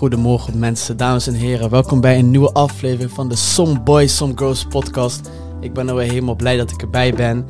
[0.00, 1.70] Goedemorgen mensen, dames en heren.
[1.70, 5.30] Welkom bij een nieuwe aflevering van de Some Boys, Some Girls podcast.
[5.60, 7.46] Ik ben er weer helemaal blij dat ik erbij ben.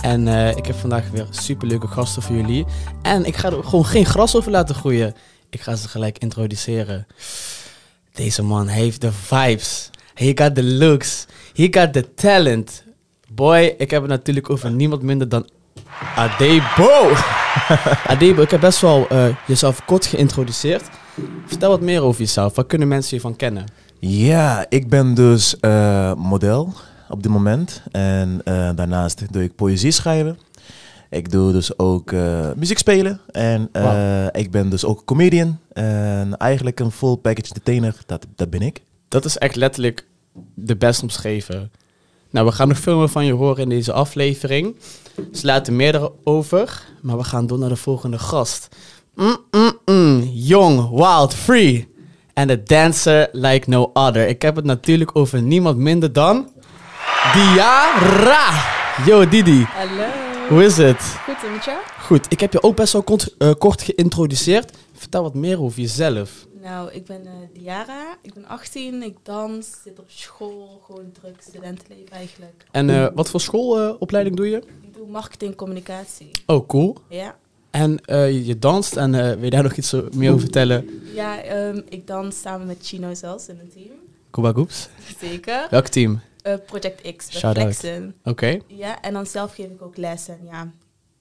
[0.00, 2.66] En eh, ik heb vandaag weer superleuke gasten voor jullie.
[3.02, 5.14] En ik ga er gewoon geen gras over laten groeien.
[5.50, 7.06] Ik ga ze gelijk introduceren.
[8.12, 9.90] Deze man heeft de vibes.
[10.14, 11.26] He got the looks.
[11.54, 12.84] He got the talent.
[13.28, 15.48] Boy, ik heb het natuurlijk over niemand minder dan
[16.14, 17.10] Adebo.
[18.12, 20.82] Adebo, ik heb best wel eh, jezelf kort geïntroduceerd.
[21.46, 22.54] Vertel wat meer over jezelf.
[22.54, 23.64] Waar kunnen mensen je van kennen?
[23.98, 26.72] Ja, ik ben dus eh, model
[27.08, 27.82] op dit moment.
[27.90, 30.38] En eh, daarnaast doe ik poëzie schrijven.
[31.10, 33.20] Ik doe dus ook eh, muziek spelen.
[33.30, 33.70] En
[34.32, 35.58] ik ben dus ook comedian.
[35.72, 37.96] En eigenlijk een full package entertainer.
[38.06, 38.82] Dat, dat ben ik.
[39.08, 40.06] Dat is echt letterlijk
[40.54, 41.70] de best omschreven.
[42.30, 44.76] Nou, we gaan nog veel meer van je horen in deze aflevering.
[45.32, 48.68] Ze laten meer erover, maar we gaan door naar de volgende gast.
[49.18, 50.30] Mm-mm-mm.
[50.32, 51.88] Young, wild, free.
[52.34, 54.28] And a dancer like no other.
[54.28, 56.50] Ik heb het natuurlijk over niemand minder dan...
[57.32, 58.50] Diara!
[59.06, 59.62] Yo, Didi.
[59.62, 60.06] Hallo.
[60.48, 61.00] Hoe is het?
[61.00, 61.78] Goed, en met jou?
[62.00, 64.76] Goed, ik heb je ook best wel kort, eh, kort geïntroduceerd.
[64.92, 66.46] Vertel wat meer over jezelf.
[66.62, 71.36] Nou, ik ben eh, Diara, ik ben 18, ik dans, zit op school, gewoon druk
[71.48, 72.64] studentenleven eigenlijk.
[72.70, 74.56] En eh, wat voor schoolopleiding doe je?
[74.56, 76.30] Ik doe marketing communicatie.
[76.46, 76.96] Oh, cool.
[77.08, 77.36] Ja,
[77.70, 81.00] En eh, je- danst en eh, wil je daar nog iets meer over vertellen?
[81.14, 83.90] ja ehm, ik dans samen met Chino zelfs in een team.
[84.30, 84.88] Kuba Goops.
[85.20, 85.66] Zeker.
[85.70, 86.20] Welk team?
[86.42, 87.74] Eh, Project X, bij Shout-out.
[87.76, 88.14] Flexen.
[88.24, 90.70] Oké, Ja, en dan zelf geef ik ook lessen en ja,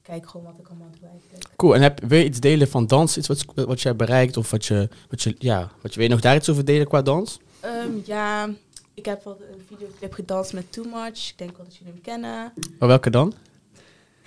[0.01, 1.45] kijk gewoon wat ik allemaal doe eigenlijk.
[1.55, 1.75] cool.
[1.75, 3.17] En heb, wil je iets delen van dans?
[3.17, 6.21] Iets wat, wat jij bereikt of wat je, wat je, ja, wat je, je nog
[6.21, 7.39] daar iets over delen qua dans?
[7.59, 8.49] Ehm, ja,
[8.93, 11.29] ik heb al een videoclip gedanst met Too Much.
[11.29, 12.53] Ik denk wel dat jullie hem kennen.
[12.79, 13.33] Maar welke dan?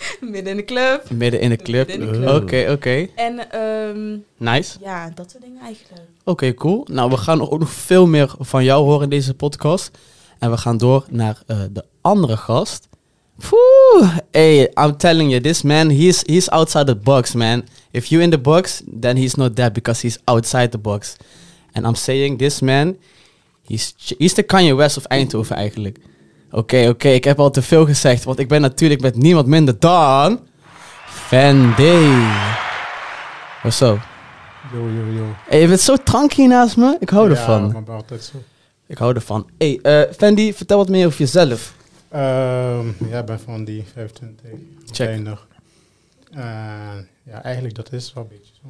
[0.20, 1.10] Midden in de club.
[1.10, 1.88] Midden in de club.
[2.42, 3.06] Oké, oké.
[3.14, 4.78] En ehm, Nice.
[4.80, 6.02] ja, dat soort dingen eigenlijk.
[6.24, 6.86] Oké, cool.
[6.90, 9.90] Nou, we gaan nog- ook nog veel meer van jou horen in deze podcast.
[10.38, 12.88] En we gaan door naar eh, de andere gast.
[13.48, 17.64] Poeh, hey, I'm telling you, this man, he's, he's outside the box, man.
[17.90, 21.16] If you in the box, then he's not that because he's outside the box.
[21.72, 22.96] And I'm saying, this man,
[23.66, 25.98] he's, he's de Kanye West of Eindhoven eigenlijk.
[26.50, 29.78] Oké, oké, ik heb al te veel gezegd, want ik ben natuurlijk met niemand minder
[29.78, 30.40] dan...
[31.06, 32.24] Fendi.
[33.62, 33.98] What's up?
[34.72, 35.24] Yo, yo, yo.
[35.48, 36.96] Hey, je bent zo tranky naast me.
[37.00, 37.66] Ik hou ervan.
[37.66, 38.36] Ja, maar altijd zo.
[38.86, 39.50] Ik hou ervan.
[39.58, 41.74] Hey, eh, Fendi, vertel wat meer over jezelf.
[42.08, 44.50] Ehm, ja, ik ben van die 25.
[44.90, 45.08] Check.
[46.30, 46.42] Eh,
[47.22, 48.68] ja, eigenlijk dat is wel een beetje zo.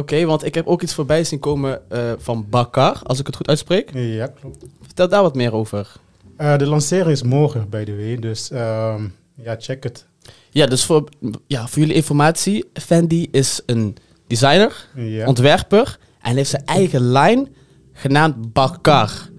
[0.00, 3.36] Oké, want ik heb ook iets voorbij zien komen eh, van Bakar, als ik het
[3.36, 3.90] goed uitspreek.
[3.94, 4.64] Ja, klopt.
[4.82, 5.92] Vertel daar wat meer over.
[6.36, 8.16] Eh, de lancering is morgen, by the way.
[8.18, 10.06] Dus ehm, ja, check het.
[10.50, 11.08] Ja, dus voor,
[11.46, 12.64] ja, voor jullie informatie.
[12.72, 14.88] Fendi is een designer,
[15.26, 17.48] ontwerper en heeft zijn eigen lijn
[17.92, 19.30] genaamd Bakar.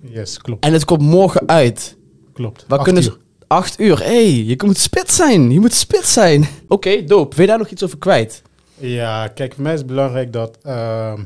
[0.00, 0.64] yes, klopt.
[0.64, 1.96] En het komt morgen uit.
[2.32, 2.64] klopt.
[2.68, 3.18] Waar Acht kunnen uur.
[3.46, 3.98] Acht uur.
[3.98, 5.50] hey, je moet spit zijn.
[5.50, 6.44] Je moet spit zijn.
[6.68, 7.36] Oké, dope.
[7.36, 8.42] Wil je daar nog iets over kwijt?
[8.78, 11.24] Ja, kijk, voor mij is het belangrijk dat ehm,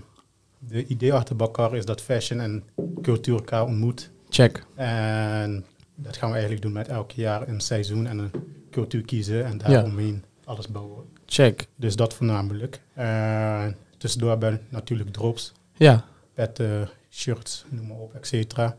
[0.58, 2.62] de idee achter Bakar is dat fashion en
[3.02, 4.10] cultuur elkaar ontmoet.
[4.30, 4.64] Check.
[4.74, 8.30] En dat gaan we eigenlijk doen met elk jaar een seizoen en een
[8.70, 11.04] cultuur kiezen en daaromheen alles bouwen.
[11.26, 11.66] Check.
[11.76, 12.80] Dus dat voornamelijk.
[12.94, 13.66] Eh,
[13.98, 16.04] tussendoor hebben we natuurlijk drops, Ja.
[16.34, 18.76] petten, shirts, noem maar op, et cetera.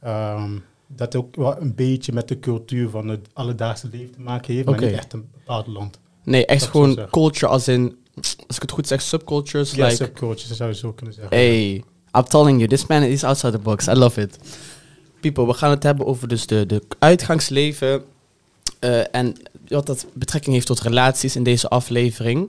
[0.00, 4.54] Ehm, dat ook wel een beetje met de cultuur van het alledaagse leven te maken
[4.54, 4.80] heeft, Oké.
[4.80, 5.98] maar niet echt een bepaald land.
[6.24, 7.96] Nee, echt Dat gewoon culture als in,
[8.46, 9.70] als ik het goed zeg, subcultures.
[9.70, 11.36] Ja, like, subcultures zou je zo kunnen zeggen.
[11.36, 11.84] hey,
[12.16, 13.86] I'm telling you, this man is outside the box.
[13.86, 14.38] I love it.
[15.20, 18.02] People, we gaan het hebben over dus de, de uitgangsleven
[18.78, 19.34] eh, en
[19.68, 22.48] wat dat betrekking heeft tot relaties in deze aflevering.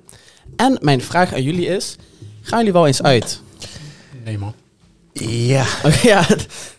[0.56, 1.96] En mijn vraag aan jullie is,
[2.42, 3.42] gaan jullie wel eens uit?
[4.24, 4.54] Nee man.
[5.14, 6.26] Ja, Oké, ja,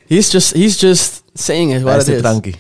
[0.07, 2.21] he's just, he's just saying it hij what is it de is.
[2.21, 2.55] trankie.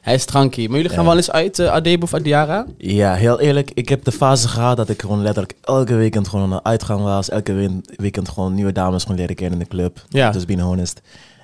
[0.00, 0.66] Hij is tranky.
[0.66, 1.08] Maar jullie gaan Ja.
[1.08, 2.66] wel eens uit, uh, Adebo of Adiara?
[2.78, 3.70] Ja, heel eerlijk.
[3.74, 7.00] Ik heb de fase gehad dat ik gewoon letterlijk elke weekend gewoon aan de uitgang
[7.02, 7.28] was.
[7.28, 10.04] Elke we- weekend gewoon nieuwe dames gewoon leren kennen in de club.
[10.08, 10.30] Ja.
[10.30, 11.00] Dus being honest.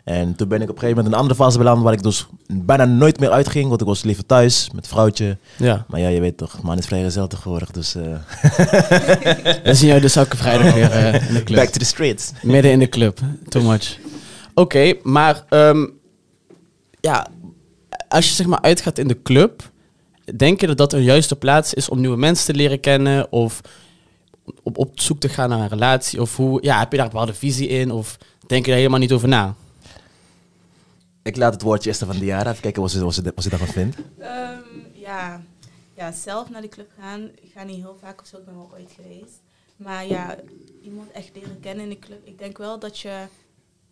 [0.08, 2.02] En toen ben ik op een gegeven moment in een andere fase beland waar ik
[2.02, 3.69] dus bijna nooit meer uitging.
[3.69, 5.37] Want ik was liever thuis met vrouwtje.
[5.56, 5.84] Ja.
[5.88, 7.70] Maar ja, je weet toch, man is vrijgezel tegenwoordig.
[7.70, 8.02] Dus eh,
[9.64, 11.58] We zien jou dus elke vrijdag weer eh, in de club.
[11.58, 12.32] back to the streets.
[12.43, 13.19] Midden in de club.
[13.49, 13.99] Too much.
[14.55, 15.87] Oké, maar ehm,
[17.00, 17.26] ja,
[18.08, 19.70] als je zeg maar uitgaat in de club,
[20.37, 23.60] denk je dat dat een juiste plaats is om nieuwe mensen te leren kennen of
[24.62, 26.20] op, op zoek te gaan naar een relatie?
[26.20, 29.00] Of hoe, ja, heb je daar een bepaalde visie in of denk je daar helemaal
[29.00, 29.55] niet over na?
[31.29, 32.51] Ik laat het woordje eerst van Diara.
[32.51, 33.97] Even kijken wat ze, wat ze, wat ze daarvan vindt.
[34.19, 34.61] Ehm,
[34.93, 35.43] ja.
[35.95, 37.23] ja, zelf naar de club gaan.
[37.23, 39.43] Ik ga niet heel vaak op zoek, ik ben wel ooit geweest.
[39.77, 40.37] Maar ja,
[40.83, 42.27] iemand echt leren kennen in de club.
[42.27, 43.27] Ik denk wel dat je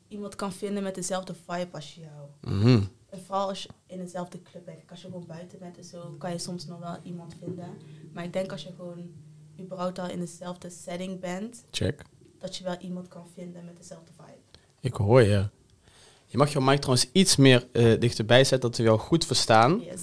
[0.08, 2.54] iemand kan vinden met dezelfde vibe als jou.
[2.54, 2.82] Mhm.
[3.10, 4.90] En vooral als je in dezelfde club bent.
[4.90, 7.68] Als je gewoon buiten bent en zo, kan je soms nog wel iemand vinden.
[8.12, 9.10] Maar ik denk als je gewoon
[9.60, 12.02] überhaupt al in dezelfde setting bent, Check.
[12.38, 14.58] dat je wel iemand kan vinden met dezelfde vibe.
[14.80, 15.48] Ik hoor je.
[16.36, 19.80] Je mag jouw mic trouwens iets meer eh, dichterbij zetten, dat we jou goed verstaan.
[19.80, 20.00] Yes.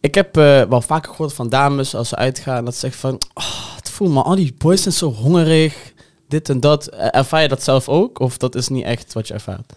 [0.00, 3.20] Ik heb eh, wel vaker gehoord van dames als ze uitgaan, dat ze zeggen van,
[3.34, 5.92] oh, het voelt me, al die boys zijn zo hongerig,
[6.28, 6.86] dit en dat.
[6.86, 8.18] Eh, ervaar je dat zelf ook?
[8.18, 9.72] Of dat is niet echt wat je ervaart?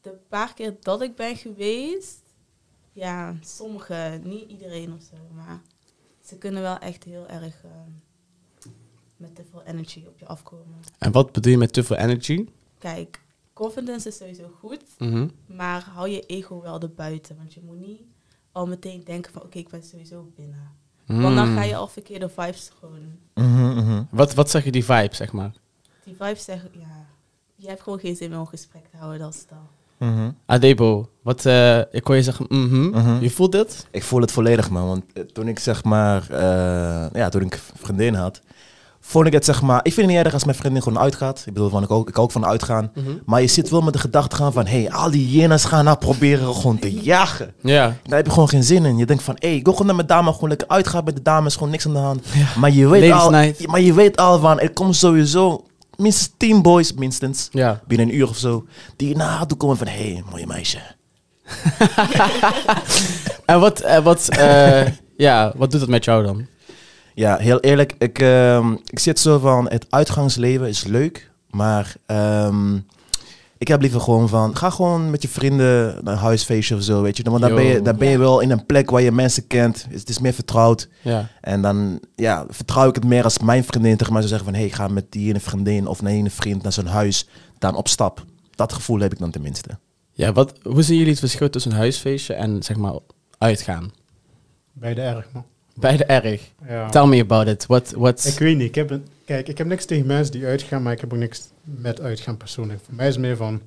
[0.00, 2.18] De paar keer dat ik ben geweest,
[2.92, 5.60] ja, sommige, niet iedereen of zo, maar
[6.26, 7.54] ze kunnen wel echt heel erg
[9.16, 10.80] met te veel energy op je afkomen.
[10.98, 12.46] En wat bedoel je met te veel energy?
[12.78, 13.20] Kijk,
[13.64, 15.28] confidence is sowieso goed, Mhm.
[15.46, 17.36] maar hou je ego wel erbuiten.
[17.36, 18.00] Want je moet niet
[18.52, 20.78] al meteen denken van oké, ik ben sowieso binnen.
[21.06, 21.56] Want dan Mm.
[21.56, 22.98] ga je al verkeerde vibes gewoon.
[23.34, 24.02] Mhm, mhm.
[24.10, 25.52] Wat, wat zeg je die vibe, zeg maar?
[26.04, 27.06] Die vibes zeggen, ja,
[27.56, 29.68] je hebt gewoon geen zin meer om een gesprek te houden, dat is al.
[30.08, 30.30] Mhm.
[30.46, 32.46] Adebo, wat, eh, ik hoor je zeggen.
[33.20, 33.86] Je voelt dit?
[33.90, 34.86] Ik voel het volledig, man.
[34.86, 38.40] Want eh, toen ik zeg maar, eh, ja, toen ik een vriendin had,
[39.10, 41.42] vond ik het zeg maar, ik vind het niet erg als mijn vriendin gewoon uitgaat.
[41.46, 42.92] Ik bedoel, van, ik, ook, ik ook van uitgaan.
[43.24, 45.84] Maar je zit wel met de gedachte gaan van, hé, hey, al die jenas gaan
[45.84, 47.54] nou proberen gewoon te jagen.
[47.60, 47.96] Ja.
[48.04, 48.96] Daar heb je gewoon geen zin in.
[48.96, 51.16] Je denkt van, hé, hey, ik wil gewoon naar mijn dame gewoon lekker uitgaan met
[51.16, 52.26] de dames, gewoon niks aan de hand.
[52.56, 53.66] Maar je weet Ladies al, night.
[53.66, 55.64] maar je weet al van, er komt sowieso
[55.96, 57.80] minstens tien boys, minstens, Ja.
[57.86, 58.66] binnen een uur of zo,
[58.96, 60.78] die haar toe komen van, hé, hey, mooie meisje.
[63.46, 64.86] En wat, eh, wat, eh,
[65.16, 66.46] ja, wat doet dat met jou dan?
[67.20, 72.76] Ja, heel eerlijk, ik, ehm, ik zit zo van, het uitgangsleven is leuk, maar ehm,
[73.58, 77.02] ik heb liever gewoon van, ga gewoon met je vrienden naar een huisfeestje of zo,
[77.02, 77.22] weet je.
[77.22, 77.56] Want dan Yo.
[77.56, 80.18] ben je, dan ben je wel in een plek waar je mensen kent, het is
[80.18, 80.88] meer vertrouwd.
[81.02, 81.28] Ja.
[81.40, 84.60] En dan ja, vertrouw ik het meer als mijn vriendin tegen mij zou zeggen van...
[84.60, 87.28] hé, hey, ga met die ene vriendin of een ene vriend naar zo'n huis,
[87.58, 88.24] dan op stap.
[88.54, 89.78] Dat gevoel heb ik dan tenminste.
[90.12, 92.94] Ja, wat, hoe zien jullie het verschil tussen een huisfeestje en zeg maar
[93.38, 93.90] uitgaan?
[94.72, 95.44] Beide erg, man.
[95.80, 96.50] Beide erg.
[96.68, 96.88] Ja.
[96.88, 97.66] Tell me about it.
[97.66, 98.26] What, what's...
[98.26, 98.66] Ik weet niet.
[98.68, 101.48] Ik heb kijk, ik heb niks tegen mensen die uitgaan, maar ik heb ook niks
[101.64, 102.80] met uitgaan persoonlijk.
[102.84, 103.60] Voor mij is het meer van,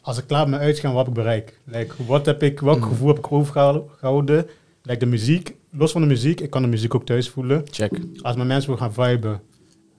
[0.00, 1.52] als ik klaar ben met uitgaan, wat heb ik bereikt?
[1.64, 2.88] Like, wat heb ik, welk Mhm.
[2.88, 4.46] gevoel heb ik overgehouden?
[4.82, 7.62] Like de muziek, los van de muziek, ik kan de muziek ook thuis voelen.
[7.70, 7.92] Check.
[8.22, 9.40] Als mijn mensen wil gaan viben,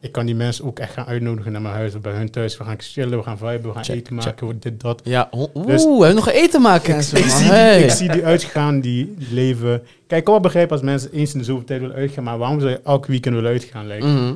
[0.01, 2.57] ik kan die mensen ook echt gaan uitnodigen naar mijn huis of bij hun thuis.
[2.57, 4.41] We gaan chillen, we gaan viben, we gaan Check, eten check.
[4.41, 5.01] maken, dit, dat.
[5.03, 7.83] Ja, o- oeh, Dus- we hebben nog eten maken en zo, Ik zie, Hey.
[7.83, 9.81] ik zie die uitgaan, die, leven.
[10.07, 12.37] Kijk, ik kan wel begrijpen als mensen eens in de zoveel tijd willen uitgaan, maar
[12.37, 13.87] waarom zou je elke weekend willen uitgaan?
[13.87, 14.33] Like, Mhm.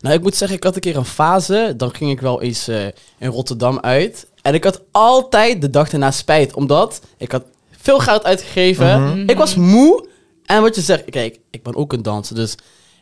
[0.00, 1.74] Nou, ik moet zeggen, ik had een keer een fase.
[1.76, 2.84] Dan ging ik wel eens eh,
[3.18, 4.26] in Rotterdam uit.
[4.42, 6.54] En ik had altijd de dag erna spijt.
[6.54, 9.02] Omdat ik had veel geld uitgegeven.
[9.02, 9.28] Mhm.
[9.28, 10.06] Ik was moe.
[10.44, 12.34] En wat je zegt, kijk, ik ben ook een danser.
[12.34, 12.54] Dus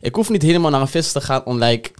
[0.06, 1.90] ik hoef niet helemaal naar een vis te gaan om like,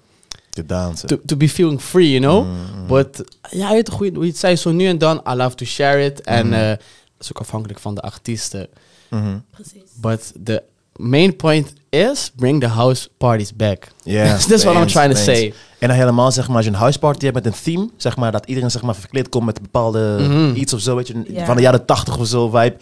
[0.50, 1.08] De dansen.
[1.08, 2.44] to, to be feeling free, you know?
[2.46, 2.86] Mhm.
[2.86, 5.34] But ja, je weet hoe je, hoe je het zei, zo nu en dan, I
[5.34, 6.20] love to share it.
[6.20, 6.54] En Mhm.
[6.54, 6.78] eh, dat
[7.20, 8.66] is ook afhankelijk van de artiesten.
[9.10, 9.38] Mhm.
[9.50, 9.90] Precies.
[10.00, 10.62] But the
[10.96, 13.88] main point is, bring the house parties back.
[14.02, 15.54] Ja, That's what I'm trying to say.
[15.78, 18.32] En dan helemaal, zeg maar, als je een huisparty hebt met een theme, zeg maar,
[18.32, 21.56] dat iedereen zeg maar verkleed komt met een bepaalde iets of zo, weet je, van
[21.56, 22.76] de jaren 80 of zo vibe.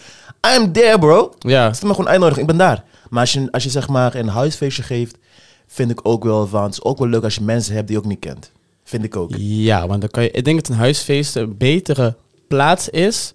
[0.57, 1.35] I'm there, bro.
[1.39, 2.85] Ja, Stel me gewoon uitnodigen, ik ben daar.
[3.15, 5.17] Maar als je, als je zeg maar een huisfeestje geeft,
[5.67, 7.97] vind ik ook wel van, het is ook wel leuk als je mensen hebt die
[7.97, 8.51] je ook niet kent.
[8.85, 9.31] Vind ik ook.
[9.39, 12.17] ja, want dan kan je, ik denk dat een huisfeest een betere
[12.49, 13.35] plaats is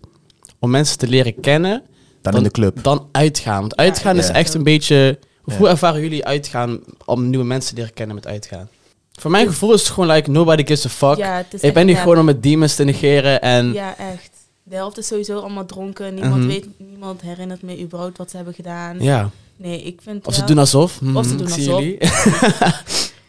[0.59, 1.83] om mensen te leren kennen
[2.21, 2.83] Dan in de club.
[2.83, 3.59] dan uitgaan.
[3.59, 4.21] Want uitgaan Ja.
[4.21, 5.19] is echt een beetje...
[5.45, 5.55] Ja.
[5.57, 8.69] Hoe ervaren jullie uitgaan om nieuwe mensen te leren kennen met uitgaan?
[9.11, 11.17] Voor mijn gevoel is het gewoon like, nobody gives a fuck.
[11.17, 13.73] Ja, het is ik ben hier gewoon om met demons te negeren en...
[13.73, 14.29] Ja, echt.
[14.63, 16.13] De helft is sowieso allemaal dronken.
[16.13, 16.47] Niemand Mhm.
[16.47, 19.01] weet, niemand herinnert meer überhaupt wat ze hebben gedaan.
[19.01, 19.29] Ja.
[19.61, 20.91] Nee, ik vind Of ze wel- doen alsof.
[21.15, 21.79] Of ze Mhm, doen ik zie alsof.
[21.83, 21.97] jullie.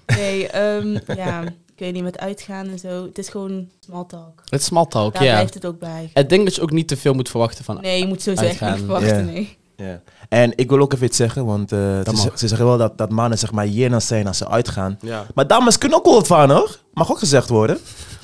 [0.06, 3.04] Nee, ehm, ja, ik weet niet, met uitgaan en zo.
[3.04, 4.42] Het is gewoon small talk.
[4.48, 5.32] Het is small talk, Daar ja.
[5.32, 6.10] blijft het ook bij.
[6.14, 7.78] Ik denk dat je ook niet te veel moet verwachten van...
[7.80, 8.72] Nee, je moet sowieso echt Uitgaan.
[8.78, 9.56] niet verwachten, nee.
[9.76, 10.00] Ja.
[10.28, 13.10] En ik wil ook even iets zeggen, want eh, ze, ze zeggen wel dat, dat
[13.10, 13.66] mannen zeg maar
[13.98, 14.98] zijn als ze uitgaan.
[15.00, 15.26] Ja.
[15.34, 16.78] Maar dames kunnen ook wel wat van hoor.
[16.94, 17.78] Mag ook gezegd worden.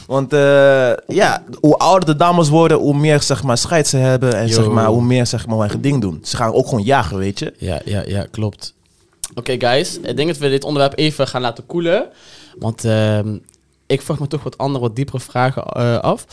[0.07, 4.35] Want eh, ja, hoe ouder de dames worden, hoe meer zeg maar scheid ze hebben.
[4.35, 4.55] En Yo.
[4.55, 6.19] zeg maar, hoe meer zeg maar hun eigen ding doen.
[6.23, 7.55] Ze gaan ook gewoon jagen, weet je.
[7.59, 8.75] Ja, ja, ja, klopt.
[9.35, 9.99] Oké, guys.
[9.99, 12.09] Ik denk dat we dit onderwerp even gaan laten koelen.
[12.59, 13.39] Want ehm,
[13.87, 16.27] ik vraag me toch wat andere, wat diepere vragen eh, af.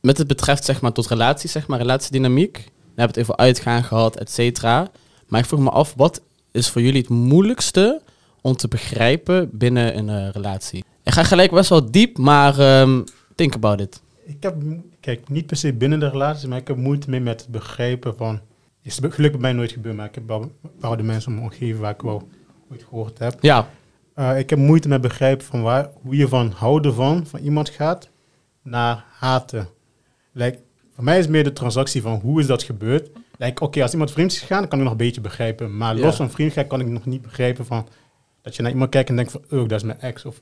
[0.00, 2.54] Met het betreft, zeg maar, tot relaties, zeg maar, relatiedynamiek.
[2.54, 4.88] We hebben het even uitgaan gehad, et cetera.
[5.26, 6.20] Maar ik vroeg me af, wat
[6.52, 8.00] is voor jullie het moeilijkste
[8.40, 10.84] om te begrijpen binnen een eh, relatie?
[11.16, 13.02] Ga gelijk best wel diep, maar ehm,
[13.34, 14.02] think about it.
[14.24, 14.56] Ik heb,
[15.00, 18.16] kijk, niet per se binnen de relatie, maar ik heb moeite mee met het begrijpen
[18.16, 18.40] van...
[18.82, 21.44] Is het gelukkig bij mij nooit gebeurd, maar ik heb wel bepaalde mensen om me
[21.44, 22.28] omgeven waar ik wel
[22.70, 23.36] ooit gehoord heb.
[23.40, 23.68] Ja,
[24.14, 27.68] Eh, ik heb moeite met begrijpen van waar, hoe je van houden van, van iemand
[27.68, 28.08] gaat,
[28.62, 29.68] naar haten.
[30.32, 30.58] Like,
[30.94, 33.10] voor mij is meer de transactie van hoe is dat gebeurd.
[33.38, 35.76] Like, Oké, als iemand vreemd is gegaan, dan kan ik nog een beetje begrijpen.
[35.76, 36.04] Maar Ja.
[36.04, 37.88] los van vriendschap kan ik nog niet begrijpen van...
[38.42, 40.24] Dat je naar iemand kijkt en denkt van, oh, dat is mijn ex.
[40.24, 40.40] Of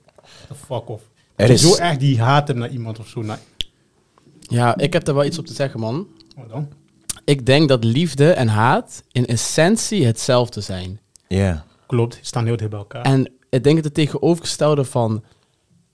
[0.49, 1.03] the fuck off.
[1.37, 3.25] Er is- zo erg die haat naar iemand of zo.
[4.41, 6.07] Ja, ik heb er wel iets op te zeggen, man.
[6.37, 6.69] wat dan?
[7.25, 11.01] Ik denk dat liefde en haat in essentie hetzelfde zijn.
[11.29, 11.65] Ja.
[11.87, 13.03] Klopt, die staan heel dicht bij elkaar.
[13.03, 15.25] En ik denk dat het tegenovergestelde van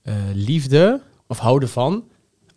[0.01, 2.03] eh, liefde of houden van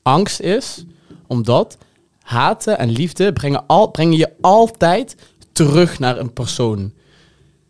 [0.03, 0.85] angst is,
[1.27, 1.79] omdat
[2.21, 5.17] haten en liefde brengen, al, brengen je altijd
[5.53, 6.93] terug naar een persoon.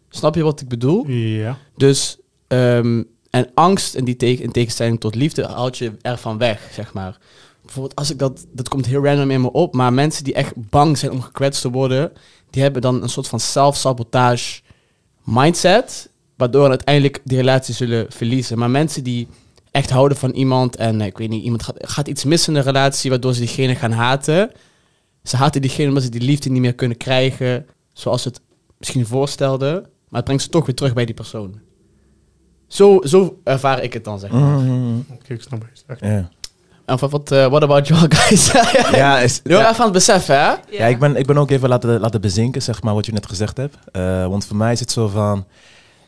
[0.08, 1.06] Snap je wat ik bedoel?
[1.08, 1.58] Ja.
[1.76, 3.02] Dus, ehm,
[3.34, 7.18] en angst in, die tegen, in tegenstelling tot liefde houdt je ervan weg, zeg maar.
[7.62, 10.52] Bijvoorbeeld als ik dat, dat komt heel random in me op, maar mensen die echt
[10.56, 12.12] bang zijn om gekwetst te worden,
[12.50, 14.60] die hebben dan een soort van self-sabotage
[15.24, 18.58] mindset, waardoor uiteindelijk die relatie zullen verliezen.
[18.58, 19.28] Maar mensen die
[19.70, 22.58] echt houden van iemand en eh, ik weet niet, iemand gaat, gaat iets missen in
[22.58, 24.50] de relatie, waardoor ze diegene gaan haten.
[25.22, 28.40] Ze haten diegene omdat ze die liefde niet meer kunnen krijgen, zoals ze het
[28.78, 31.60] misschien voorstelden, maar het brengt ze toch weer terug bij die persoon.
[32.66, 34.58] Zo, zo ervaar ik het dan, zeg maar.
[34.58, 34.98] Mhm.
[35.12, 35.64] Oké, ik snap.
[36.00, 36.28] Ja.
[36.84, 38.52] En van wat, eh, what about you guys?
[38.92, 39.64] Ja, is, Heel ja.
[39.70, 40.54] even aan het beseffen, hè?
[40.70, 43.26] Ja, ik ben, ik ben ook even laten, laten bezinken, zeg maar, wat je net
[43.26, 43.76] gezegd hebt.
[43.92, 45.44] Eh, want voor mij is het zo van...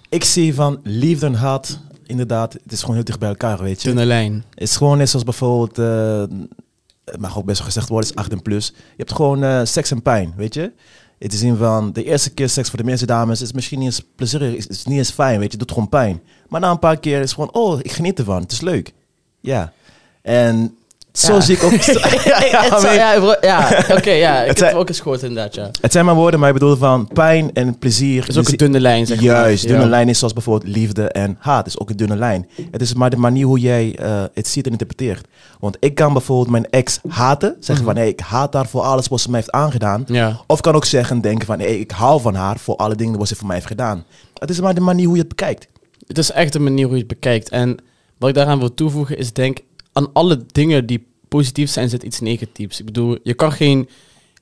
[0.08, 3.82] Ik zie van liefde en haat, inderdaad, het is gewoon heel dicht bij elkaar, weet
[3.82, 3.88] je.
[3.88, 4.44] Dunne lijn.
[4.50, 5.78] Het is gewoon net zoals bijvoorbeeld...
[5.78, 6.38] eh,
[7.04, 8.66] het mag ook best wel gezegd worden, het is 8 en plus.
[8.76, 10.72] Je hebt gewoon seks en pijn, weet je.
[11.18, 13.88] Het is in van, de eerste keer seks voor de meeste dames is misschien niet
[13.88, 15.58] eens plezierig, is, is niet eens fijn, weet je.
[15.58, 16.20] Het doet gewoon pijn.
[16.48, 18.92] Maar na een paar keer is het gewoon, oh, ik geniet ervan, het is leuk.
[19.40, 19.72] Ja.
[20.22, 20.76] En
[21.12, 21.40] zo Ja.
[21.40, 21.72] zie ik ook...
[21.80, 22.44] ja,
[23.42, 24.40] ja, Het oké, ja.
[24.40, 25.70] Ik heb zijn- het ook eens gehoord inderdaad, ja.
[25.80, 28.20] Het zijn maar woorden, maar ik bedoel van pijn en plezier.
[28.20, 29.24] Het is ook een dunne lijn, zeg maar.
[29.24, 31.58] Juist, dunne lijn is zoals bijvoorbeeld liefde en haat.
[31.64, 32.48] Het is ook een dunne lijn.
[32.70, 35.26] Het is maar de manier hoe jij eh, het ziet en interpreteert.
[35.60, 37.56] Want ik kan bijvoorbeeld mijn ex haten.
[37.60, 40.06] Zeggen van, nee, ik haat haar voor alles wat ze mij heeft aangedaan.
[40.46, 43.28] Of kan ook zeggen, denken van, nee, ik hou van haar voor alle dingen wat
[43.28, 44.04] ze voor mij heeft gedaan.
[44.34, 45.66] Het is maar de manier hoe je het bekijkt.
[46.06, 47.48] Het is echt een manier hoe je het bekijkt.
[47.48, 47.76] En
[48.18, 49.58] wat ik daaraan wil toevoegen is, denk
[49.92, 52.78] aan alle dingen die positief zijn, zit iets negatiefs.
[52.78, 53.88] Ik bedoel, je kan geen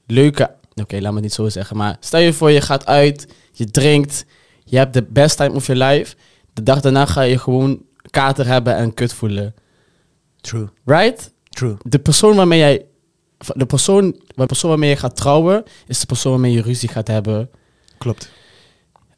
[0.06, 0.50] leuke...
[0.74, 1.76] Oké, laat me het niet zo zeggen.
[1.76, 4.24] Maar stel je voor, je gaat uit, je drinkt,
[4.64, 6.16] je hebt de best time of your life.
[6.52, 9.54] De dag daarna ga je gewoon kater hebben en kut voelen.
[10.40, 11.32] True, Right?
[11.48, 11.76] true.
[11.82, 12.84] De persoon waarmee jij...
[13.54, 17.08] De persoon, de persoon waarmee je gaat trouwen, is de persoon waarmee je ruzie gaat
[17.08, 17.50] hebben.
[17.98, 18.30] Klopt,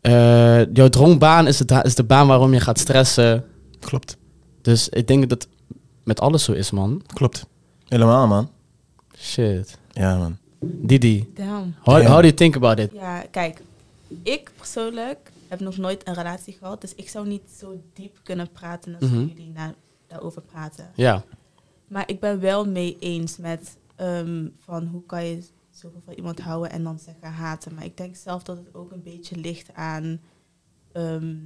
[0.06, 3.44] Eh, jouw droombaan is, het, is de baan waarom je gaat stressen.
[3.80, 4.16] klopt,
[4.62, 5.48] Dus ik denk dat het
[6.04, 7.02] met alles zo is, man.
[7.14, 7.46] klopt.
[7.88, 8.50] Helemaal, man.
[9.18, 9.78] Shit.
[9.92, 10.36] Ja, man.
[10.60, 11.74] Didi, Damn.
[11.80, 12.90] how, how do you think about it?
[12.92, 13.62] Ja, kijk.
[14.22, 16.80] Ik persoonlijk heb nog nooit een relatie gehad.
[16.80, 19.18] Dus ik zou niet zo diep kunnen praten als Mhm.
[19.26, 19.74] jullie na,
[20.06, 20.90] daarover praten.
[20.94, 21.24] Ja.
[21.88, 25.42] Maar ik ben wel mee eens met ehm, van hoe kan je
[25.86, 27.74] zoveel van iemand houden en dan zeggen haten.
[27.74, 30.20] Maar ik denk zelf dat het ook een beetje ligt aan
[30.92, 31.36] ehm,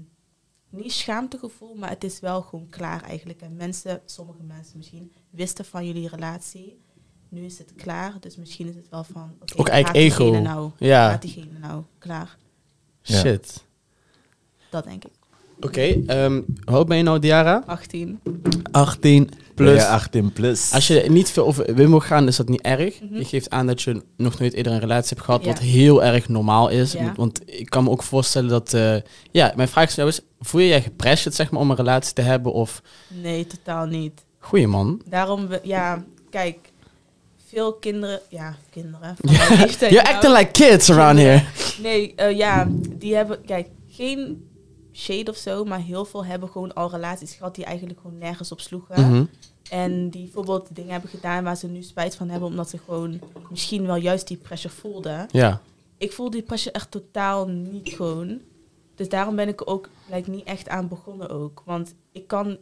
[0.71, 3.41] niet schaamtegevoel, maar het is wel gewoon klaar eigenlijk.
[3.41, 6.81] En mensen, sommige mensen misschien, wisten van jullie relatie.
[7.29, 9.37] Nu is het klaar, dus misschien is het wel van...
[9.41, 10.31] oké, Ook eigenlijk ego.
[10.31, 11.09] Nou, Ja.
[11.09, 12.37] Haat diegene nou, klaar.
[13.03, 13.19] Ja.
[13.19, 13.65] Shit.
[14.71, 15.13] Dat denk ik.
[15.61, 16.33] Oké, ehm,
[16.65, 17.63] hoe oud ben je nou, Diara?
[17.67, 18.21] 18.
[18.71, 19.83] 18 plus.
[19.83, 20.73] Ja, 18 plus.
[20.73, 23.01] Als je niet veel over wil mogen gaan, is dat niet erg.
[23.03, 23.17] Mhm.
[23.17, 25.49] Je geeft aan dat je nog nooit eerder een relatie hebt gehad, Ja.
[25.51, 26.93] wat heel erg normaal is.
[26.93, 27.13] Ja.
[27.17, 28.75] Want ik kan me ook voorstellen dat...
[28.75, 28.97] eh,
[29.31, 32.15] ja, mijn vraag is nou is, voel je jij gepressured zeg maar, om een relatie
[32.15, 32.53] te hebben?
[32.53, 32.83] Of,
[33.23, 34.25] Nee, totaal niet.
[34.39, 35.01] goeie man.
[35.07, 36.59] Daarom, we- ja, kijk,
[37.49, 39.17] veel kinderen, ja, kinderen.
[39.23, 40.15] van leeftijd You're nou.
[40.15, 41.43] acting like kids around here.
[41.83, 44.49] Nee, eh, ja, die hebben, kijk, geen
[44.93, 48.53] shade of zo, maar heel veel hebben gewoon al relaties gehad die eigenlijk gewoon nergens
[48.53, 49.11] op sloegen.
[49.11, 49.25] Mhm.
[49.71, 53.21] En die bijvoorbeeld dingen hebben gedaan waar ze nu spijt van hebben, omdat ze gewoon
[53.51, 55.27] misschien wel juist die pressure voelden.
[55.31, 55.63] Ja.
[55.99, 58.41] Ik voel die pressure echt totaal niet gewoon.
[58.95, 61.63] Dus daarom ben ik ook like, niet echt aan begonnen ook.
[61.65, 62.59] Want ik kan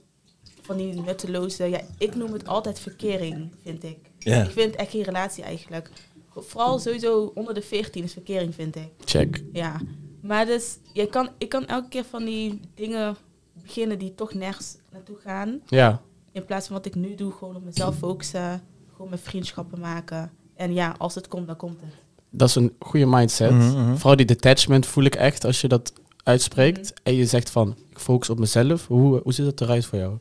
[0.62, 1.64] van die nutteloze...
[1.64, 3.98] Ja, ik noem het altijd verkering, vind ik.
[4.18, 4.42] Ja.
[4.42, 5.90] Ik vind echt geen relatie eigenlijk.
[6.34, 8.90] Vooral sowieso onder de 14 is verkering, vind ik.
[9.04, 9.42] Check.
[9.52, 9.80] Ja.
[10.28, 13.16] Maar dus, je kan, ik kan elke keer van die dingen
[13.62, 15.60] beginnen die toch nergens naartoe gaan.
[15.66, 16.00] Ja.
[16.32, 18.62] In plaats van wat ik nu doe, gewoon op mezelf focussen.
[18.92, 20.30] Gewoon mijn vriendschappen maken.
[20.54, 21.90] En ja, als het komt, dan komt het.
[22.30, 23.50] Dat is een goede mindset.
[23.50, 23.94] Mhm, mhm.
[23.96, 25.92] Vooral die detachment voel ik echt als je dat
[26.22, 26.80] uitspreekt.
[26.80, 27.00] Mhm.
[27.02, 28.86] En je zegt van, ik focus op mezelf.
[28.86, 30.18] Hoe, hoe ziet dat eruit voor jou?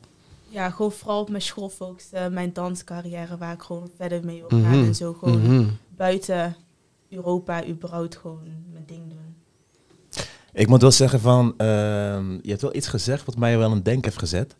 [0.48, 2.32] Ja, gewoon vooral op mijn school focussen.
[2.32, 4.84] Mijn danscarrière, waar ik gewoon verder mee wil gaan.
[4.84, 6.56] En zo gewoon buiten
[7.08, 9.36] Europa überhaupt gewoon mijn ding doen.
[10.52, 13.74] Ik moet wel zeggen van, ehm, je hebt wel iets gezegd wat mij wel aan
[13.74, 14.54] het denken heeft gezet.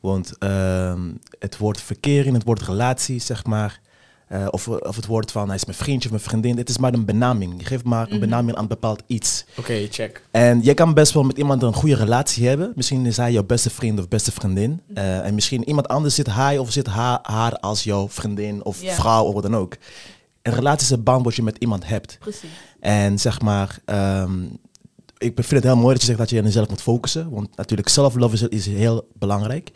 [0.00, 1.00] Want ehm,
[1.38, 3.80] het woord verkering, het woord relatie, zeg maar,
[4.28, 6.78] eh, of, of het woord van hij is mijn vriendje of mijn vriendin, het is
[6.78, 7.54] maar een benaming.
[7.58, 8.20] Je geeft maar een Mhm.
[8.20, 9.44] benaming aan een bepaald iets.
[9.56, 10.22] Oké, check.
[10.30, 12.72] En je kan best wel met iemand een goede relatie hebben.
[12.74, 14.80] Misschien is hij jouw beste vriend of beste vriendin.
[14.94, 18.76] Eh, en misschien iemand anders zit hij of zit haar, haar als jouw vriendin of
[18.84, 19.76] vrouw of wat dan ook.
[20.42, 22.16] Een relatie is een band wat je met iemand hebt.
[22.18, 22.50] Precies.
[22.80, 24.42] En zeg maar, ehm,
[25.24, 27.30] ik vind het heel mooi dat je zegt dat je aan jezelf moet focussen.
[27.30, 29.70] Want natuurlijk, self-love is, heel belangrijk.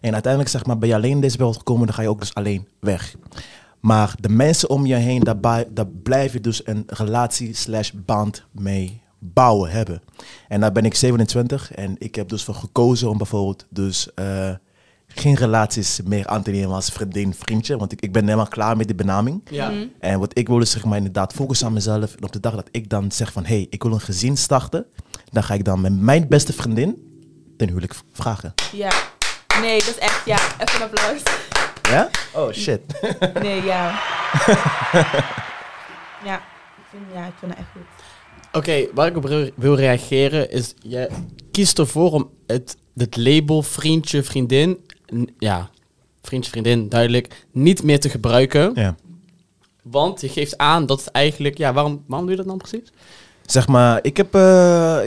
[0.00, 2.20] En uiteindelijk zeg maar, ben je alleen in deze wereld gekomen, dan ga je ook
[2.20, 3.14] dus alleen weg.
[3.80, 9.00] Maar de mensen om je heen, daar blijf je dus een relatie slash band mee
[9.18, 10.02] bouwen hebben.
[10.48, 14.50] En daar ben ik 27 en ik heb dus voor gekozen om bijvoorbeeld dus eh,
[15.14, 17.76] geen relaties meer aan te nemen als vriendin, vriendje.
[17.76, 19.40] Want ik, ik ben helemaal klaar met die benaming.
[19.50, 19.70] Ja.
[19.70, 19.86] Mhm.
[20.00, 22.14] En wat ik wil is zeg maar inderdaad focussen aan mezelf.
[22.14, 24.36] En op de dag dat ik dan zeg van, hé, hey, ik wil een gezin
[24.36, 24.86] starten.
[25.30, 26.96] Dan ga ik dan met mijn beste vriendin
[27.56, 28.54] ten huwelijk vragen.
[28.72, 28.90] Ja.
[29.60, 31.22] Nee, dat is echt, ja, even een applaus.
[31.90, 32.10] Ja?
[32.40, 32.80] Oh shit.
[33.42, 34.00] Nee, ja.
[36.24, 36.36] Ja,
[36.76, 37.82] ik vind, ja, ik vind het echt goed.
[38.52, 41.08] Oké, waar ik op re- wil reageren is, je
[41.50, 44.78] kiest ervoor om het, het label vriendje, vriendin,
[45.38, 45.70] ja,
[46.22, 48.72] vriendje, vriendin, duidelijk, niet meer te gebruiken.
[48.74, 48.94] Ja.
[49.82, 52.92] Want je geeft aan dat het eigenlijk, ja, waarom, waarom doe je dat dan precies?
[53.46, 54.40] Zeg maar, ik heb, eh,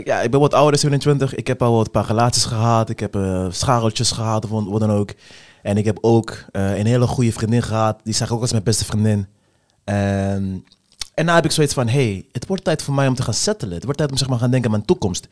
[0.03, 1.35] ja, ik ben wat ouder, 27.
[1.35, 2.89] Ik heb al wat paar relaties gehad.
[2.89, 5.13] Ik heb eh scharreltjes gehad of wat dan ook.
[5.61, 7.99] En ik heb ook eh, een hele goede vriendin gehad.
[8.03, 9.27] Die zag ik ook als mijn beste vriendin.
[9.83, 10.65] En,
[11.13, 13.33] en nou heb ik zoiets van, hey, het wordt tijd voor mij om te gaan
[13.33, 13.73] settelen.
[13.73, 15.23] Het wordt tijd om zeg maar gaan denken aan mijn toekomst.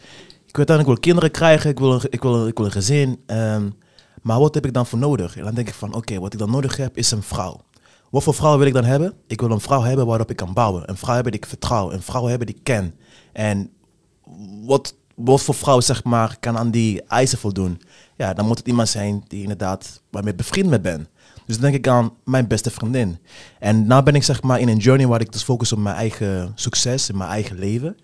[0.48, 1.70] Ik wil uiteindelijk wel kinderen krijgen.
[1.70, 3.20] Ik wil een, ik wil, ik wil een gezin.
[3.26, 3.66] Ehm,
[4.24, 5.38] maar wat heb ik dan voor nodig?
[5.38, 7.62] En dan denk ik van, oké, wat ik dan nodig heb is een vrouw.
[8.10, 9.14] Wat voor vrouw wil ik dan hebben?
[9.28, 10.90] Ik wil een vrouw hebben waarop ik kan bouwen.
[10.90, 11.92] Een vrouw hebben die ik vertrouw.
[11.92, 12.96] Een vrouw hebben die ik ken.
[13.32, 13.70] En
[14.66, 17.82] wat, wat voor vrouw zeg maar kan aan die eisen voldoen?
[18.16, 21.08] Ja, dan moet het iemand zijn die inderdaad waarmee bevriend mee ben.
[21.46, 23.18] Dus dan denk ik aan mijn beste vriendin.
[23.60, 25.96] En nu ben ik zeg maar in een journey waar ik dus focus op mijn
[25.96, 27.98] eigen succes in mijn eigen leven.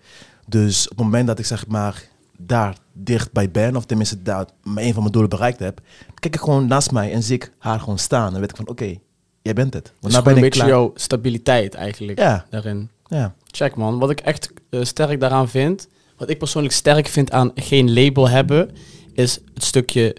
[0.46, 2.08] Dus op het moment dat ik zeg maar
[2.46, 5.80] daar dichtbij ben, of tenminste daar een van mijn doelen bereikt heb,
[6.14, 8.30] kijk ik gewoon naast mij en zie ik haar gewoon staan.
[8.30, 8.94] Dan weet ik van oké,
[9.42, 9.86] jij bent het.
[9.88, 10.76] Want Dus nou gewoon een ik beetje klaar.
[10.80, 12.90] jouw stabiliteit eigenlijk Ja, daarin.
[13.06, 13.34] ja.
[13.46, 13.98] Check man.
[13.98, 18.28] Wat ik echt eh, sterk daaraan vind, wat ik persoonlijk sterk vind aan geen label
[18.28, 18.70] hebben,
[19.12, 20.16] is het stukje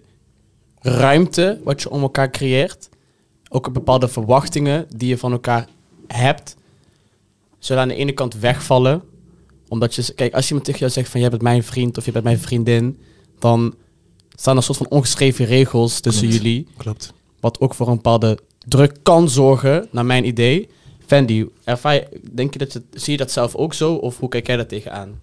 [0.79, 2.89] ruimte wat je om elkaar creëert.
[3.49, 5.67] Ook bepaalde verwachtingen die je van elkaar
[6.07, 6.55] hebt,
[7.59, 9.01] zullen aan de ene kant wegvallen.
[9.71, 12.11] Omdat je, kijk, als iemand tegen jou zegt van jij bent mijn vriend of je
[12.11, 12.99] bent mijn vriendin,
[13.39, 13.75] dan
[14.29, 16.43] staan er een soort van ongeschreven regels tussen Klopt.
[16.43, 16.67] jullie.
[16.77, 17.13] Klopt.
[17.39, 20.69] Wat ook voor een bepaalde druk kan zorgen, naar mijn idee.
[21.05, 23.93] Fendi, ervaar denk je dat je, zie je dat zelf ook zo?
[23.93, 25.19] Of hoe kijk jij daar tegenaan?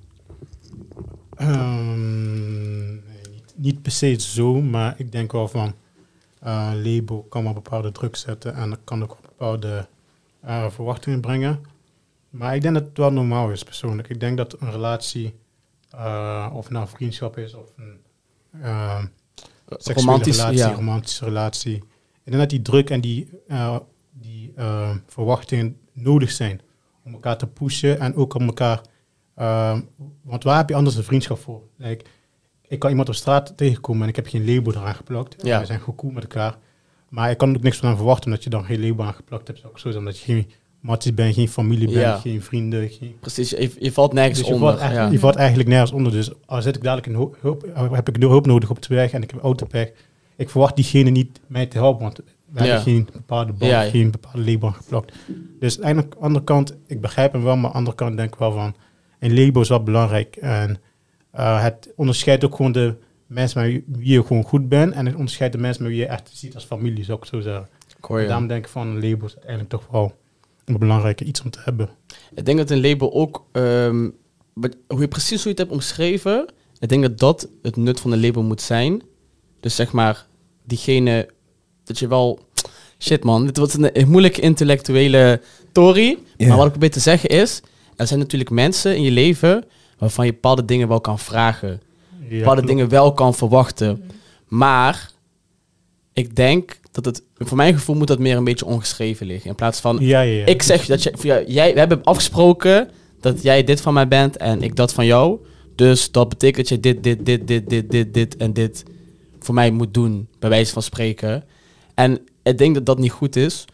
[1.37, 5.75] Ehm, nee, niet, niet per se zo, maar ik denk wel van
[6.41, 9.87] eh label kan wel bepaalde druk zetten en dat kan ook bepaalde
[10.41, 11.61] eh, verwachtingen brengen.
[12.39, 14.09] Maar ik denk dat het wel normaal is persoonlijk.
[14.09, 15.35] Ik denk dat een relatie,
[15.91, 18.01] eh, of nou vriendschap is of een
[18.63, 19.05] eh,
[19.69, 20.73] seksuele Romantisch, relatie, ja.
[20.73, 21.75] romantische relatie.
[22.25, 23.77] Ik denk dat die druk en die, eh,
[24.13, 26.61] die eh, verwachtingen nodig zijn
[27.05, 28.81] om elkaar te pushen en ook om elkaar.
[29.35, 29.79] eh,
[30.23, 31.63] want waar heb je anders een vriendschap voor?
[31.77, 32.05] Like,
[32.69, 35.47] ik kan iemand op straat tegenkomen en ik heb geen label eraan geplakt.
[35.47, 35.61] Ja.
[35.61, 36.59] We zijn goed cool met elkaar.
[37.09, 39.47] Maar ik kan er ook niks van verwachten omdat je dan geen label aan geplakt
[39.47, 39.59] hebt.
[39.59, 42.17] Zou ik zo zijn dat je geen matties bent, geen familie bent, Ja.
[42.19, 42.89] geen vrienden.
[42.89, 43.17] Geen...
[43.21, 44.69] Precies, je, je valt nergens Dus je onder.
[44.69, 45.09] valt, echt- ja.
[45.11, 46.13] je valt eigenlijk nergens onder.
[46.13, 49.13] Dus al zit ik dadelijk in hulp, heb ik de hulp nodig op het weg
[49.13, 49.91] en ik heb autopech.
[50.37, 52.21] Ik verwacht diegene niet mij te helpen, want
[52.53, 55.13] we hebben geen bepaalde band, geen bepaalde label geplakt.
[55.61, 58.33] Dus aan de andere kant, ik begrijp hem wel, maar aan de andere kant denk
[58.33, 58.75] ik wel van,
[59.19, 60.37] een label is wel belangrijk.
[60.37, 60.77] En
[61.31, 62.95] eh, het onderscheidt ook gewoon de
[63.27, 66.07] mensen met wie je gewoon goed bent en het onderscheidt de mensen met wie je
[66.07, 67.69] echt ziet als familie, zou ik zo zeggen.
[68.09, 70.15] Daarom denk ik van, een label is uiteindelijk toch wel
[70.69, 71.89] een belangrijke iets om te hebben.
[72.35, 74.09] Ik denk dat een label ook, ehm,
[74.53, 78.01] wat- hoe je precies hoe je het hebt omschreven, ik denk dat dat het nut
[78.01, 79.03] van een label moet zijn.
[79.61, 80.27] Dus zeg maar,
[80.65, 81.29] diegene,
[81.85, 82.39] dat je wel,
[82.99, 85.41] shit man, dit wordt een, een moeilijke intellectuele
[85.73, 86.19] tory.
[86.39, 87.61] Maar wat ik probeer te zeggen is,
[87.97, 89.65] er zijn natuurlijk mensen in je leven
[89.99, 91.69] waarvan je bepaalde dingen wel kan vragen.
[92.21, 92.67] Ja, bepaalde klopt.
[92.67, 94.11] dingen wel kan verwachten.
[94.47, 95.11] Maar
[96.13, 99.51] ik denk dat het, voor mijn gevoel moet dat meer een beetje ongeschreven liggen.
[99.51, 100.47] In plaats van, Ja, ja, ja.
[100.47, 104.37] ik zeg dat je, ja, jij, we hebben afgesproken dat jij dit van mij bent
[104.37, 105.39] en ik dat van jou.
[105.75, 108.85] Dus dat betekent dat je dit, dit, dit, dit, dit, dit, dit en dit
[109.39, 111.45] voor mij moet doen, bij wijze van spreken.
[111.95, 113.65] En ik denk dat dat niet goed is.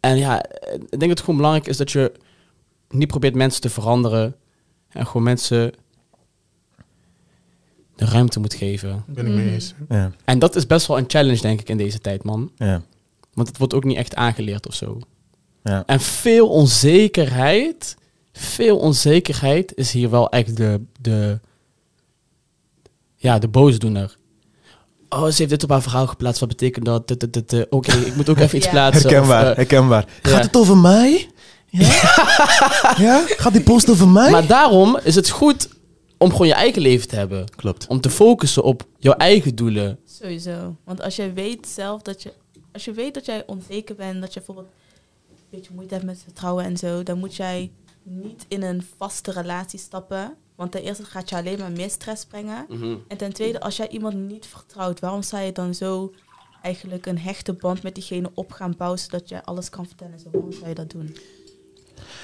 [0.00, 2.12] En ja, ik denk dat het gewoon belangrijk is dat je
[2.88, 4.36] niet probeert mensen te veranderen.
[4.88, 5.72] En gewoon mensen
[7.98, 9.04] de ruimte moet geven.
[9.06, 9.54] Ben ik mee Mhm.
[9.54, 9.74] eens.
[9.88, 12.50] Ja, En dat is best wel een challenge, denk ik, in deze tijd, man.
[12.56, 12.82] ja,
[13.34, 14.98] Want het wordt ook niet echt aangeleerd of zo.
[15.62, 15.82] ja.
[15.86, 17.96] En veel onzekerheid,
[18.32, 21.40] veel onzekerheid is hier wel echt de, de,
[23.16, 24.16] ja, de boosdoener.
[25.08, 26.40] Oh, ze heeft dit op haar verhaal geplaatst.
[26.40, 27.16] Wat betekent dat?
[27.70, 28.70] Oké, ik moet ook even iets Ja.
[28.72, 29.04] plaatsen.
[29.04, 30.04] of, Herkenbaar, eh, herkenbaar.
[30.22, 30.30] ja.
[30.30, 31.26] Gaat het over mij?
[31.70, 31.88] Ja?
[32.98, 33.24] ja?
[33.26, 34.30] Gaat die post over mij?
[34.30, 35.68] maar daarom is het goed
[36.18, 37.48] om gewoon je eigen leven te hebben.
[37.56, 37.86] Klopt.
[37.86, 39.98] Om te focussen op jouw eigen doelen.
[40.04, 40.76] Sowieso.
[40.84, 42.32] Want als jij weet zelf dat je...
[42.72, 44.68] Als je weet dat jij onzeker bent, dat je bijvoorbeeld
[45.28, 47.70] een beetje moeite hebt met vertrouwen en zo, dan moet jij
[48.02, 50.36] niet in een vaste relatie stappen.
[50.54, 52.66] Want ten eerste gaat je alleen maar meer stress brengen.
[53.08, 56.14] En ten tweede, als jij iemand niet vertrouwt, waarom zou je dan zo
[56.62, 60.18] eigenlijk een hechte band met diegene op gaan bouwen, zodat jij alles kan vertellen?
[60.18, 61.16] Zo, waarom zou je dat doen?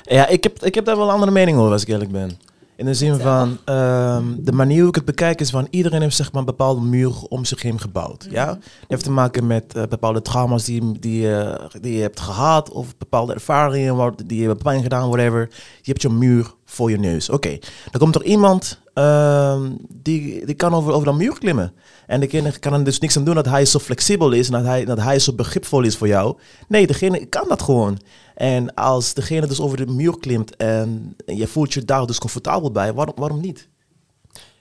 [0.02, 2.38] Ja, ik heb, ik heb daar wel een andere mening over, als ik eerlijk ben.
[2.76, 6.16] In de zin van, ehm, de manier hoe ik het bekijk is van, iedereen heeft
[6.16, 8.26] zeg maar een bepaalde muur om zich heen gebouwd.
[8.30, 8.46] Ja?
[8.46, 8.58] Dat
[8.88, 12.96] heeft te maken met eh, bepaalde trauma's die, die, eh, die je hebt gehad, of
[12.96, 15.48] bepaalde ervaringen die je hebt pijn gedaan, whatever.
[15.82, 17.30] Je hebt je muur voor je neus.
[17.30, 17.58] Oké,
[17.90, 21.72] dan komt er iemand ehm, die, die kan over, over dat muur klimmen.
[22.06, 24.64] En degene kan er dus niks aan doen dat hij zo flexibel is en dat
[24.64, 26.37] hij, dat hij zo begripvol is voor jou.
[26.68, 27.98] Nee, degene kan dat gewoon.
[28.35, 32.70] En als degene dus over de muur klimt en je voelt je daar dus comfortabel
[32.70, 33.68] bij, waarom, waarom niet?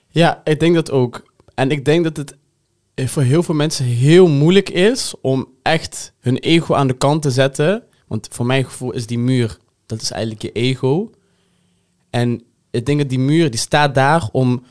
[0.08, 1.32] Ja, ik denk dat ook.
[1.54, 2.36] En ik denk dat het
[3.10, 7.30] voor heel veel mensen heel moeilijk is om echt hun ego aan de kant te
[7.30, 7.82] zetten.
[8.06, 11.10] Want voor mijn gevoel is die muur, dat is eigenlijk je ego.
[12.10, 14.64] En ik denk dat die muur, die staat daar om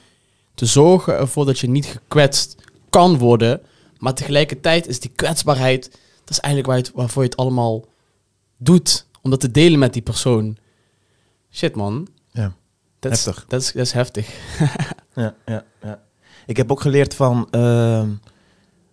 [0.56, 2.56] te zorgen ervoor dat je niet gekwetst
[2.89, 3.62] kan worden.
[3.98, 7.86] Maar tegelijkertijd is die kwetsbaarheid, dat is eigenlijk waarvoor je het allemaal
[8.63, 9.06] doet.
[9.21, 10.58] Om dat te delen met die persoon.
[11.52, 12.54] Shit man, Ja,
[12.99, 13.45] dat is, Heftig.
[13.47, 14.28] dat is, dat is heftig.
[15.15, 15.63] ja, ja.
[15.82, 16.02] ja.
[16.45, 18.10] Ik heb ook geleerd van ehm,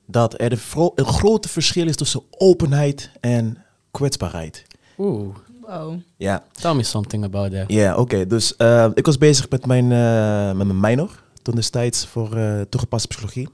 [0.06, 0.52] dat er
[0.94, 4.66] een, grote verschil is tussen openheid en kwetsbaarheid.
[4.98, 5.36] Oeh.
[5.60, 6.00] Wow.
[6.16, 7.64] Ja, Tell me something about that.
[7.68, 8.26] ja oké.
[8.26, 12.60] Dus eh, ik was bezig met mijn, eh, met mijn minor toen destijds voor eh,
[12.60, 13.48] toegepaste psychologie.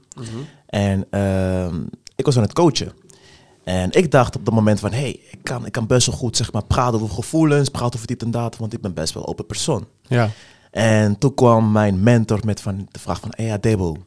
[0.65, 1.75] En ehm,
[2.15, 2.91] ik was aan het coachen.
[3.67, 6.15] En ik dacht op dat moment van, hé, hey, ik, kan, ik kan best wel
[6.15, 9.13] goed zeg maar, praten over gevoelens, praten over dit en dat, want ik ben best
[9.13, 9.87] wel open persoon.
[10.01, 10.29] Ja.
[10.71, 13.97] En toen kwam mijn mentor met van, de vraag van, hey, ja, Debo,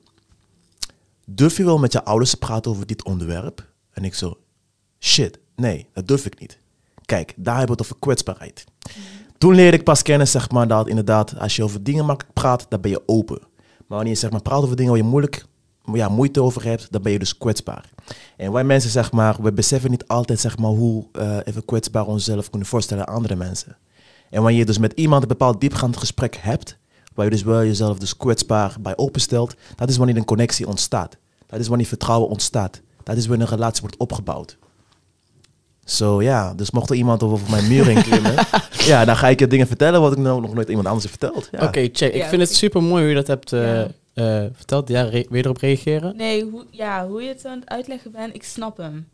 [1.26, 3.66] durf je wel met je ouders te praten over dit onderwerp?
[3.90, 4.38] En ik zo,
[4.98, 6.58] shit, nee, dat durf ik niet.
[7.04, 8.64] Kijk, daar hebben we het over kwetsbaarheid.
[9.38, 12.66] Toen leerde ik pas kennen, zeg maar, dat inderdaad, als je over dingen makkelijk praat,
[12.68, 13.38] dan ben je open.
[13.38, 15.44] Maar wanneer je zeg maar, praat over dingen waar je moeilijk,
[15.92, 17.84] ja, moeite over hebt, dan ben je dus kwetsbaar.
[18.36, 22.04] En wij mensen, zeg maar, we beseffen niet altijd, zeg maar, hoe eh, even kwetsbaar
[22.04, 23.76] we onszelf kunnen voorstellen aan andere mensen.
[24.30, 26.76] En wanneer je dus met iemand een bepaald diepgaand gesprek hebt,
[27.14, 31.16] waar je dus wel jezelf dus kwetsbaar bij openstelt, dat is wanneer een connectie ontstaat.
[31.46, 32.80] Dat is wanneer vertrouwen ontstaat.
[33.02, 34.56] Dat is wanneer een relatie wordt opgebouwd.
[35.84, 38.34] Zo ja, dus mocht er iemand over mijn muur heen klimmen,
[38.90, 41.18] ja, dan ga ik je dingen vertellen wat ik nou nog nooit iemand anders heb
[41.18, 41.48] verteld.
[41.52, 41.66] Ja.
[41.66, 42.12] Oké, check.
[42.14, 43.88] Ik Ja, vind het super mooi hoe je dat hebt eh, Ja.
[44.14, 44.88] Eh, verteld.
[44.88, 46.16] Ja, re- je erop reageren?
[46.16, 49.08] Nee, hoe, ja, hoe je het aan het uitleggen bent, ik snap hem.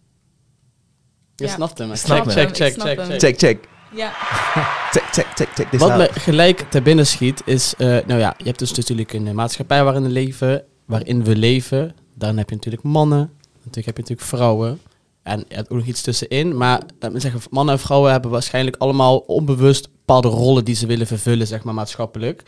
[1.36, 1.50] Je Ja.
[1.50, 1.94] snapt hem.
[1.96, 3.06] Snap check, hem, check, ik check, snap check, hem.
[3.08, 3.20] check.
[3.20, 3.68] Check, check.
[3.94, 4.10] Ja,
[4.92, 5.72] Check, check, check, check.
[5.80, 7.74] Wat is me gelijk te binnen schiet is...
[7.78, 10.64] eh, nou ja, je hebt dus natuurlijk een eh, maatschappij waarin we leven.
[10.86, 11.94] Waarin we leven.
[12.14, 13.30] Dan heb je natuurlijk mannen.
[13.52, 14.80] Natuurlijk heb je natuurlijk vrouwen.
[15.22, 16.56] En je hebt ook nog iets tussenin.
[16.56, 20.86] Maar laat me zeggen, mannen en vrouwen hebben waarschijnlijk allemaal onbewust bepaalde rollen die ze
[20.86, 22.42] willen vervullen, zeg maar, maatschappelijk.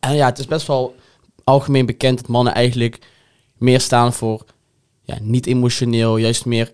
[0.00, 0.94] En ja, het is best wel
[1.44, 2.98] algemeen bekend dat mannen eigenlijk
[3.58, 4.44] meer staan voor
[5.02, 6.72] ja, niet emotioneel, juist meer,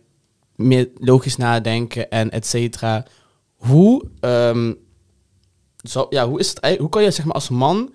[0.56, 3.04] meer logisch nadenken en et cetera.
[3.56, 4.72] Hoe, ehm,
[5.76, 7.92] zou, ja, hoe, is het, hoe kan je zeg maar, als man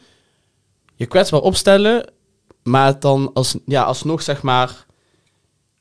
[0.96, 2.12] je kwetsbaar opstellen,
[2.64, 4.86] maar het dan als, ja, alsnog zeg maar...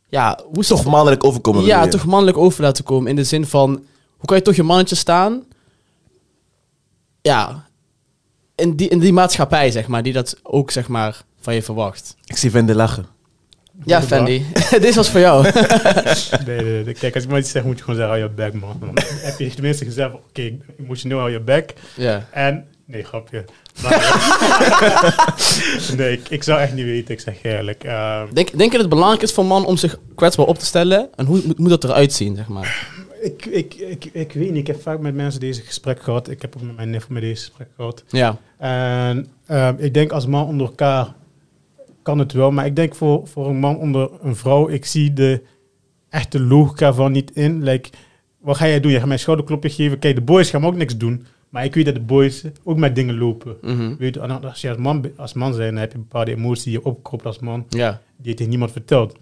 [0.08, 1.64] Ja, hoe Toch mannelijk overkomen.
[1.64, 3.10] ja, toch mannelijk over laten komen.
[3.10, 3.68] In de zin van,
[4.16, 5.44] hoe kan je toch je mannetje staan?
[7.20, 7.68] Ja,
[8.56, 12.16] in die, in die maatschappij, zeg maar, die dat ook, zeg maar, van je verwacht.
[12.24, 13.06] Ik zie Vende lachen.
[13.84, 14.46] Ja, Fendi,
[14.80, 15.44] dit was voor jou.
[16.46, 16.94] Nee, nee, nee.
[16.94, 18.76] Kijk, als iemand iets zegt, moet je gewoon zeggen, hou je bek, man.
[18.80, 21.72] Dan heb je tenminste gezegd, oké, emotioneel hou je bek.
[21.96, 22.28] ja.
[22.30, 23.44] En, nee, grapje.
[23.82, 23.98] Maar,
[25.96, 27.84] nee, ik, ik zou echt niet weten, ik zeg eerlijk.
[27.84, 30.58] Ehm, Denk, denk je dat het belangrijk is voor een man om zich kwetsbaar op
[30.58, 31.08] te stellen?
[31.14, 32.88] En hoe moet, moet dat eruit zien, zeg maar?
[33.24, 36.30] Ik, ik, ik, ik weet niet, ik heb vaak met mensen deze gesprek gehad.
[36.30, 38.04] Ik heb ook met mijn neef met deze gesprek gehad.
[38.08, 41.14] Ja, En ehm, ik denk als man onder elkaar
[42.02, 42.50] kan het wel.
[42.50, 45.42] Maar ik denk voor, voor een man onder een vrouw, ik zie de
[46.08, 47.62] echte logica van niet in.
[47.62, 47.90] Like,
[48.38, 48.90] wat ga jij doen?
[48.90, 49.98] Je gaat mij een schouderklopje geven.
[49.98, 51.26] Kijk, de boys gaan ook niks doen.
[51.48, 53.56] Maar ik weet dat de boys ook met dingen lopen.
[53.62, 53.96] Mhm.
[53.96, 56.72] Weet je, als je als man, als man bent, dan heb je bepaalde emoties die
[56.72, 57.66] je opkropt als man.
[57.68, 58.00] Ja.
[58.16, 59.16] Die je tegen niemand vertelt.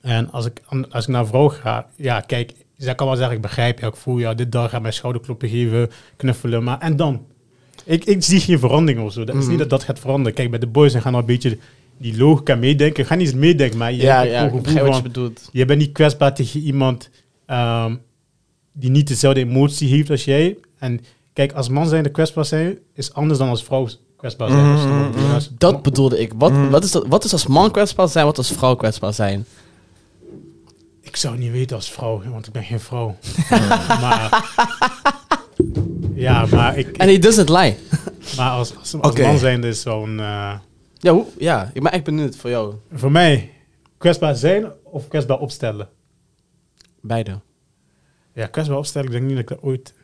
[0.00, 2.52] En als ik, als ik naar een vrouw ga, ja, kijk,
[2.84, 5.48] zij kan wel zeggen, ik begrijp je, ik voel je, dit dag gaat mijn schouderkloppen
[5.48, 7.26] geven, knuffelen, maar en dan?
[7.84, 9.24] Ik, ik zie geen verandering of zo.
[9.24, 9.50] Dat is Mhm.
[9.50, 10.34] niet dat dat gaat veranderen.
[10.34, 11.58] Kijk, bij de boys gaan we een beetje
[11.98, 13.06] die logica meedenken.
[13.06, 15.48] Ga niet eens meedenken, maar je Ja, ik wat je bedoelt.
[15.52, 17.10] je bent niet kwetsbaar tegen iemand
[17.46, 17.96] ehm,
[18.72, 20.56] die niet dezelfde emotie heeft als jij.
[20.78, 21.00] En
[21.32, 24.64] kijk, als man zijn de kwetsbaar zijn, is anders dan als vrouw kwetsbaar zijn.
[24.72, 25.54] Mhm, Als- mhm.
[25.58, 26.32] Dat bedoelde ik.
[26.36, 26.70] Wat, Mm.
[26.70, 29.46] wat, is dat, wat is als man kwetsbaar zijn, wat als vrouw kwetsbaar zijn?
[31.12, 33.16] Ik zou het niet weten als vrouw, want ik ben geen vrouw.
[34.02, 34.44] maar,
[36.14, 37.76] ja, maar, ik, En he doesn't lie.
[38.36, 40.20] maar als, als, man zijn is zo'n...
[40.20, 40.58] eh,
[40.98, 42.74] Ja, hoe, ja, ik ben echt benieuwd voor jou.
[42.92, 43.50] voor mij,
[43.98, 45.88] kwetsbaar zijn of kwetsbaar opstellen?
[47.00, 47.40] Beide.
[48.34, 49.94] Ja, kwetsbaar opstellen, ik denk niet dat ik dat ooit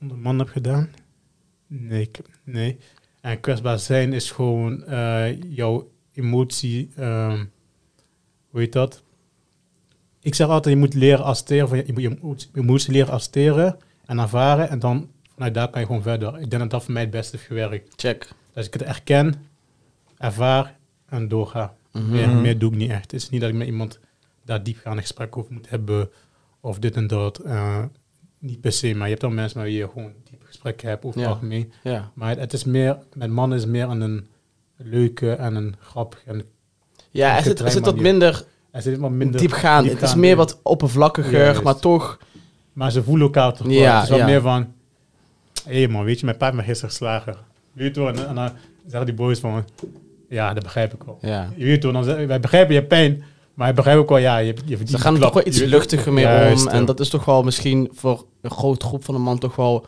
[0.00, 0.90] onder man heb gedaan.
[1.66, 2.78] Nee, ik, nee.
[3.20, 7.44] En kwetsbaar zijn is gewoon eh, jouw emotie, ehm,
[8.50, 9.02] hoe heet dat?
[10.24, 11.84] Ik zeg altijd, je moet leren accepteren, van je,
[12.52, 14.68] je moet je leren accepteren en ervaren.
[14.68, 16.28] En dan vanuit daar kan je gewoon verder.
[16.40, 17.92] Ik denk dat dat voor mij het beste heeft gewerkt.
[17.96, 18.28] Check.
[18.52, 19.34] Dat ik het erken,
[20.18, 20.76] ervaar
[21.08, 21.74] en doorga.
[21.92, 22.10] Mhm.
[22.10, 23.02] Meer, meer doe ik niet echt.
[23.02, 23.98] Het is niet dat ik met iemand
[24.44, 26.10] daar diepgaande gesprek over moet hebben
[26.60, 27.38] of dit en dat.
[27.38, 27.82] eh,
[28.38, 31.04] niet per se, maar je hebt dan mensen met wie je gewoon diepe gesprekken hebt
[31.04, 31.26] over Ja.
[31.26, 31.72] het algemeen.
[31.82, 32.10] Ja.
[32.14, 34.26] Maar het, het is meer, met mannen is het meer aan een
[34.76, 36.22] leuke en een grappig.
[36.26, 36.42] En
[37.10, 38.12] Ja, er Op zit, er zit wat manier.
[38.82, 39.90] Zit wat minder diepgaand.
[39.90, 42.18] Het is meer wat oppervlakkiger, maar toch...
[42.72, 43.76] Maar ze voelen elkaar toch wel.
[43.76, 44.24] Ja, Het is wat ja.
[44.24, 44.72] meer van...
[45.64, 47.36] Hé hey man, weet je, mijn pa heeft me gisteren geslagen.
[47.72, 48.50] Weet je wel, en, en dan
[48.86, 49.64] zeggen die boys van...
[50.28, 51.18] Ja, dat begrijp ik wel.
[51.20, 51.48] Ja.
[51.56, 53.22] Je weet wel, dan zeggen, wij begrijpen je pijn,
[53.54, 56.12] maar je begrijpt ook wel, ja, je, je Ze gaan er toch wel iets luchtiger
[56.12, 56.72] mee Juist, om.
[56.72, 59.86] En dat is toch wel misschien voor een grote groep van een man toch wel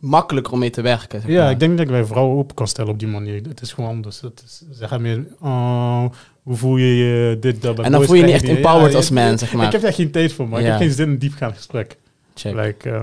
[0.00, 1.20] makkelijker om mee te werken.
[1.20, 3.42] zeg Ja, ik denk dat ik bij vrouwen open kan stellen op die manier.
[3.48, 4.20] Het is gewoon anders.
[4.20, 6.04] Het is, ze gaan meer, oh,
[6.42, 7.78] hoe voel je je, dit, dat.
[7.78, 9.66] En dan voel je je echt empowered ja, als man, zeg maar.
[9.66, 10.66] Ik heb daar geen tijd voor, maar Ja.
[10.66, 11.98] ik heb geen zin in een diepgaand gesprek.
[12.34, 12.54] Check.
[12.54, 13.02] Like, eh,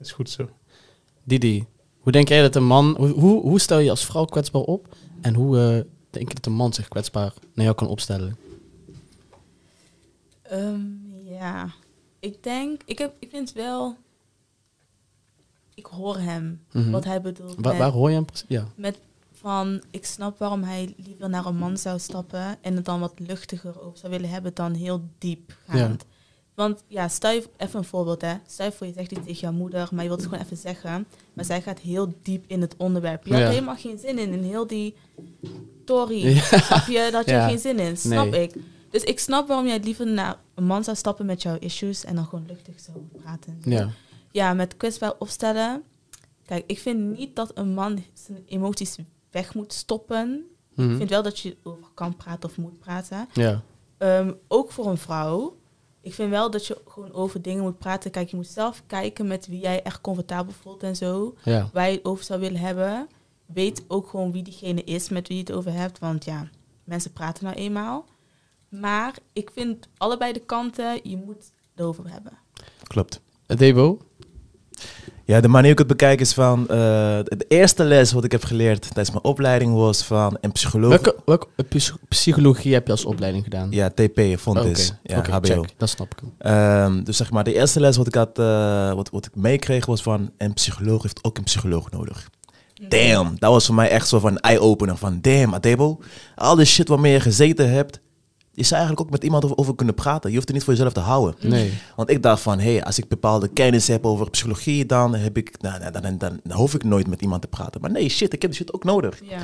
[0.00, 0.48] is goed zo.
[1.24, 1.64] Didi,
[1.98, 2.94] hoe denk jij dat een man...
[2.98, 4.94] Hoe, hoe, hoe stel je als vrouw kwetsbaar op?
[5.20, 5.68] En hoe eh,
[6.10, 8.36] denk je dat een man zich kwetsbaar naar jou kan opstellen?
[10.42, 10.80] Ehm,
[11.24, 11.68] ja,
[12.20, 13.96] ik denk, ik, heb, ik vind wel,
[15.74, 16.90] ik hoor hem, Mhm.
[16.90, 17.54] wat hij bedoelt.
[17.58, 18.44] Wa- waar hoor je hem precies?
[18.48, 18.66] Ja.
[18.76, 18.98] met
[19.40, 23.12] van, ik snap waarom hij liever naar een man zou stappen en het dan wat
[23.16, 26.04] luchtiger over zou willen hebben dan heel diep gaand.
[26.54, 28.34] Want ja, stel je even een voorbeeld hè.
[28.46, 30.56] Stel je voor je zegt iets tegen jouw moeder, maar je wilt het gewoon even
[30.56, 31.06] zeggen.
[31.32, 33.26] Maar zij gaat heel diep in het onderwerp.
[33.26, 33.40] Je Ja.
[33.42, 34.94] had helemaal geen zin in, in heel die
[35.84, 36.26] story.
[36.26, 36.40] Ja.
[36.60, 37.08] Snap je?
[37.12, 37.48] Dat je Ja.
[37.48, 37.96] geen zin in.
[37.96, 38.42] Snap Nee.
[38.42, 38.56] ik.
[38.90, 42.14] Dus ik snap waarom jij liever naar een man zou stappen met jouw issues en
[42.14, 43.58] dan gewoon luchtig zou praten.
[43.64, 43.90] Ja.
[44.30, 45.82] Ja, met kwetsbaar opstellen.
[46.46, 48.96] Kijk, ik vind niet dat een man zijn emoties
[49.30, 50.46] weg moet stoppen.
[50.74, 50.90] Mhm.
[50.90, 53.28] Ik vind wel dat je over kan praten of moet praten.
[53.32, 53.62] Ja.
[53.98, 55.56] Ehm, ook voor een vrouw.
[56.00, 58.10] Ik vind wel dat je gewoon over dingen moet praten.
[58.10, 61.34] Kijk, je moet zelf kijken met wie jij echt comfortabel voelt en zo.
[61.44, 61.70] Ja.
[61.72, 63.08] Waar je het over zou willen hebben.
[63.46, 65.98] Weet ook gewoon wie diegene is met wie je het over hebt.
[65.98, 66.48] Want ja,
[66.84, 68.06] mensen praten nou eenmaal.
[68.68, 72.38] Maar ik vind allebei de kanten, je moet het over hebben.
[72.82, 73.20] Klopt.
[73.46, 73.98] Debo?
[75.24, 76.60] Ja, de manier hoe ik het bekijk is van...
[76.60, 76.76] eh,
[77.24, 80.88] de eerste les wat ik heb geleerd tijdens mijn opleiding was van een psycholoog.
[80.90, 83.68] Welke, welke psy- psychologie heb je als opleiding gedaan?
[83.70, 84.92] Ja, TP, Fontes.
[85.02, 85.40] Oké, Ja, HBO.
[85.62, 85.74] check.
[85.76, 86.22] Dat snap ik.
[86.38, 89.86] Ehm, dus zeg maar, de eerste les wat ik, had, eh, wat, wat ik meekreeg
[89.86, 90.30] was van...
[90.38, 92.28] een psycholoog heeft ook een psycholoog nodig.
[92.88, 94.96] Damn, dat was voor mij echt zo van een eye-opener.
[94.96, 95.98] Van damn, Adebo,
[96.36, 98.00] al die shit waarmee je gezeten hebt...
[98.58, 100.30] je zou eigenlijk ook met iemand over, over kunnen praten.
[100.30, 101.34] Je hoeft het niet voor jezelf te houden.
[101.40, 101.72] Nee.
[101.96, 104.86] Want ik dacht van, hé, hey, als ik bepaalde kennis heb over psychologie...
[104.86, 107.48] dan, heb ik, nou, nou, dan, dan, dan, dan hoef ik nooit met iemand te
[107.48, 107.80] praten.
[107.80, 109.20] Maar nee, shit, ik heb die shit ook nodig.
[109.22, 109.38] Ja.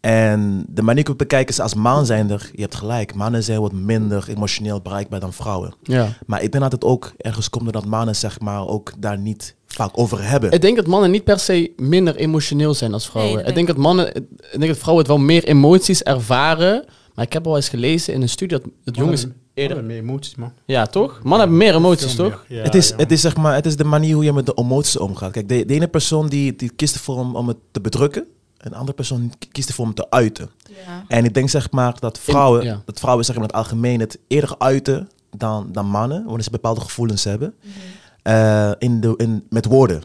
[0.00, 3.14] En de manier hoe ik het bekijk is als man je hebt gelijk.
[3.14, 5.74] Mannen zijn wat minder emotioneel bereikbaar dan vrouwen.
[5.82, 6.08] Ja.
[6.26, 9.54] Maar ik denk dat het ook ergens komt doordat mannen zeg maar ook daar niet
[9.66, 10.52] vaak over hebben.
[10.52, 13.34] Ik denk dat mannen niet per se minder emotioneel zijn als vrouwen.
[13.34, 16.84] Nee, dat ik denk dat mannen, ik denk dat vrouwen het wel meer emoties ervaren.
[17.16, 19.84] Maar ik heb al eens gelezen in een studie dat, jongens Mannen- eerder...
[19.84, 20.52] meer emoties, man.
[20.64, 21.12] Ja, toch?
[21.22, 22.44] Mannen hebben meer emoties, toch?
[22.48, 22.58] meer.
[22.58, 22.96] Ja, het, is, ja.
[22.96, 25.32] het is zeg maar, het is de manier hoe je met de emoties omgaat.
[25.32, 28.26] Kijk, de, de ene persoon die, die kiest ervoor om, om het te bedrukken.
[28.56, 30.50] En de andere persoon kiest ervoor om het te uiten.
[30.86, 31.04] Ja.
[31.08, 32.82] En ik denk zeg maar dat vrouwen, ja.
[32.84, 36.24] dat vrouwen zeg maar in het algemeen het eerder uiten dan, dan mannen.
[36.24, 37.54] Wanneer ze bepaalde gevoelens hebben.
[37.60, 37.70] Mhm.
[38.22, 40.02] Eh, in de, in, met woorden.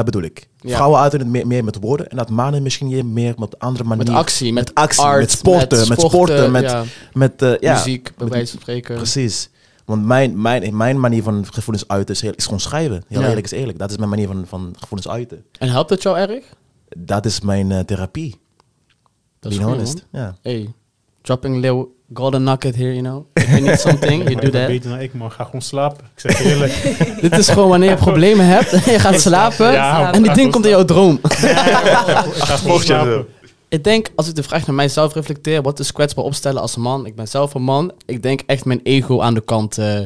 [0.00, 0.48] Dat bedoel ik.
[0.60, 0.74] Ja.
[0.74, 2.08] Vrouwen uiten het meer, meer met woorden.
[2.08, 4.04] En dat mannen misschien meer met andere manier.
[4.04, 7.74] Met actie, met, met actie, art, met sporten, met, sporten, met, ja, met eh, ja,
[7.74, 8.96] muziek, bij wijze van spreken.
[8.96, 9.50] Precies.
[9.84, 13.04] Want mijn, mijn, mijn manier van gevoelens uiten is, heel, is gewoon schrijven.
[13.08, 13.28] Heel Ja.
[13.28, 13.78] eerlijk is eerlijk.
[13.78, 15.44] Dat is mijn manier van, van gevoelens uiten.
[15.58, 16.44] En helpt het jou erg?
[16.96, 18.40] Dat is mijn eh, therapie.
[19.40, 20.06] Dat is Being honest.
[20.12, 20.36] Ja.
[20.42, 20.72] Hey,
[21.22, 23.26] dropping little golden nugget here, you know.
[23.34, 24.66] If you need something, you do that.
[24.66, 25.30] beter dan ik, man.
[25.32, 26.04] Ga gewoon slapen.
[26.14, 26.72] Ik zeg je eerlijk.
[27.30, 29.72] Dit is gewoon wanneer je problemen hebt en je gaat slapen.
[29.72, 31.18] Ja, en die ding komt in jouw droom.
[31.22, 33.26] ik ga gewoon slapen.
[33.68, 37.06] Ik denk, als ik de vraag naar mijzelf reflecteer, wat is kwetsbaar opstellen als man?
[37.06, 37.92] Ik ben zelf een man.
[38.06, 40.00] Ik denk echt mijn ego aan de kant, eh,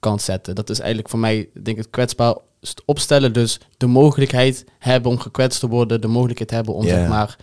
[0.00, 0.54] kant zetten.
[0.54, 3.32] Dat is eigenlijk voor mij, denk ik, het kwetsbaar st- opstellen.
[3.32, 6.00] Dus de mogelijkheid hebben om gekwetst te worden.
[6.00, 7.36] De mogelijkheid hebben om, zeg maar...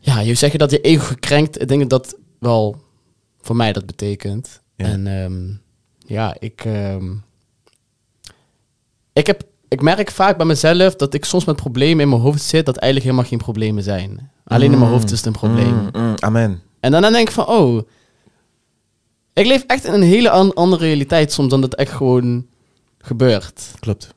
[0.00, 1.60] Ja, je zegt dat je ego gekrenkt.
[1.60, 2.82] Ik denk dat dat wel
[3.40, 4.60] voor mij dat betekent.
[4.76, 4.84] Ja.
[4.86, 5.52] En ehm,
[6.14, 6.64] ja, ik...
[6.64, 7.12] ehm,
[9.12, 12.42] ik, heb, ik merk vaak bij mezelf dat ik soms met problemen in mijn hoofd
[12.42, 12.66] zit...
[12.66, 14.30] dat eigenlijk helemaal geen problemen zijn.
[14.44, 15.74] Alleen in mijn hoofd is het een probleem.
[15.74, 16.62] Mm, mm, amen.
[16.80, 17.88] En dan, dan denk ik van, oh...
[19.32, 22.46] Ik leef echt in een hele an- andere realiteit soms dan dat echt gewoon
[22.98, 23.70] gebeurt.
[23.78, 24.14] Klopt.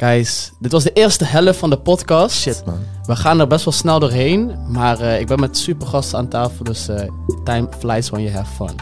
[0.00, 2.36] Guys, dit was de eerste helft van de podcast.
[2.36, 2.78] Shit, man.
[3.06, 4.56] We gaan er best wel snel doorheen.
[4.68, 7.08] Maar eh, ik ben met super gasten aan tafel, dus eh,
[7.44, 8.76] time flies when you have fun.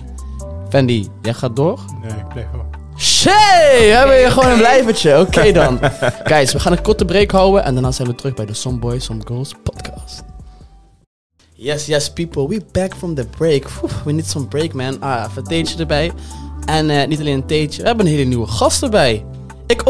[0.69, 1.81] Fendi, jij gaat door?
[2.03, 2.65] Nee, ik blijf wel.
[2.99, 3.33] Shit,
[3.93, 5.21] hebben we gewoon een blijvertje.
[5.21, 5.79] Oké dan.
[6.25, 8.79] Guys, we gaan een korte break houden en daarna zijn we terug bij de Some
[8.79, 10.23] Boys, Some Girls podcast.
[11.53, 12.49] Yes, yes, people.
[12.49, 13.69] We back from the break.
[14.05, 15.01] We need some break, man.
[15.01, 16.13] Ah, even een theetje erbij.
[16.65, 19.25] En eh, niet alleen een theetje, we hebben een hele nieuwe gast erbij.
[19.67, 19.83] Ik,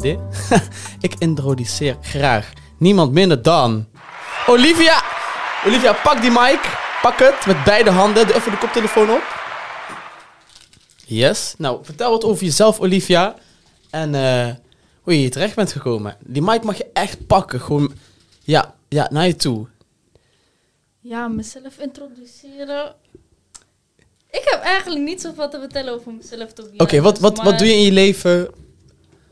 [0.00, 0.18] dit?
[1.06, 3.86] ik introduceer graag niemand minder dan
[4.46, 5.02] Olivia.
[5.66, 6.78] Olivia, pak die mic.
[7.02, 8.26] Pak het met beide handen.
[8.26, 9.22] Doe even de koptelefoon op.
[11.06, 11.54] Yes.
[11.58, 13.34] Nou, vertel wat over jezelf, Olivia.
[13.90, 14.54] En eh,
[15.00, 16.16] hoe je hier terecht bent gekomen.
[16.24, 17.60] Die mic mag je echt pakken.
[17.60, 17.92] Gewoon,
[18.42, 19.66] ja, ja, naar je toe.
[21.00, 22.94] Ja, mezelf introduceren.
[24.30, 26.50] Ik heb eigenlijk niet zoveel te vertellen over mezelf.
[26.76, 28.59] Oké, wat, wat, wat doe je in je leven?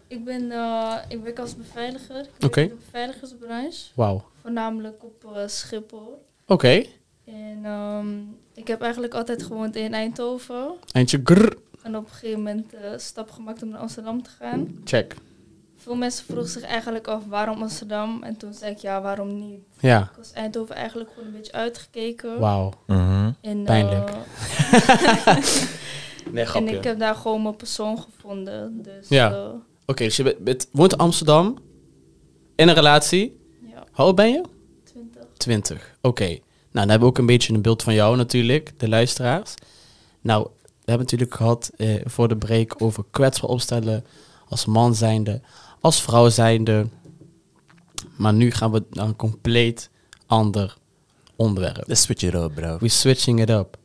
[0.08, 2.20] Ik ben, eh, ik werk als beveiliger.
[2.38, 2.60] Ik Oké.
[2.60, 3.86] in de beveiligersbranche.
[3.94, 4.24] Wauw.
[4.40, 6.24] Voornamelijk op eh, Schiphol.
[6.46, 6.84] Oké.
[7.24, 8.08] En ehm,
[8.54, 10.74] ik heb eigenlijk altijd gewoond in Eindhoven.
[10.92, 11.56] Eindje grrr.
[11.82, 14.80] En op een gegeven moment eh stap gemaakt om naar Amsterdam te gaan.
[14.84, 15.14] Check.
[15.76, 18.22] Veel mensen vroegen zich eigenlijk af waarom Amsterdam.
[18.22, 19.60] En toen zei ik ja, waarom niet?
[19.80, 20.00] Ja.
[20.00, 22.38] Ik was Eindhoven eigenlijk gewoon een beetje uitgekeken.
[22.38, 22.72] Wauw.
[22.86, 23.30] Mhm.
[23.40, 24.10] En, Pijnlijk.
[26.32, 28.82] Nee, En ik heb daar gewoon mijn persoon gevonden.
[28.82, 29.52] Dus Ja.
[29.90, 31.58] Oké, dus je bent- bent- woont in Amsterdam.
[32.56, 33.36] In een relatie.
[33.66, 34.42] ja, Hoe oud ben je?
[34.84, 35.22] 20.
[35.36, 35.96] 20.
[36.00, 36.24] Oké.
[36.24, 36.38] Nou,
[36.72, 39.54] dan hebben we ook een beetje een beeld van jou natuurlijk, de luisteraars.
[40.20, 44.04] Nou, we hebben natuurlijk gehad eh, voor de break over kwetsbaar opstellen
[44.48, 45.40] als man zijnde,
[45.80, 46.86] als vrouw zijnde.
[48.16, 49.90] Maar nu gaan we naar een compleet
[50.26, 50.76] ander
[51.36, 51.84] onderwerp.
[51.86, 52.76] Let's switch it up, bro.
[52.80, 53.76] We switching it up.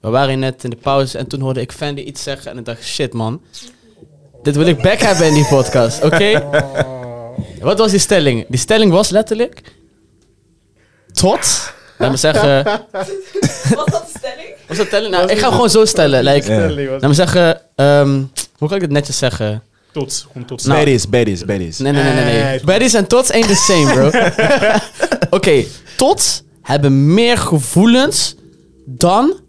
[0.00, 2.64] We waren net in de pauze en toen hoorde ik Fendi iets zeggen en ik
[2.64, 3.42] dacht, shit man,
[4.42, 6.30] dit wil ik back hebben in die podcast, oké?
[7.60, 8.44] Wat was die stelling?
[8.48, 9.62] Die stelling was letterlijk
[11.12, 12.64] tot, laat me zeggen,
[13.76, 14.48] Wat dat stelling?
[14.68, 15.10] was dat stelling?
[15.10, 16.24] Nou, ik ga hem gewoon zo stellen.
[16.24, 16.52] Like,
[17.00, 18.22] laat me zeggen, ehm,
[18.58, 19.62] hoe kan ik dit netjes zeggen?
[19.92, 20.64] Tot, gewoon tot.
[20.64, 20.78] Nou.
[20.78, 21.78] Baddies, baddies, baddies.
[21.78, 22.24] Nee, nee, nee, nee.
[22.24, 22.42] nee.
[22.42, 22.60] Nee.
[22.64, 24.10] Baddies en tots ain't the same, bro.
[25.38, 25.64] Oké,
[25.96, 28.34] tots hebben meer gevoelens
[28.84, 29.40] dan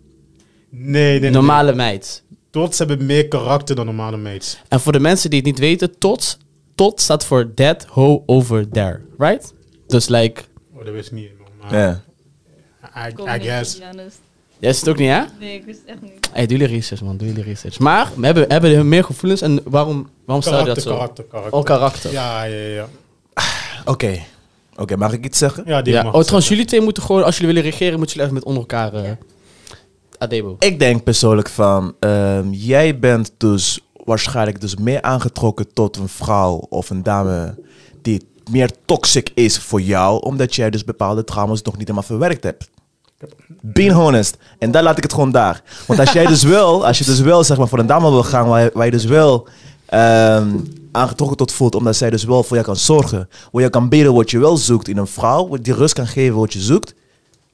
[0.70, 1.30] Nee, nee, nee.
[1.30, 2.24] normale meid.
[2.54, 4.62] Tots hebben meer karakter dan normale mates.
[4.68, 6.38] En voor de mensen die het niet weten, TOTS,
[6.76, 9.54] tot staat voor Dead Ho Over There, right?
[9.88, 10.42] Dus like,
[10.76, 11.30] Oh, dat wist ik niet.
[11.40, 12.02] man, Maar Ja.
[13.10, 13.78] I, I guess.
[14.60, 15.22] jij is het ook niet, hè?
[15.40, 16.30] Nee, ik wist het echt niet.
[16.32, 17.80] Hey, doe jullie research, man, doe jullie research.
[17.80, 20.92] Maar, we hebben, hebben er meer gevoelens en waarom, waarom stel je dat zo?
[20.94, 21.54] karakter, karakter.
[21.54, 22.12] Al karakter.
[22.12, 22.88] Ja, ja, ja.
[23.86, 24.20] Oké.
[24.76, 25.64] Oké, mag ik iets zeggen?
[25.66, 26.04] Ja, die Ja.
[26.04, 26.50] mag Oh, trouwens, zeggen.
[26.56, 28.94] jullie twee moeten gewoon, als jullie willen regeren, moeten jullie even met onder elkaar...
[28.94, 29.12] eh
[30.24, 30.56] Adebo.
[30.60, 36.66] Ik denk persoonlijk van, ehm, jij bent dus waarschijnlijk dus meer aangetrokken tot een vrouw
[36.70, 37.56] of een dame
[38.02, 42.44] die meer toxic is voor jou, omdat jij dus bepaalde trauma's nog niet helemaal verwerkt
[42.44, 42.70] hebt.
[43.62, 44.38] Being honest.
[44.60, 45.64] En daar laat ik het gewoon daar.
[45.88, 48.24] Want als jij dus wel, als je dus wel zeg maar voor een dame wil
[48.24, 49.48] gaan waar je, waar je dus wel
[49.86, 50.50] ehm,
[50.92, 54.14] aangetrokken tot voelt, omdat zij dus wel voor jou kan zorgen, waar je kan bieden
[54.14, 56.94] wat je wel zoekt in een vrouw, die rust kan geven wat je zoekt,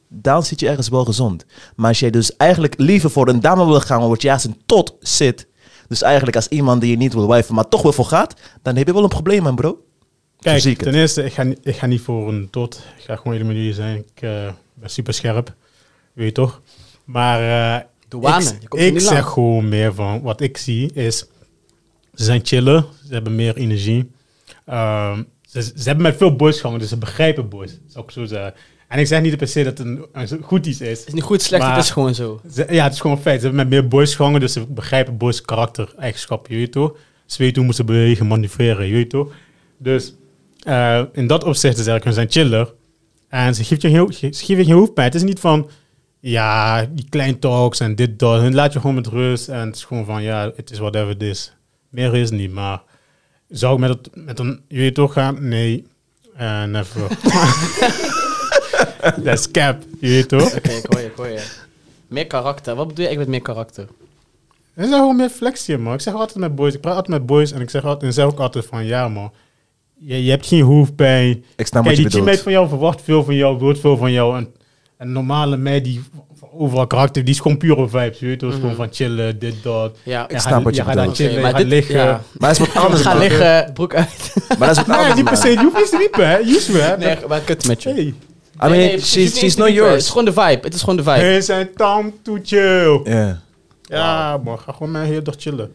[0.10, 1.46] dan zit je ergens wel gezond.
[1.76, 4.62] Maar als jij dus eigenlijk liever voor een dame wil gaan, waar je juist een
[4.66, 5.48] tot zit,
[5.88, 8.76] dus eigenlijk als iemand die je niet wil wijven, maar toch wel voor gaat, dan
[8.76, 9.84] heb je wel een probleem, man, bro.
[10.40, 10.80] Kijk, het.
[10.80, 12.82] ten eerste, ik ga, niet- ik ga niet voor een tot.
[12.98, 13.98] Ik ga gewoon hele manier zijn.
[13.98, 15.54] Ik eh, ben super scherp.
[16.14, 16.62] Weet je toch?
[17.04, 17.40] Maar
[17.78, 21.26] eh, Douane, je ik, zeg gewoon meer van wat ik zie is...
[22.14, 22.86] Ze zijn chiller.
[23.08, 24.12] Ze hebben meer energie.
[24.66, 27.78] Ehm, ze, ze hebben met veel boys gehangen, dus ze begrijpen boys.
[27.88, 28.54] Zou ik zo zeggen.
[28.90, 31.00] En ik zeg niet per se dat het een, een goed iets is.
[31.00, 32.42] Het is niet goed, slecht, Maar- het is gewoon zo.
[32.54, 33.42] Ze- ja, het is gewoon een feit.
[33.42, 36.96] Ze hebben met meer boys gehangen, dus ze begrijpen boys karaktereigenschappen, je weet toch?
[37.26, 39.32] Ze weten hoe moeten ze bewegen, manoeuvreren, je weet toch?
[39.78, 40.14] Dus
[40.60, 42.74] eh, in dat opzicht is eigenlijk, hun zijn chiller.
[43.28, 45.08] En ze geeft je heel, ze je geen hoofdpijn.
[45.08, 45.70] Het is niet van,
[46.20, 48.42] ja, die klein talks en dit, dat.
[48.42, 49.48] Hun laat je gewoon met rust.
[49.48, 51.54] En het is gewoon van, ja, het is whatever it is.
[51.90, 52.82] Meer is niet, maar
[53.50, 55.48] zou ik met, het, met een, je weet toch gaan?
[55.48, 55.86] Nee,
[56.36, 57.02] Eh never.
[59.24, 60.56] Dat is cap, je weet toch?
[60.56, 61.44] Oké, ik hoor je, ik hoor je.
[62.08, 62.76] Meer karakter.
[62.76, 63.88] Wat bedoel je eigenlijk met meer karakter?
[64.76, 65.94] Er is gewoon meer flexie, man.
[65.94, 68.14] Ik zeg altijd met boys, ik praat altijd met boys en ik zeg, altijd, en
[68.14, 69.32] zeg ook altijd van, ja, man.
[69.98, 71.44] Je, je hebt geen hoofdpijn.
[71.56, 73.98] Ik snap Kijk, wat je die teammate van jou verwacht veel van jou, wil veel
[73.98, 74.38] van jou.
[74.38, 74.54] En
[74.98, 76.02] een normale meid die
[76.54, 78.54] overal karakter, die is gewoon pure vibes, je weet toch?
[78.54, 79.98] Gewoon van chillen, dit, dat.
[80.04, 81.16] Ja, Ik snap wat je je bedoelt.
[81.16, 81.96] chillen, je maar dit- liggen.
[81.96, 82.22] ja.
[82.40, 84.34] Maar dat is wat anders, Ga liggen, broek uit.
[84.48, 86.40] Maar dat is wat Nee, anders, niet per se, je hoeft niet te wiepen, hè.
[86.40, 86.98] Use hè.
[86.98, 87.90] Nee, maar kut met je.
[87.90, 88.14] Hey.
[88.64, 90.10] I mean, she's, she's not Het is yours.
[90.10, 90.60] gewoon de vibe.
[90.62, 91.20] Het is gewoon de vibe.
[91.20, 93.02] Hey, zijn time to chill.
[93.04, 93.42] Ja.
[93.82, 95.72] Ja, man, ga gewoon met heel dag chillen.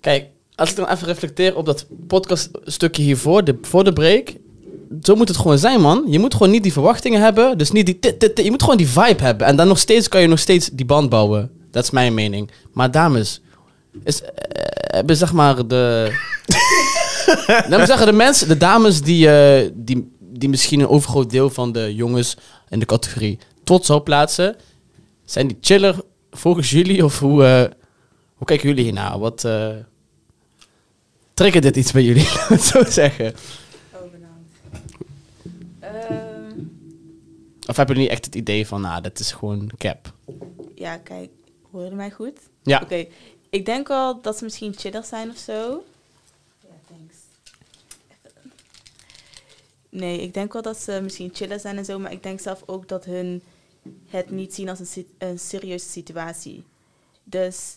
[0.00, 4.32] Kijk, als ik dan even reflecteer op dat podcaststukje hiervoor, de, voor de break.
[5.02, 6.04] Zo moet het gewoon zijn, man.
[6.06, 7.58] Je moet gewoon niet die verwachtingen hebben.
[7.58, 7.98] Dus niet die...
[7.98, 8.44] tit, tit, tit.
[8.44, 9.46] Je moet gewoon die vibe hebben.
[9.46, 11.50] En dan nog steeds kan je nog steeds die band bouwen.
[11.70, 12.50] Dat is mijn mening.
[12.72, 13.40] Maar dames,
[14.04, 14.28] is, eh,
[14.72, 16.12] hebben zeg maar de...
[17.68, 21.50] Laat me zeggen, de mensen, de dames die, eh, die, die misschien een overgroot deel
[21.50, 22.36] van de jongens
[22.68, 24.56] in de categorie tot zou plaatsen,
[25.24, 26.00] zijn die chiller
[26.30, 27.04] volgens jullie?
[27.04, 27.72] Of hoe, eh,
[28.34, 29.18] hoe kijken jullie hiernaar?
[29.18, 29.46] Wat
[31.34, 32.26] triggert dit iets bij jullie?
[32.48, 33.34] Het zo zeggen.
[33.92, 34.00] Oh.
[35.80, 36.58] Ehm,
[37.66, 40.12] Of hebben jullie niet echt het idee van, nou, dat is gewoon cap?
[40.74, 41.30] ja, kijk,
[41.70, 42.38] hoor je mij goed?
[42.62, 42.80] Ja.
[42.82, 43.06] Oké,
[43.50, 45.84] ik denk wel dat ze misschien chiller zijn of zo.
[46.60, 47.16] Ja, thanks.
[48.08, 48.52] Even.
[49.90, 52.62] Nee, ik denk wel dat ze misschien chiller zijn en zo, maar ik denk zelf
[52.66, 53.42] ook dat hun
[54.06, 54.78] het niet zien als
[55.18, 56.64] een, serieuze situatie.
[57.24, 57.76] Dus,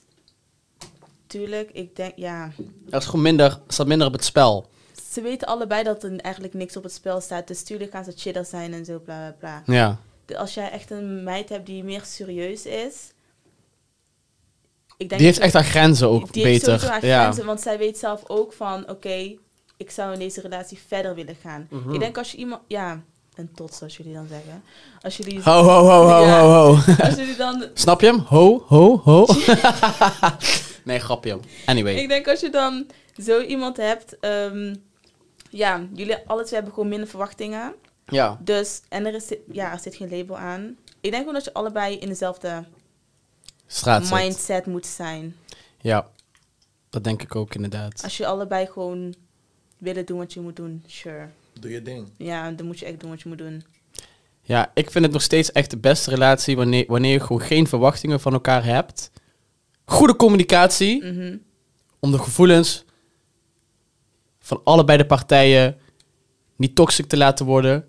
[1.28, 2.52] tuurlijk, ik denk, ja,
[2.90, 4.70] Er is gewoon minder, staat minder op het spel.
[5.12, 8.12] ze weten allebei dat er eigenlijk niks op het spel staat, dus tuurlijk gaan ze
[8.16, 9.74] chiller zijn en zo, bla bla bla.
[9.76, 10.00] Ja.
[10.26, 13.12] De- als jij echt een meid hebt die meer serieus is.
[14.98, 16.80] Ik denk Die heeft echt haar grenzen ook die heeft beter.
[16.80, 17.22] sowieso haar ja.
[17.22, 19.36] grenzen, want zij weet zelf ook van, oké,
[19.82, 21.68] ik zou in deze relatie verder willen gaan.
[21.70, 21.94] Mhm.
[21.94, 23.02] Ik denk als je iemand, ja,
[23.36, 24.64] een tot zoals jullie dan zeggen.
[25.02, 26.42] Als jullie, Ho, ho, ho, ho, Ja.
[26.42, 26.94] ho, ho.
[27.06, 28.20] als jullie dan, Snap je hem?
[28.20, 29.26] Ho, ho, ho.
[30.84, 31.40] nee, grapje.
[31.66, 31.96] Anyway.
[31.96, 32.88] ik denk als je dan
[33.24, 34.76] zo iemand hebt, ehm,
[35.50, 37.74] ja, jullie alle twee hebben gewoon minder verwachtingen.
[38.06, 38.38] Ja.
[38.42, 40.78] Dus, en er is, ja, er zit geen label aan.
[41.02, 42.66] Ik denk gewoon dat je allebei in dezelfde
[43.68, 45.36] Straat mindset moet zijn.
[45.82, 46.08] Ja.
[46.90, 48.04] Dat denk ik ook inderdaad.
[48.04, 49.16] Als je allebei gewoon
[49.82, 51.28] willen doen wat je moet doen, sure.
[51.60, 52.08] Doe je ding.
[52.18, 53.64] Ja, dan moet je echt doen wat je moet doen.
[54.42, 57.68] Ja, ik vind het nog steeds echt de beste relatie wanneer, wanneer je gewoon geen
[57.68, 59.12] verwachtingen van elkaar hebt.
[59.86, 61.36] Goede communicatie Mhm.
[62.00, 62.86] om de gevoelens
[64.40, 65.78] van allebei de partijen
[66.56, 67.86] niet toxic te laten worden.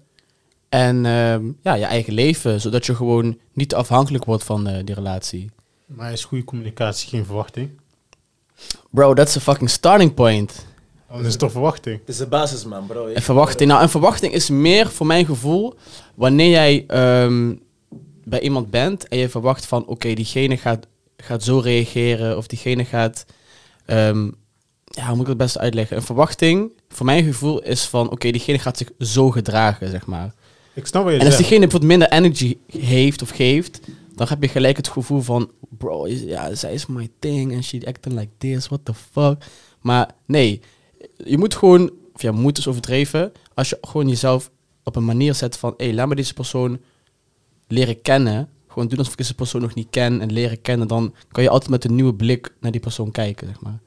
[0.69, 4.95] En ehm, ja, je eigen leven, zodat je gewoon niet afhankelijk wordt van eh, die
[4.95, 5.51] relatie.
[5.87, 7.71] Maar is goede communicatie geen verwachting?
[8.91, 10.67] Bro, that's a fucking starting point.
[11.13, 11.99] Oh, dat is toch verwachting?
[11.99, 13.07] Het is de basis, man, bro.
[13.07, 13.71] Een verwachting.
[13.71, 15.75] Nou, een verwachting is meer voor mijn gevoel
[16.15, 17.55] wanneer jij ehm,
[18.25, 20.87] bij iemand bent en je verwacht van oké, diegene gaat,
[21.17, 23.25] gaat zo reageren of diegene gaat.
[23.87, 24.31] ehm,
[24.85, 25.97] ja, hoe moet ik het best uitleggen?
[25.97, 30.35] Een verwachting, voor mijn gevoel, is van oké, diegene gaat zich zo gedragen, zeg maar.
[30.75, 31.49] Ik snap wat je En als zegt.
[31.49, 33.81] diegene bijvoorbeeld minder energy heeft of geeft,
[34.15, 37.81] dan heb je gelijk het gevoel van, bro, ja, zij is my thing and she
[37.87, 39.45] acting like this, what the fuck.
[39.81, 40.61] Maar nee,
[41.25, 44.51] je moet gewoon, of ja, moet is overdreven, als je gewoon jezelf
[44.85, 46.81] op een manier zet van, hé, laat me deze persoon
[47.69, 48.49] leren kennen.
[48.69, 50.89] Gewoon doen alsof ik deze persoon nog niet ken en leren kennen.
[50.89, 53.79] Dan kan je altijd met een nieuwe blik naar die persoon kijken, zeg maar.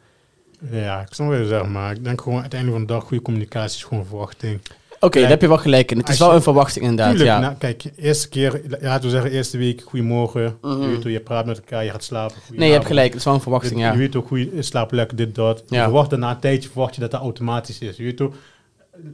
[0.72, 3.24] Ja, ik snap wat je zegt, maar ik denk gewoon uiteindelijk van de dag goede
[3.24, 4.62] communicatie is gewoon verwachting.
[5.06, 5.98] Oké, daar heb je wel gelijk in.
[5.98, 7.40] Het is wel je- een verwachting inderdaad, Tuurlijk, ja.
[7.40, 10.58] nou, kijk, eerste keer, laten we zeggen, eerste week, goedemorgen.
[10.62, 10.82] Mhm.
[10.82, 12.36] Je weet hoe je praat met elkaar, je gaat slapen.
[12.54, 13.08] nee, je hebt gelijk.
[13.10, 13.92] Het is wel een verwachting, Dit- ja.
[13.92, 15.64] Je weet ook hoe je slaapt lekker, dit, dat.
[15.68, 17.98] Je verwacht na een tijdje verwacht je dat dat automatisch is.
[17.98, 18.34] Je weet toch,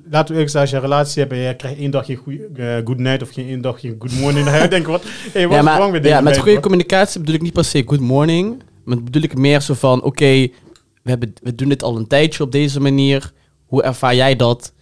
[0.09, 2.15] laten we eerlijk zijn, als je een relatie hebt en je krijgt één dag geen
[2.15, 5.03] goeie, eh, good night of geen één dag geen good morning, dan je denken, wat,
[5.31, 7.83] hey, wat ja, is maar, with ja, met goede communicatie bedoel ik niet per se
[7.85, 8.61] good morning.
[8.83, 10.47] Maar bedoel ik meer zo van, oké,
[11.01, 13.31] we hebben we doen dit al een tijdje op deze manier.
[13.65, 14.73] Hoe ervaar jij dat?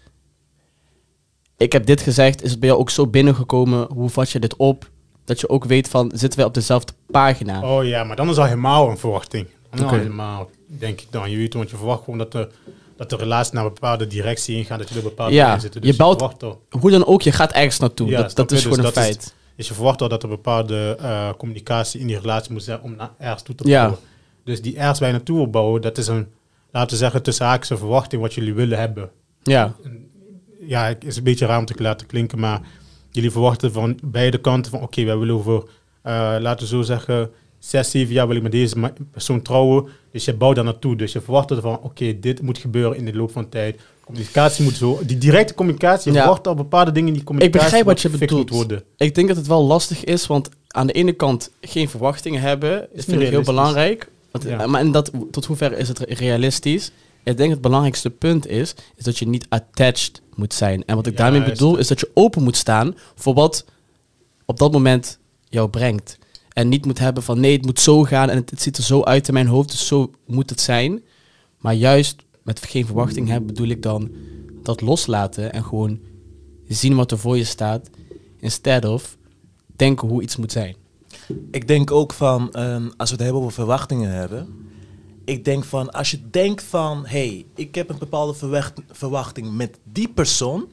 [1.60, 3.88] Ik heb dit gezegd, is het bij jou ook zo binnengekomen?
[3.94, 4.90] Hoe vat je dit op?
[5.26, 7.62] Dat je ook weet van, zitten wij op dezelfde pagina?
[7.78, 9.48] Oh ja, maar dan is al helemaal een verwachting.
[9.76, 11.32] Dan helemaal, denk ik dan.
[11.32, 12.50] Je weet, want je verwacht gewoon dat, er,
[12.98, 15.82] dat de relatie naar een bepaalde directie ingaat, dat op een bepaalde Ja, zitten.
[15.82, 18.10] je Dus bouwt- verwacht al- Hoe dan ook, je gaat ergens naartoe.
[18.10, 18.70] Ja, dat, snap dat is je?
[18.70, 19.34] gewoon Dus een dat is- feit.
[19.56, 22.96] Dus je verwacht al dat er bepaalde eh, communicatie in die relatie moet zijn om
[22.96, 23.80] naar ergens toe te Ja.
[23.80, 24.00] bouwen.
[24.44, 26.28] Dus die ergens je naartoe wil bouwen, dat is een,
[26.72, 29.10] laten we zeggen, tussen haakse verwachting wat jullie willen hebben.
[29.44, 29.74] Ja,
[30.60, 32.62] Ja, het is een beetje raar om te laten klinken, maar
[33.12, 35.64] jullie verwachten van beide kanten van oké, wij willen over,
[36.02, 37.30] eh, laten we zo zeggen,
[37.60, 39.88] zes, zeven jaar wil ik met deze persoon trouwen.
[40.12, 40.96] Dus je bouwt daar naartoe.
[40.96, 43.80] Dus je verwacht van oké, dit moet gebeuren in de loop van tijd.
[44.06, 46.24] Communicatie moet zo, die directe communicatie, je Ja.
[46.24, 47.62] verwacht al bepaalde dingen in die communicatie.
[47.64, 48.50] begrijp wat je bedoelt.
[48.50, 48.84] worden.
[48.98, 52.88] ik denk dat het wel lastig is, want aan de ene kant geen verwachtingen hebben,
[52.94, 54.10] is vind ik heel belangrijk.
[54.32, 54.68] Want, Ja.
[54.68, 56.92] Maar en dat, tot hoever is het re- realistisch?
[57.24, 60.86] Ik denk het belangrijkste punt is, is dat je niet attached moet zijn.
[60.86, 61.54] En wat ik daarmee Juist.
[61.54, 63.66] bedoel, is dat je open moet staan voor wat
[64.46, 66.18] op dat moment jou brengt.
[66.50, 68.84] En niet moet hebben van nee, het moet zo gaan en het, het ziet er
[68.84, 71.02] zo uit in mijn hoofd, dus zo moet het zijn.
[71.58, 74.12] Maar juist met geen verwachting hebben, bedoel ik dan
[74.64, 76.00] dat loslaten en gewoon
[76.68, 77.90] zien wat er voor je staat,
[78.40, 79.18] instead of
[79.76, 80.76] denken hoe iets moet zijn.
[81.52, 84.48] Ik denk ook van, ehm, als we het hebben over verwachtingen hebben.
[85.30, 89.52] Ik denk van, als je denkt van, hé, hey, ik heb een bepaalde verwacht- verwachting
[89.52, 90.68] met die persoon.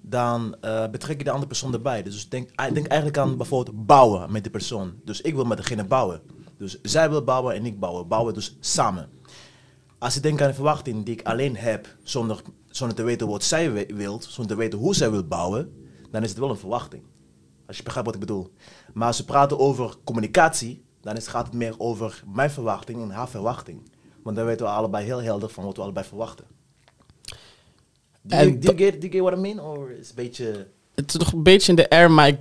[0.00, 2.02] Dan eh, betrek je de andere persoon erbij.
[2.02, 4.92] Dus denk, denk eigenlijk aan bijvoorbeeld bouwen met die persoon.
[5.04, 6.20] Dus ik wil met degene bouwen.
[6.58, 8.08] Dus zij wil bouwen en ik bouwen.
[8.08, 9.08] Bouwen dus samen.
[9.98, 13.44] Als ik denk aan een verwachting die ik alleen heb, zonder, zonder te weten wat
[13.44, 15.72] zij wi- wil, zonder te weten hoe zij wil bouwen,
[16.10, 17.02] dan is het wel een verwachting.
[17.66, 18.52] Als je begrijpt wat ik bedoel.
[18.94, 23.10] Maar als we praten over communicatie, dan is, gaat het meer over mijn verwachting en
[23.10, 23.82] haar verwachting.
[24.22, 26.44] Want dan weten we allebei heel helder van wat we allebei verwachten.
[28.22, 29.60] Do you, En do you get, do you get what I mean?
[29.60, 30.68] Or is het een beetje...
[30.94, 32.38] Het is nog een beetje in de air, maar ik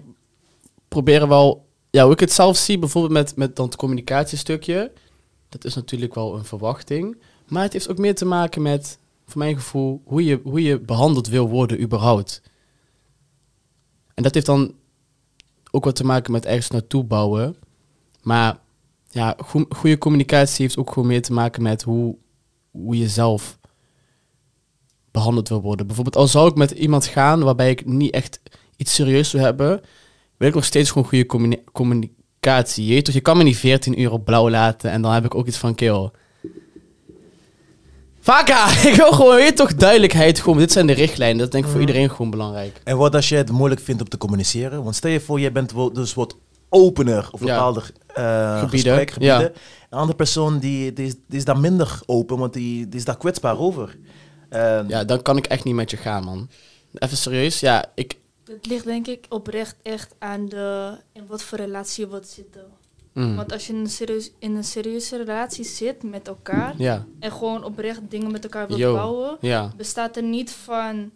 [0.88, 1.70] probeer er wel...
[1.90, 4.92] Ja, hoe ik het zelf zie, bijvoorbeeld met, met dan het communicatiestukje.
[5.50, 7.18] Dat is natuurlijk wel een verwachting.
[7.48, 10.80] Maar het heeft ook meer te maken met, voor mijn gevoel, hoe je, hoe je
[10.80, 12.42] behandeld wil worden überhaupt.
[14.14, 14.74] En dat heeft dan
[15.72, 17.56] ook wat te maken met ergens naartoe bouwen.
[18.22, 18.58] Maar
[19.10, 22.16] ja, goe- goede communicatie heeft ook gewoon meer te maken met hoe,
[22.72, 23.60] hoe je zelf
[25.12, 25.86] behandeld wil worden.
[25.86, 28.40] Bijvoorbeeld, al zou ik met iemand gaan waarbij ik niet echt
[28.78, 29.82] iets serieus wil hebben,
[30.38, 32.86] wil ik nog steeds gewoon goede communi- communicatie.
[32.86, 35.36] Je, toch, je kan me niet 14 uur op blauw laten en dan heb ik
[35.36, 36.10] ook iets van kill.
[38.20, 40.40] Vaka, ik wil gewoon, weet je toch, duidelijkheid.
[40.40, 41.38] Gewoon, dit zijn de richtlijnen.
[41.38, 42.82] Dat is denk ik voor iedereen gewoon belangrijk.
[42.84, 44.84] En wat als je het moeilijk vindt om te communiceren?
[44.84, 46.36] Want stel je voor, je bent dus wat
[46.72, 47.46] opener op Ja.
[47.46, 49.42] bepaalde eh Gebieden, ja.
[49.42, 49.52] Een
[50.00, 53.18] andere persoon die, die, is, die is daar minder open, want die, die is daar
[53.18, 53.98] kwetsbaar over.
[54.50, 56.50] Eh, Ja, dan kan ik echt niet met je gaan, man.
[56.94, 58.18] Even serieus, ja, ik...
[58.46, 62.66] Het ligt denk ik oprecht echt aan de, in wat voor relatie je wilt zitten.
[63.14, 67.06] mm, Want als je in een, serieus, in een serieuze relatie zit met elkaar ja,
[67.20, 68.94] en gewoon oprecht dingen met elkaar wilt Yo.
[68.94, 71.12] bouwen, ja, bestaat er niet van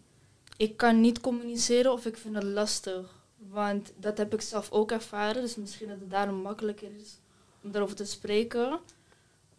[0.57, 3.23] ik kan niet communiceren of ik vind het lastig.
[3.55, 7.19] Want dat heb ik zelf ook ervaren, dus misschien dat het daarom makkelijker is
[7.63, 8.79] om daarover te spreken.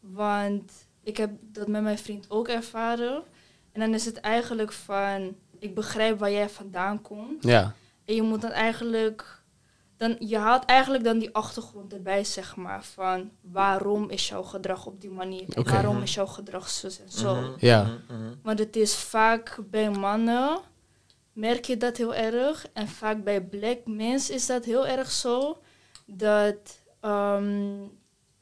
[0.01, 0.73] Want
[1.03, 3.23] ik heb dat met mijn vriend ook ervaren.
[3.73, 7.45] En dan is het eigenlijk van, ik begrijp waar jij vandaan komt.
[7.45, 7.75] ja,
[8.05, 9.43] En je moet dan eigenlijk,
[9.97, 12.85] dan, je haalt eigenlijk dan die achtergrond erbij, zeg maar.
[12.85, 15.45] Van waarom is jouw gedrag op die manier?
[15.55, 15.65] En.
[15.65, 17.35] Waarom is jouw gedrag zo en zo?
[17.35, 17.83] mhm, Ja.
[17.83, 18.35] mhm, mhm.
[18.43, 20.59] Want het is vaak bij mannen,
[21.37, 22.67] merk je dat heel erg.
[22.73, 25.59] En vaak bij black mensen is dat heel erg zo.
[26.07, 27.75] Dat ehm,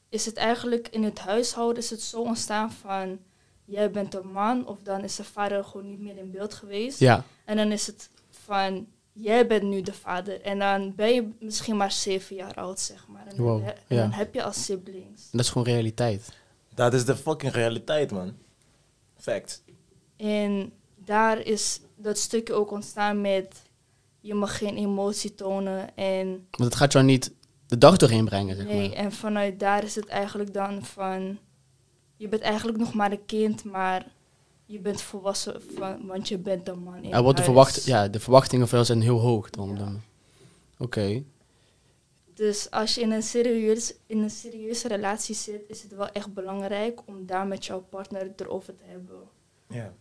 [0.09, 3.19] is het eigenlijk in het huishouden is het zo ontstaan van...
[3.67, 6.99] Jij bent een man of dan is de vader gewoon niet meer in beeld geweest.
[6.99, 10.41] ja, En dan is het van, jij bent nu de vader.
[10.41, 13.27] En dan ben je misschien maar zeven jaar oud, zeg maar.
[13.27, 14.01] En, Wow, dan, he- en ja.
[14.03, 15.31] dan heb je als siblings.
[15.31, 16.29] dat is gewoon realiteit.
[16.75, 18.35] Dat is de fucking realiteit, man.
[19.17, 19.63] Fact.
[20.17, 23.63] En daar is dat stukje ook ontstaan met,
[24.21, 25.97] je mag geen emotie tonen.
[25.97, 27.33] En, Want het gaat jou niet
[27.67, 28.97] de dag doorheen brengen, zeg nee, maar.
[28.97, 31.39] en vanuit daar is het eigenlijk dan van,
[32.17, 34.07] je bent eigenlijk nog maar een kind, maar
[34.67, 38.09] je bent volwassen, van, want je bent een man in Er wordt de, verwacht, ja,
[38.09, 39.51] de verwachtingen van jou zijn heel hoog.
[39.51, 40.01] Dan, dan.
[40.79, 41.23] Oké.
[42.35, 46.35] Dus als je in een, serieus, in een serieuze relatie zit, is het wel echt
[46.35, 49.23] belangrijk om daar met jouw partner het erover te hebben.
[49.69, 49.95] Ja.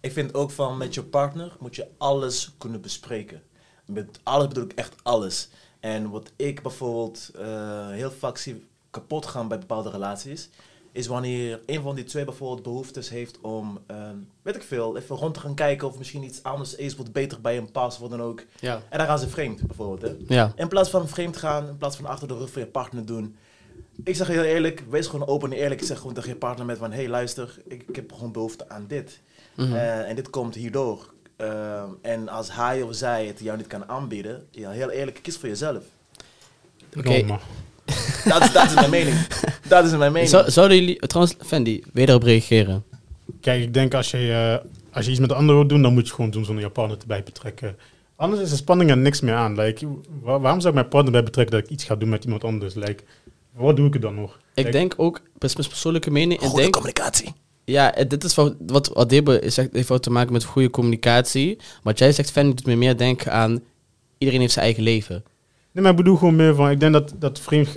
[0.00, 3.42] Ik vind ook van met je partner moet je alles kunnen bespreken.
[3.86, 5.48] Met alles bedoel ik echt alles.
[5.80, 10.50] En wat ik bijvoorbeeld eh, heel vaak zie kapot gaan bij bepaalde relaties,
[10.92, 15.16] is wanneer een van die twee bijvoorbeeld behoeftes heeft om, ehm, weet ik veel, even
[15.16, 18.10] rond te gaan kijken of misschien iets anders is wat beter bij hem past, wat
[18.10, 18.44] dan ook.
[18.60, 18.82] Ja.
[18.88, 20.02] En dan gaan ze vreemd bijvoorbeeld.
[20.02, 20.34] Hè?
[20.34, 20.52] Ja.
[20.56, 23.36] In plaats van vreemd gaan, in plaats van achter de rug van je partner doen,
[24.04, 25.80] ik zeg heel eerlijk, wees gewoon open en eerlijk.
[25.80, 28.68] Ik zeg gewoon tegen je partner met van, hey luister, ik, ik heb gewoon behoefte
[28.68, 29.20] aan dit.
[29.60, 29.74] Mhm.
[29.74, 31.12] Eh, en dit komt hierdoor.
[31.36, 35.36] Ehm, en als hij of zij het jou niet kan aanbieden, ja, heel eerlijk, kies
[35.36, 35.82] voor jezelf.
[36.98, 37.24] Oké.
[38.24, 39.26] Dat, is- dat is mijn mening.
[39.68, 40.30] Dat is mijn mening.
[40.30, 42.84] Zou- Zouden jullie, trouwens, Fendi, daarop reageren?
[43.40, 44.16] Kijk, ik denk als je,
[44.62, 46.44] eh, als je iets met de ander wilt doen, dan moet je het gewoon doen
[46.44, 47.76] zonder je partner erbij betrekken.
[48.16, 49.54] Anders is de spanning er niks meer aan.
[49.60, 49.86] Like,
[50.22, 52.44] wa- waarom zou ik mijn partner bij betrekken dat ik iets ga doen met iemand
[52.44, 52.74] anders?
[52.74, 53.02] Like,
[53.52, 54.38] wat doe ik er dan nog?
[54.54, 57.32] Ik denk ook, best mijn persoonlijke mening, ik Goede denk, communicatie.
[57.70, 59.14] Ja, eh, dit is wat, wat,
[59.46, 61.58] zegt, heeft te maken met goede communicatie.
[61.82, 63.60] Wat jij zegt, Fendi, doet me meer denken aan,
[64.18, 65.24] iedereen heeft zijn eigen leven.
[65.72, 67.76] Nee, maar ik bedoel gewoon meer van, ik denk dat, dat vreemd...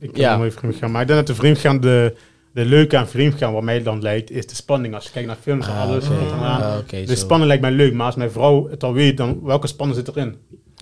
[0.00, 0.38] Ik Ja.
[0.42, 0.50] ja.
[0.50, 2.16] vreemd gaan, maar ik denk dat de vreemdgaan, de,
[2.52, 4.94] de leuke aan vreemdgaan, wat mij dan lijkt, is de spanning.
[4.94, 6.08] Als je kijkt naar films en Ah, alles.
[6.08, 6.62] eraan.
[6.62, 7.14] Ah, oké, de zo.
[7.14, 10.08] spanning lijkt mij leuk, maar als mijn vrouw het al weet, dan welke spanning zit
[10.16, 10.36] erin?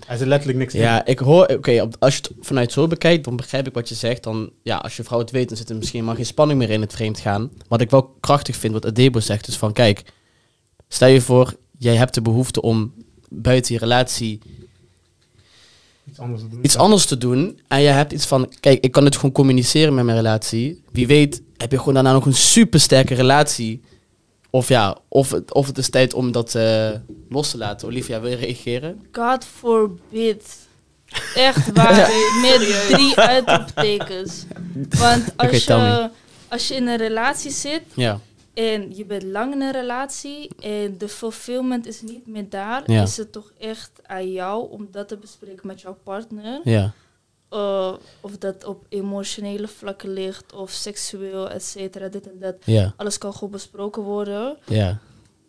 [0.07, 0.81] Er zit letterlijk niks in.
[0.81, 3.95] Ja, ik hoor, oké, als je het vanuit zo bekijkt, dan begrijp ik wat je
[3.95, 4.23] zegt.
[4.23, 6.69] Dan, ja, als je vrouw het weet, dan zit er misschien maar geen spanning meer
[6.69, 7.51] in het vreemd gaan.
[7.67, 10.01] Wat ik wel krachtig vind, wat Adebo zegt, is van, kijk,
[10.87, 12.93] stel je voor, jij hebt de behoefte om
[13.29, 14.39] buiten je relatie
[16.09, 16.59] Iets anders te doen.
[16.65, 17.59] iets anders te doen.
[17.67, 20.83] En je hebt iets van, kijk, ik kan het gewoon communiceren met mijn relatie.
[20.91, 23.81] Wie weet, heb je gewoon daarna nog een super sterke relatie.
[24.55, 26.89] Of ja, of, het- of het is tijd om dat eh,
[27.29, 27.87] los te laten.
[27.87, 29.05] Olivia, wil je reageren?
[29.11, 30.57] God forbid.
[31.35, 31.95] Echt waar.
[32.41, 34.43] Met drie uitroeptekens.
[34.97, 36.09] Want als, je,
[36.49, 38.19] als je in een relatie zit Ja.
[38.53, 43.01] en je bent lang in een relatie en de fulfillment is niet meer daar, Ja.
[43.03, 46.59] is het toch echt aan jou om dat te bespreken met jouw partner.
[46.63, 46.93] Ja.
[47.53, 52.55] Uh, of dat op emotionele vlakken ligt of seksueel, et cetera, dit en dat.
[52.63, 52.93] Ja.
[52.97, 54.57] Alles kan goed besproken worden.
[54.65, 54.87] Ja.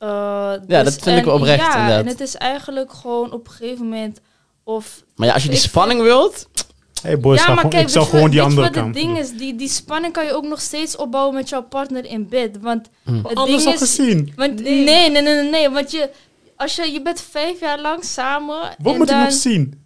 [0.01, 2.01] Uh, Ja, dus- dat vind ik wel oprecht, Ja, inderdaad.
[2.05, 4.21] en het is eigenlijk gewoon op een gegeven moment
[4.65, 5.05] of...
[5.17, 6.49] Maar ja, als je die spanning wilt...
[7.03, 8.95] Hey boys, ja, maar gewoon- kijk, ik zou je gewoon die je andere kant het
[9.05, 9.31] ding is?
[9.37, 12.59] Die, die spanning kan je ook nog steeds opbouwen met jouw partner in bed.
[12.61, 13.15] Want Hm.
[13.15, 13.79] het Anders ding al is...
[13.79, 14.33] gezien.
[14.37, 14.85] Want, Nee.
[14.85, 15.11] nee.
[15.11, 15.71] nee, nee, nee, nee.
[15.71, 16.11] Want je,
[16.57, 18.57] als je, je bent vijf jaar lang samen.
[18.79, 19.85] Wat en moet ik dan, nog zien?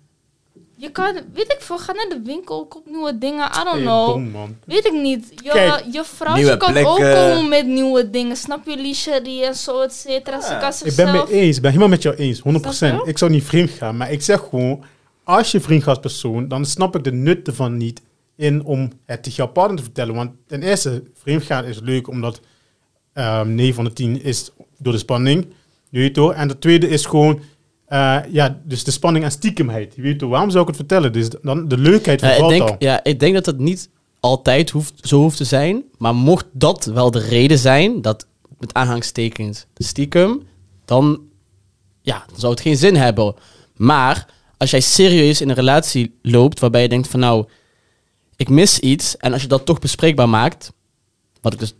[0.80, 3.44] Je kan, weet ik veel, ga naar de winkel, koop nieuwe dingen.
[3.46, 4.08] I don't Hey, know.
[4.08, 4.56] dom, man.
[4.66, 5.32] Weet ik niet.
[5.42, 6.92] Je, Kijk, je vrouwtje kan plekken.
[6.92, 8.36] ook komen met nieuwe dingen.
[8.36, 10.40] Snap je, lingerie en zo, et cetera.
[10.40, 12.42] Ze kan Ik ben mee eens, ik ben helemaal met jou eens, 100%.
[12.76, 13.10] Snap je?
[13.10, 14.84] Ik zou niet vreemd gaan, maar ik zeg gewoon,
[15.24, 18.02] als je vriend gaat als persoon, dan snap ik de nut ervan niet
[18.36, 20.14] in om het tegen jouw partner te vertellen.
[20.14, 22.40] Want ten eerste, vreemd gaan is leuk omdat
[23.12, 25.46] ehm 9 van de 10 is door de spanning,
[25.90, 26.32] je weet toch?
[26.32, 27.40] En de tweede is gewoon,
[27.90, 29.94] eh, ja, dus de spanning en stiekemheid.
[29.94, 31.12] Je weet waarom zou ik het vertellen?
[31.12, 32.76] Dus dan de leukheid Ja, ik, vervalt denk, al.
[32.78, 33.88] ja, ik denk dat het niet
[34.20, 35.84] altijd hoeft, zo hoeft te zijn.
[35.98, 38.26] Maar mocht dat wel de reden zijn, dat
[38.58, 40.42] met aanhangstekens stiekem,
[40.84, 41.20] dan,
[42.02, 43.34] ja, dan zou het geen zin hebben.
[43.76, 44.26] Maar
[44.56, 47.46] als jij serieus in een relatie loopt waarbij je denkt van nou,
[48.36, 49.16] ik mis iets.
[49.16, 50.72] En als je dat toch bespreekbaar maakt,
[51.40, 51.74] wat ik dus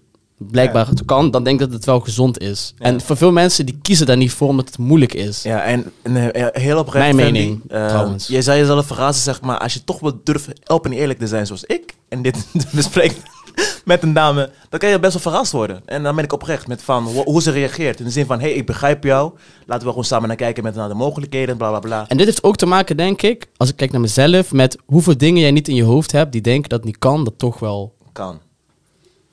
[0.49, 2.75] blijkbaar kan, dan denk ik dat het wel gezond is.
[2.79, 2.85] Ja.
[2.85, 5.43] En voor veel mensen die kiezen daar niet voor omdat het moeilijk is.
[5.43, 7.15] Ja, en, en eh, heel oprecht.
[7.15, 8.27] Mijn mening, eh, trouwens.
[8.27, 11.27] Je zei jezelf verrassen, zeg maar, als je toch wel durft open en eerlijk te
[11.27, 13.17] zijn zoals ik, en dit bespreekt
[13.85, 15.83] met een dame, dan kan je best wel verrast worden.
[15.85, 17.99] En dan ben ik oprecht met van ho- hoe ze reageert.
[17.99, 19.33] In de zin van, hé, hey, ik begrijp jou.
[19.67, 22.05] Laten we gewoon samen naar kijken met naar de mogelijkheden, bla bla bla.
[22.09, 25.17] En dit heeft ook te maken, denk ik, als ik kijk naar mezelf, met hoeveel
[25.19, 27.59] dingen jij niet in je hoofd hebt die denken dat het niet kan, dat toch
[27.59, 27.95] wel.
[28.13, 28.41] Kan.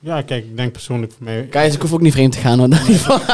[0.00, 1.46] Ja, kijk, ik denk persoonlijk voor mij...
[1.46, 3.18] Kijk, ik hoef ook niet vreemd te gaan, ieder geval.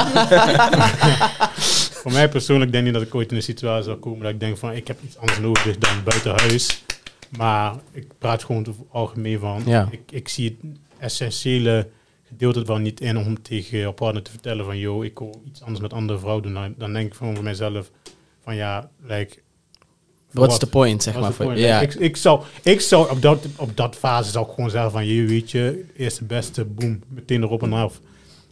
[2.05, 4.31] Voor mij persoonlijk denk ik niet dat ik ooit in een situatie zal komen dat
[4.31, 6.85] ik denk van ik heb iets anders nodig dan buiten huis.
[7.37, 9.63] Maar ik praat gewoon over het algemeen van.
[9.67, 9.89] Ja.
[9.91, 11.89] Ik, ik zie het essentiële
[12.29, 15.63] gedeelte ervan niet in om tegen je partner te vertellen van yo, ik wil iets
[15.63, 16.55] anders met andere vrouw doen.
[16.55, 17.91] Dan, dan denk ik van voor mijzelf
[18.43, 19.37] van ja, like,
[20.35, 21.59] What's the point, zeg What's maar.
[21.59, 21.81] ja.
[21.81, 25.07] Ik, ik zou, ik zou op, dat, op dat fase zou ik gewoon zeggen van
[25.07, 28.01] je weet je, eerste beste, boem, meteen erop en af.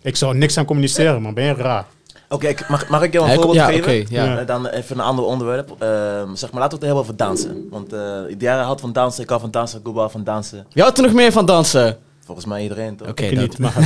[0.03, 1.87] Ik zou niks aan communiceren, maar ben je raar.
[2.29, 3.83] Oké, mag, mag ik jou een voorbeeld ja, geven?
[3.83, 4.25] oké, ja.
[4.25, 4.39] Ja.
[4.39, 5.71] Eh, dan even een ander onderwerp.
[5.79, 7.67] Ehm, zeg maar, laten we het hebben over dansen.
[7.71, 9.23] Want eh iedereen houdt van dansen.
[9.23, 9.81] Ik hou van dansen.
[9.85, 10.67] Google van dansen.
[10.73, 11.99] Je houdt er nog meer van dansen?
[12.25, 13.09] Volgens mij iedereen, toch?
[13.09, 13.75] Oké, ik dat- niet, maar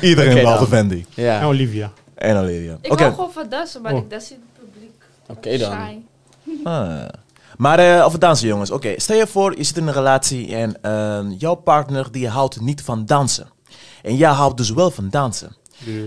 [0.00, 1.04] Iedereen Oké, behalve.
[1.14, 1.40] Ja.
[1.40, 1.90] en Olivia.
[2.14, 2.78] En Olivia.
[2.80, 3.02] Ik Oké.
[3.02, 3.98] hou gewoon van dansen, maar Oh.
[3.98, 4.36] ik dans in
[5.28, 6.04] Oké dan.
[6.64, 7.08] Ah.
[7.56, 8.70] Maar eh, over dansen, jongens.
[8.70, 12.60] Oké, stel je voor, je zit in een relatie en ehm, jouw partner die houdt
[12.60, 13.48] niet van dansen.
[14.02, 15.56] En jij houdt dus wel van dansen.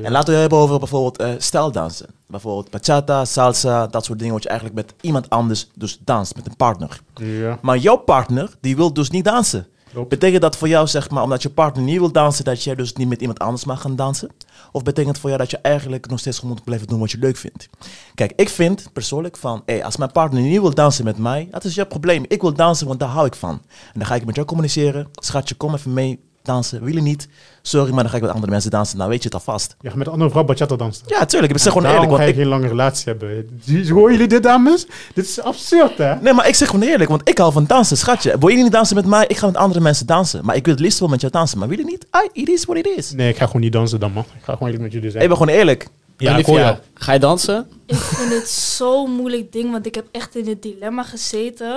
[0.04, 2.08] En laten we het hebben over bijvoorbeeld eh stijldansen.
[2.28, 6.46] Bijvoorbeeld bachata, salsa, dat soort dingen wat je eigenlijk met iemand anders dus danst, met
[6.46, 7.02] een partner.
[7.14, 7.60] Ja.
[7.62, 9.68] Maar jouw partner, die wil dus niet dansen.
[9.92, 10.10] Klopt.
[10.10, 12.94] Betekent dat voor jou, zeg maar, omdat je partner niet wil dansen, dat jij dus
[12.94, 14.30] niet met iemand anders mag gaan dansen?
[14.72, 17.18] Of betekent het voor jou dat je eigenlijk nog steeds moet blijven doen wat je
[17.18, 17.70] leuk vindt?
[18.16, 21.64] Kijk, ik vind persoonlijk van, hey, als mijn partner niet wil dansen met mij, dat
[21.64, 22.26] is jouw probleem.
[22.28, 23.62] Ik wil dansen, want daar hou ik van.
[23.94, 25.08] En dan ga ik met jou communiceren.
[25.14, 26.84] Schatje, kom even mee dansen.
[26.84, 27.28] Wil je niet?
[27.62, 28.98] Sorry, maar dan ga ik met andere mensen dansen.
[28.98, 29.76] Nou weet je het alvast.
[29.82, 31.04] Ja, met een andere vrouw bachata dansen.
[31.08, 31.52] Ja, tuurlijk.
[31.54, 32.04] Ik zeg gewoon eerlijk.
[32.12, 33.50] ga Want je ik, geen lange relatie hebben.
[33.90, 34.86] Horen jullie dit, dames?
[35.14, 36.16] Dit is absurd, hè?
[36.16, 37.98] nee, maar ik zeg gewoon eerlijk, want ik hou van dansen.
[37.98, 39.26] Schatje, wil je niet dansen met mij?
[39.28, 40.46] Ik ga met andere mensen dansen.
[40.46, 41.58] Maar ik wil het liefst wel met jou dansen.
[41.60, 42.06] Maar wil je niet?
[42.10, 43.12] Ah, it is what it is.
[43.12, 44.24] Nee, ik ga gewoon niet dansen dan, man.
[44.38, 45.28] Ik ga gewoon eerlijk met jullie Ik zijn.
[45.28, 45.88] ben gewoon eerlijk.
[46.18, 46.78] Ja, ik hoor jou.
[46.94, 47.68] ga je dansen?
[47.86, 51.76] Ik vind het zo'n moeilijk ding, want ik heb echt in het dilemma gezeten.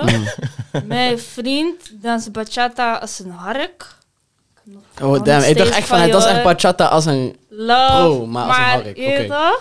[0.85, 3.95] Mijn vriend danst bachata als een hark.
[5.01, 5.43] Oh, damn.
[5.43, 7.35] Ik dacht echt van, hij danst echt bachata als een...
[7.49, 8.99] Love, Pro, maar als een hark, oké.
[8.99, 9.59] eerder.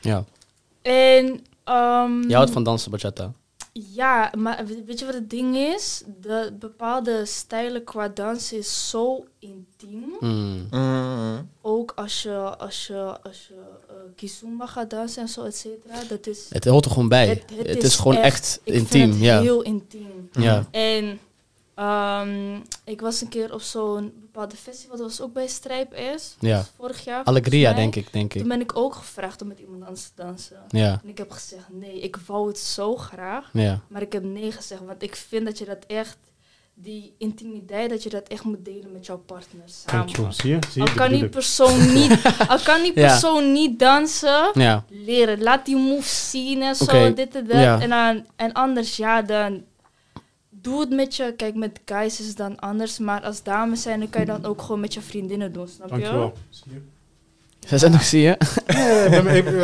[0.00, 0.24] Ja.
[0.82, 3.32] En, ehm, Je houdt van dansen, bachata.
[3.72, 6.02] Ja, maar we- weet je wat het ding is?
[6.20, 10.14] De bepaalde stijlen qua dansen is zo intiem.
[10.20, 10.66] Hmm.
[10.70, 11.48] Mm.
[11.62, 13.54] Ook als je, als je, als je
[13.88, 15.94] eh, kizomba gaat dansen en zo, et cetera.
[16.08, 17.42] Dat is, Het hoort er gewoon bij.
[17.54, 18.86] Het, is, gewoon echt, intiem.
[18.86, 19.40] Vind het ja.
[19.40, 20.28] heel intiem.
[20.32, 20.66] ja.
[20.70, 21.18] En
[21.74, 26.36] ehm, ik was een keer op zo'n bepaalde festival, dat was ook bij Strijp S.
[26.40, 26.64] Ja.
[26.76, 27.24] Vorig jaar.
[27.24, 28.40] Allegria, denk ik, denk ik.
[28.40, 30.56] Toen ben ik ook gevraagd om met iemand anders te dansen.
[30.68, 33.48] Ja, En ik heb gezegd nee, ik wou het zo graag.
[33.52, 33.80] ja.
[33.88, 36.16] Maar ik heb nee gezegd, want ik vind dat je dat echt,
[36.74, 40.08] die intimiteit, dat je dat echt moet delen met jouw partner samen.
[40.34, 40.58] Zie je?
[40.70, 40.88] Zie je?
[40.88, 42.18] Al kan die persoon niet,
[42.48, 43.06] al kan die Ja.
[43.08, 45.42] persoon niet dansen, Ja, leren.
[45.42, 47.56] Laat die moves zien en zo, dit en dat.
[47.60, 47.80] ja.
[47.80, 49.64] En, dan, en anders, ja, dan
[50.62, 51.34] doe het met je.
[51.36, 54.44] Kijk, met guys is het dan anders, maar als dames zijn, dan kan je dan
[54.44, 55.94] ook gewoon met je vriendinnen doen, snap je?
[55.94, 56.32] Dankjewel.
[56.50, 56.80] Zie je?
[57.68, 58.36] ze zijn nog, zie je?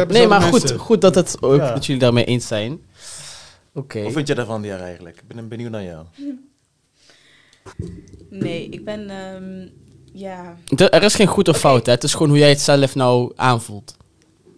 [0.09, 1.73] Nee, maar goed, goed dat, het ook, Ja.
[1.73, 2.81] dat jullie daarmee eens zijn.
[3.75, 4.03] Oké.
[4.03, 5.17] Wat vind je daarvan, Diara, eigenlijk?
[5.29, 6.05] Ik ben benieuwd naar jou.
[8.31, 9.69] Nee, ik ben, ehm,
[10.13, 11.93] ja, De- Er is geen goed of fout, hè?
[11.93, 13.97] Het is gewoon hoe jij het zelf nou aanvoelt.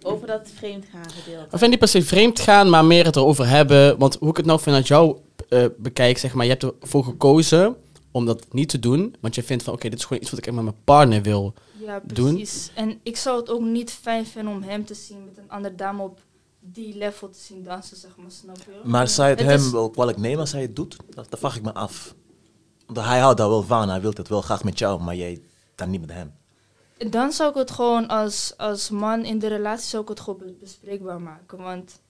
[0.03, 1.47] over dat vreemdgaan gedeelte.
[1.55, 3.99] Of niet per se vreemd gaan, maar meer het erover hebben.
[3.99, 5.17] Want hoe ik het nou vanuit jou
[5.49, 7.77] eh, bekijk, zeg maar, je hebt ervoor gekozen
[8.11, 9.15] om dat niet te doen.
[9.21, 11.55] Want je vindt van, oké, dit is gewoon iets wat ik met mijn partner wil.
[11.85, 12.35] Ja, Doen.
[12.35, 12.71] precies.
[12.75, 15.75] En ik zou het ook niet fijn vinden om hem te zien met een andere
[15.75, 16.21] dame op
[16.61, 18.89] die level te zien dansen, zeg maar, snap je?
[18.89, 20.97] Maar zou je het, Het hem is- wel kwalijk nemen als hij het doet?
[21.15, 22.15] Dat, dat vraag ik me af.
[22.87, 23.89] Want hij houdt daar wel van.
[23.89, 25.41] Hij wil het wel graag met jou, maar jij
[25.75, 26.33] dan niet met hem.
[27.11, 30.39] Dan zou ik het gewoon als, als man in de relatie zou ik het gewoon
[30.39, 31.59] be- bespreekbaar maken.
[31.59, 32.01] Want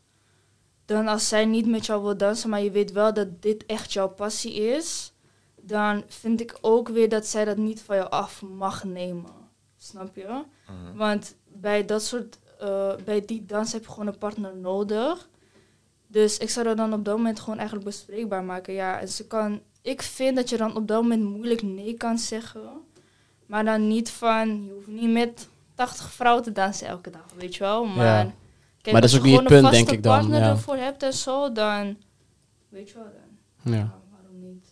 [0.89, 3.93] dan als zij niet met jou wil dansen, maar je weet wel dat dit echt
[3.93, 5.13] jouw passie is,
[5.61, 9.33] dan vind ik ook weer dat zij dat niet van jou af mag nemen.
[9.77, 10.43] Snap je?
[10.95, 15.29] Want bij dat soort, eh, bij die dans heb je gewoon een partner nodig.
[16.07, 18.75] Dus ik zou dat dan op dat moment gewoon eigenlijk bespreekbaar maken.
[18.75, 22.19] Ja, en ze kan, ik vind dat je dan op dat moment moeilijk nee kan
[22.19, 22.71] zeggen.
[23.47, 27.55] Maar dan niet van, je hoeft niet met 80 vrouwen te dansen elke dag, weet
[27.55, 27.85] je wel.
[27.85, 28.33] Maar, Ja.
[28.91, 30.41] Kijk, Maar dat is als je ook niet het punt, een denk ik dan, partner
[30.41, 30.49] ja.
[30.49, 31.97] ervoor hebt en zo, dan
[32.69, 33.73] weet je wel dan.
[33.73, 33.79] Ja.
[33.79, 34.67] Ja, waarom niet?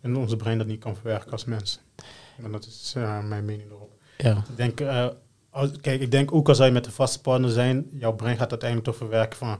[0.00, 1.80] En onze brein dat niet kan verwerken als mens.
[2.42, 3.92] En dat is eh, mijn mening erop.
[4.18, 4.36] ja.
[4.36, 5.06] Ik denk, eh,
[5.50, 8.50] als, kijk, ik denk ook als zij met een vaste partner zijn, jouw brein gaat
[8.50, 9.58] uiteindelijk toch verwerken van,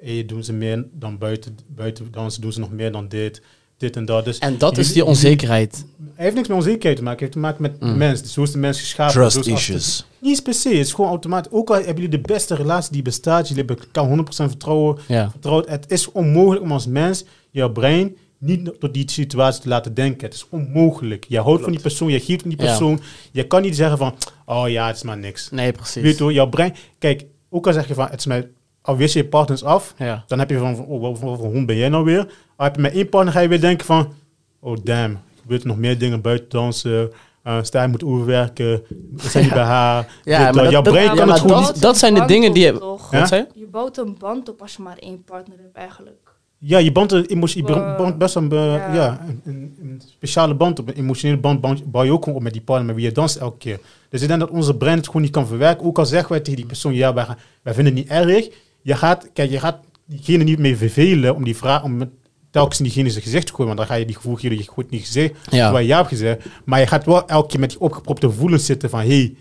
[0.00, 3.42] hey, doen ze meer dan buiten, buiten dansen, doen ze nog meer dan dit,
[3.76, 4.24] dit en dat.
[4.24, 5.86] Dus En dat is die onzekerheid.
[6.14, 7.88] Heeft niks met onzekerheid te maken, het heeft te maken met Mm.
[7.92, 8.22] de mens.
[8.22, 9.14] Dus zo is de mens geschapen.
[9.14, 10.06] Trust de- issues.
[10.20, 11.52] Niet per se, het is gewoon automatisch.
[11.52, 14.98] Ook al hebben jullie de beste relatie die bestaat, jullie hebben elkaar 100% vertrouwen,
[15.30, 15.68] vertrouwd.
[15.68, 20.24] Het is onmogelijk om als mens jouw brein niet tot die situatie te laten denken.
[20.24, 21.24] Het is onmogelijk.
[21.28, 22.64] Je houdt van die persoon, je geeft van die Ja.
[22.66, 23.00] persoon.
[23.32, 24.14] Je kan niet zeggen van,
[24.46, 25.50] oh ja, het is maar niks.
[25.50, 26.02] Nee, precies.
[26.02, 26.74] Weet je jouw brein...
[26.98, 28.48] Kijk, ook al zeg je van, het is mij...
[28.82, 30.24] Al wist je je partners af, Ja.
[30.26, 32.18] dan heb je van, oh, wat voor hond ben jij nou weer?
[32.56, 34.12] Al heb je met één partner, ga je weer denken van,
[34.60, 37.10] oh damn, er gebeuren nog meer dingen buiten dansen.
[37.46, 38.82] Uh, Stijn moet overwerken,
[39.16, 39.96] we zijn niet bij haar.
[40.24, 40.62] Ja, Dit, maar dat.
[40.62, 42.64] dat- jouw dat- brein ja, kan maar het gewoon dat- dat zijn de dingen die
[42.64, 43.10] je- toch?
[43.12, 43.18] Ja?
[43.18, 43.60] Wat zei je?
[43.60, 46.32] Je bouwt een band op als je maar één partner hebt eigenlijk.
[46.58, 48.94] Ja, je band, een emotie, je band best een, eh, Ja.
[48.94, 49.20] ja.
[49.44, 50.88] een, speciale band op.
[50.88, 53.36] Een emotionele band bouw- je ook gewoon op met die partner met wie je danst
[53.36, 53.80] elke keer.
[54.08, 55.86] Dus ik denk dat onze brein het gewoon niet kan verwerken.
[55.86, 58.48] Ook al zeggen wij tegen die persoon, ja, wij, gaan- wij vinden het niet erg.
[58.82, 62.08] Je gaat, kijk, je gaat diegene niet meer vervelen om die vraag, om met,
[62.54, 63.66] telkens in diegene zijn gezicht gooien.
[63.66, 65.72] Want dan ga je die gevoel geven dat je goed niet gezegd, Ja.
[65.72, 66.44] waar je hebt gezegd.
[66.64, 69.34] Maar je gaat wel elke keer met die opgepropte gevoelens zitten van, hey,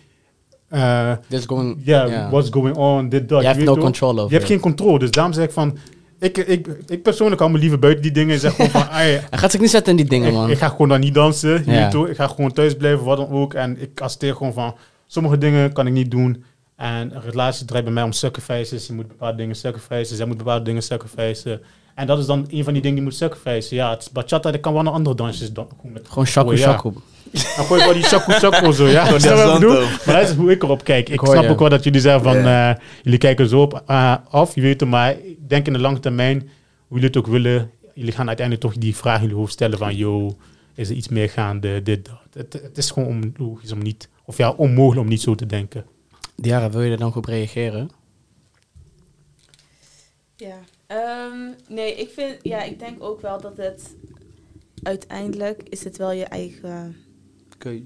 [0.70, 0.80] eh,
[1.84, 2.30] ja, ja.
[2.30, 3.42] what's going on, dit, dat.
[3.42, 5.00] Je hebt no control over Je hebt geen controle.
[5.00, 5.78] Dus daarom zeg ik van,
[6.20, 9.22] ik, ik, ik persoonlijk hou me liever buiten die dingen en zeg gewoon van, Hij
[9.32, 10.50] gaat zich niet zetten in die dingen, ik, man.
[10.50, 11.64] ik ga gewoon dan niet dansen.
[11.66, 12.08] weet toch?
[12.08, 13.54] Ik ga gewoon thuis blijven, wat dan ook.
[13.54, 14.76] En ik accepteer gewoon van,
[15.08, 16.44] sommige dingen kan ik niet doen.
[16.76, 18.88] En een relatie draait bij mij om sacrifices.
[18.88, 20.16] Je moet bepaalde dingen sacrificen.
[20.16, 21.62] Zij moet bepaalde dingen sacrificen.
[21.96, 23.76] En dat is dan een van die dingen die je moet sacrificen.
[23.76, 25.54] Ja, het is bachata, dat kan wel een andere dansjes.
[25.54, 26.64] Dan, gewoon met, Gewoon shaku Oh, ja.
[26.72, 26.92] shaku.
[27.32, 29.04] dan gooi je wel die shaku shaku zo, ja.
[29.18, 29.82] Die je wat ik bedoel?
[30.06, 31.10] Maar dat is hoe ik erop kijk.
[31.10, 31.50] Ik, Ik snap je.
[31.50, 32.72] ook wel dat jullie zeggen van, Ja.
[32.76, 35.80] eh, jullie kijken zo op, eh, af, je weet het, maar ik denk in de
[35.80, 36.50] lange termijn, hoe
[37.00, 39.96] jullie het ook willen, jullie gaan uiteindelijk toch die vraag in jullie hoofd stellen van,
[39.96, 40.38] yo,
[40.76, 42.18] is er iets meer gaande, dit, dat.
[42.34, 45.86] Het, het is gewoon onlogisch om niet, of ja, onmogelijk om niet zo te denken.
[46.36, 47.90] Diara, wil je er dan op reageren?
[50.36, 50.56] Ja.
[50.94, 53.96] Ehm, nee, ik vind, ja, ik denk ook wel dat het
[54.84, 56.96] uiteindelijk is het wel je eigen.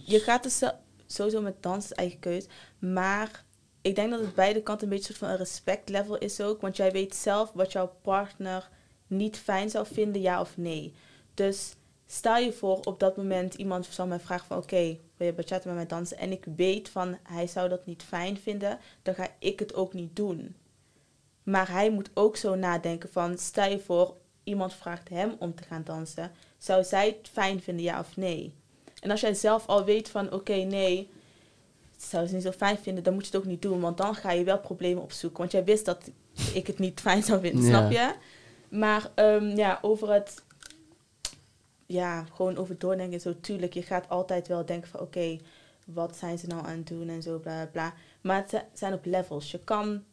[0.05, 0.63] Je gaat dus
[1.05, 2.45] sowieso met dansen eigen keus,
[2.79, 3.45] maar
[3.81, 6.61] ik denk dat het beide kanten een beetje een soort van een respectlevel is ook,
[6.61, 8.69] want jij weet zelf wat jouw partner
[9.07, 10.93] niet fijn zou vinden, ja of nee.
[11.33, 15.33] Dus stel je voor op dat moment iemand zou mij vragen van oké, wil je
[15.33, 19.15] bachata met mij dansen en ik weet van hij zou dat niet fijn vinden, dan
[19.15, 20.55] ga ik het ook niet doen.
[21.49, 25.63] Maar hij moet ook zo nadenken van, stel je voor, iemand vraagt hem om te
[25.63, 26.31] gaan dansen.
[26.57, 28.53] Zou zij het fijn vinden, ja of nee?
[28.99, 31.09] En als jij zelf al weet van, oké, nee,
[31.97, 33.79] zou ze niet zo fijn vinden, dan moet je het ook niet doen.
[33.79, 35.39] Want dan ga je wel problemen opzoeken.
[35.39, 36.09] Want jij wist dat
[36.53, 37.67] ik het niet fijn zou vinden, Ja.
[37.69, 38.13] snap je?
[38.69, 40.43] Maar ehm, ja, over het,
[41.85, 43.73] ja, gewoon over doordenken zo, tuurlijk.
[43.73, 45.37] Je gaat altijd wel denken van, oké,
[45.85, 47.93] wat zijn ze nou aan het doen en zo, bla, bla.
[48.21, 49.51] Maar het zi- zijn op levels.
[49.51, 50.03] Je kan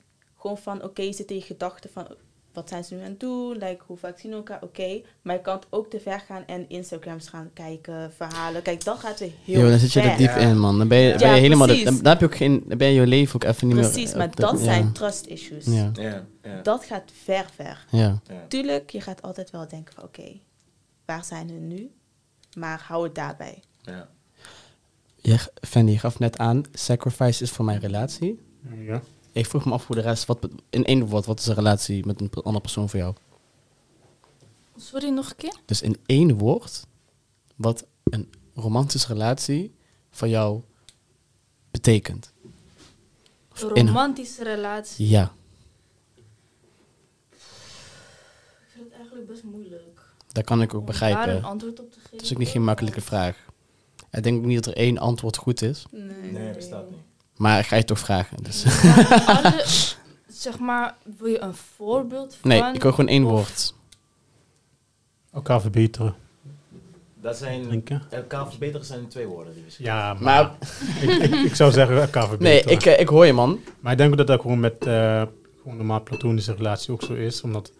[0.44, 2.06] gewoon van, oké, je zit in je gedachten van,
[2.52, 3.52] wat zijn ze nu aan het doen?
[3.52, 4.62] Like, hoe vaak zien we elkaar?
[4.62, 5.00] Oké.
[5.22, 8.62] Maar je kan het ook te ver gaan en Instagrams gaan kijken, verhalen.
[8.62, 10.16] Kijk, dan gaat het heel Yo, dan zit je er ver.
[10.16, 10.78] diep in, man.
[10.78, 11.66] Dan ben je, Ja, ben je helemaal...
[11.66, 11.84] precies.
[11.84, 12.64] Dan, dan heb je ook geen...
[12.66, 13.90] Dan ben je je leven ook even niet meer...
[13.90, 14.64] Precies, maar de- dat ja.
[14.64, 15.64] zijn trust issues.
[15.64, 16.62] Ja, Ja, ja.
[16.62, 17.84] Dat gaat ver, ver.
[17.90, 18.20] ja.
[18.28, 18.44] ja.
[18.48, 20.32] Tuurlijk, je gaat altijd wel denken van, oké,
[21.04, 21.90] waar zijn we nu?
[22.56, 23.62] Maar hou het daarbij.
[23.82, 24.08] ja.
[25.16, 28.40] Je, Fendi, je gaf net aan, sacrifice is voor mijn relatie.
[28.78, 29.02] Ja.
[29.34, 32.06] Ik vroeg me af voor de rest, wat, in één woord, wat is een relatie
[32.06, 33.14] met een andere persoon voor jou?
[34.76, 35.56] Sorry, nog een keer?
[35.64, 36.86] Dus in één woord,
[37.56, 39.74] wat een romantische relatie
[40.10, 40.60] voor jou
[41.70, 42.32] betekent.
[43.52, 45.08] Een in- romantische relatie.
[45.08, 45.32] Ja.
[47.30, 47.38] Ik
[48.68, 50.00] vind het eigenlijk best moeilijk.
[50.32, 51.36] Dat kan ik ook Om daar begrijpen.
[51.36, 52.10] een antwoord op te geven.
[52.16, 53.46] Het is ook niet geen makkelijke vraag.
[54.10, 55.86] Ik denk ook niet dat er één antwoord goed is.
[55.90, 56.98] Nee, Nee, bestaat niet.
[57.36, 58.36] Maar ik ga je toch vragen.
[58.42, 58.64] Dus.
[59.26, 59.64] Alle,
[60.44, 62.50] zeg maar, wil je een voorbeeld van?
[62.50, 63.74] Nee, ik wil gewoon één Of- woord.
[65.32, 66.14] Elkaar verbeteren,
[67.20, 67.62] Dat zijn...
[67.62, 68.02] drinken.
[68.10, 69.54] Elkaar verbeteren zijn twee woorden.
[69.54, 69.84] Die we zeggen.
[69.96, 70.52] Ja, maar, Maar
[71.02, 72.72] ik, ik, ik zou zeggen elkaar nee, verbeteren.
[72.72, 73.60] ik, eh, ik hoor je man.
[73.80, 75.22] Maar ik denk dat dat gewoon met eh
[75.62, 77.42] gewoon normaal platonische relatie ook zo is.
[77.42, 77.72] Omdat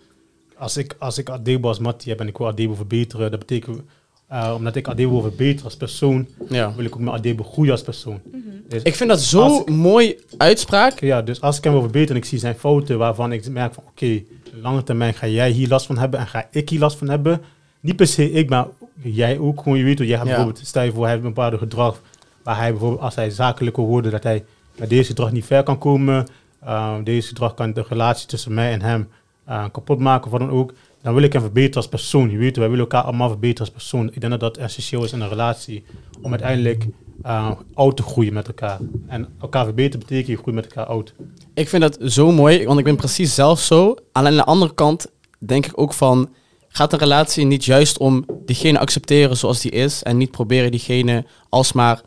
[0.57, 3.83] als ik, als ik Adebo als Mattie heb en ik wil Adebo verbeteren, dat betekent,
[4.29, 6.75] eh, omdat ik Adebo wil verbeteren als persoon, Ja.
[6.75, 8.21] wil ik ook met Adebo groeien als persoon.
[8.69, 11.01] Dus, Ik vind dat zo Als ik- mooi uitspraak.
[11.01, 13.75] ja, dus als ik hem wil verbeteren en ik zie zijn fouten waarvan ik merk
[13.75, 14.23] van oké,
[14.63, 17.43] lange termijn ga jij hier last van hebben en ga ik hier last van hebben.
[17.81, 18.67] Niet per se ik, maar
[19.03, 19.63] jij ook.
[19.63, 20.35] Gewoon, je weet wel, jij gaat Ja.
[20.35, 22.01] bijvoorbeeld, stel je voor, hij heeft een bepaalde gedrag
[22.43, 24.45] waar hij bijvoorbeeld, als hij zakelijk wil worden, dat hij
[24.79, 26.27] met deze gedrag niet ver kan komen.
[26.65, 29.09] Uh, deze gedrag kan de relatie tussen mij en hem
[29.49, 30.73] uh, kapot maken of wat dan ook.
[31.05, 32.31] Dan wil ik hem verbeteren als persoon.
[32.31, 34.07] Je weet, wij willen elkaar allemaal verbeteren als persoon.
[34.07, 35.85] Ik denk dat dat essentieel is in een relatie.
[36.23, 36.87] Om uiteindelijk
[37.27, 38.79] uh, oud te groeien met elkaar.
[39.07, 41.15] En elkaar verbeteren betekent je groeit met elkaar oud.
[41.55, 43.95] Ik vind dat zo mooi, want ik ben precies zelf zo.
[44.13, 45.07] Alleen aan de andere kant
[45.39, 46.35] denk ik ook van...
[46.69, 50.03] Gaat een relatie niet juist om diegene accepteren zoals die is...
[50.03, 52.01] en niet proberen diegene alsmaar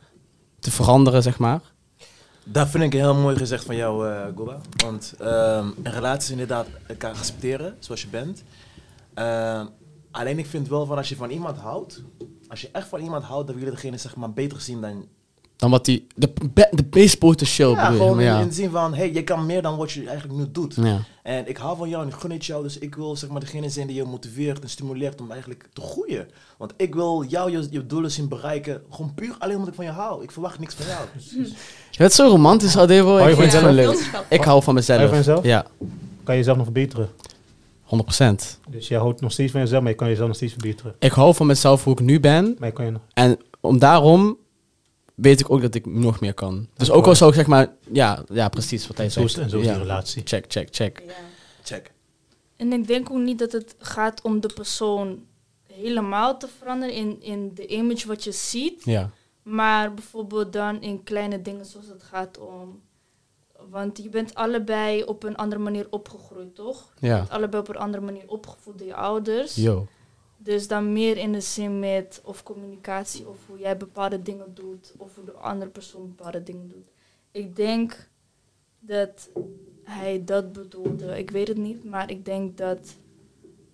[0.59, 1.61] te veranderen, zeg maar?
[2.43, 4.57] Dat vind ik heel mooi gezegd van jou, eh Goba.
[4.83, 8.43] Want ehm, een relatie is inderdaad elkaar accepteren zoals je bent.
[9.17, 9.65] Ehm,
[10.11, 12.03] alleen ik vind wel van als je van iemand houdt,
[12.47, 15.05] als je echt van iemand houdt, dan wil je degene zeg maar beter zien dan...
[15.55, 16.07] Dan wat die...
[16.15, 18.39] De, be- de meest potentieel Ja, bedoel gewoon maar in, ja.
[18.41, 20.75] in de zin van, hey, je kan meer dan wat je eigenlijk nu doet.
[20.75, 20.99] ja.
[21.23, 23.39] En ik hou van jou en ik gun het jou, dus ik wil zeg maar
[23.39, 26.27] degene zijn die je motiveert en stimuleert om eigenlijk te groeien.
[26.57, 29.85] Want ik wil jou je, je doelen zien bereiken, gewoon puur alleen omdat ik van
[29.85, 30.23] je hou.
[30.23, 31.05] Ik verwacht niks van jou.
[31.91, 33.17] Je bent zo romantisch, Adevo.
[33.17, 34.25] Hou je van jezelf?
[34.29, 34.99] Ik hou van mezelf.
[34.99, 35.43] Hou je van jezelf?
[35.45, 35.67] Ja, 100%.
[36.23, 37.09] Kan je jezelf nog verbeteren.
[37.87, 38.59] 100%.
[38.69, 40.95] Dus jij houdt nog steeds van jezelf, maar je kan jezelf nog steeds verbeteren.
[40.99, 42.55] Ik hou van mezelf hoe ik nu ben.
[42.59, 43.01] Maar je kan je nog...
[43.13, 44.37] En om daarom
[45.15, 46.67] weet ik ook dat ik nog meer kan.
[46.73, 47.73] Dus ook al zou ik zeg maar...
[47.91, 49.43] Ja, ja precies wat hij Zo zegt.
[49.43, 49.71] en zo is ja.
[49.71, 50.21] die relatie.
[50.25, 51.03] Check, check, check.
[51.05, 51.13] Ja.
[51.63, 51.91] Check.
[52.55, 55.25] En ik denk ook niet dat het gaat om de persoon
[55.73, 58.85] helemaal te veranderen in, in de image wat je ziet.
[58.85, 59.09] Ja.
[59.43, 62.81] Maar bijvoorbeeld dan in kleine dingen zoals het gaat om.
[63.69, 66.93] Want je bent allebei op een andere manier opgegroeid, toch?
[66.99, 67.17] Je Ja.
[67.17, 69.55] bent allebei op een andere manier opgevoed door je ouders.
[69.55, 69.87] Yo.
[70.37, 74.93] Dus dan meer in de zin met of communicatie of hoe jij bepaalde dingen doet
[74.97, 76.87] of hoe de andere persoon bepaalde dingen doet.
[77.31, 78.09] Ik denk
[78.79, 79.29] dat
[79.83, 81.17] hij dat bedoelde.
[81.17, 82.95] Ik weet het niet, maar ik denk dat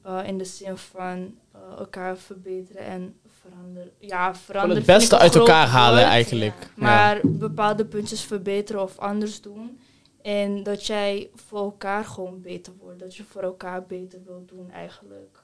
[0.05, 3.91] Eh, in de zin van eh, elkaar verbeteren en veranderen.
[3.99, 4.75] Ja, veranderen.
[4.77, 6.53] het vind beste uit elkaar halen eigenlijk.
[6.59, 6.69] Ja.
[6.75, 9.79] Maar bepaalde puntjes verbeteren of anders doen.
[10.23, 12.99] En dat jij voor elkaar gewoon beter wordt.
[12.99, 15.43] Dat je voor elkaar beter wilt doen eigenlijk.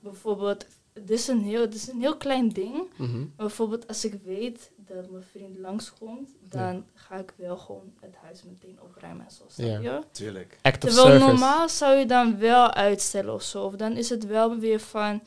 [0.00, 2.90] Bijvoorbeeld, dit is een heel, dit is een heel klein ding.
[2.96, 3.18] Mhm.
[3.18, 8.14] Maar bijvoorbeeld als ik weet dat mijn vriend langskomt, dan ga ik wel gewoon het
[8.16, 9.62] huis meteen opruimen en zo.
[9.62, 9.78] Ja.
[9.78, 10.02] je?
[10.10, 10.58] Tuurlijk.
[10.62, 11.26] Act of Terwijl service.
[11.26, 13.64] normaal zou je dan wel uitstellen of zo.
[13.64, 15.22] Of dan is het wel weer van,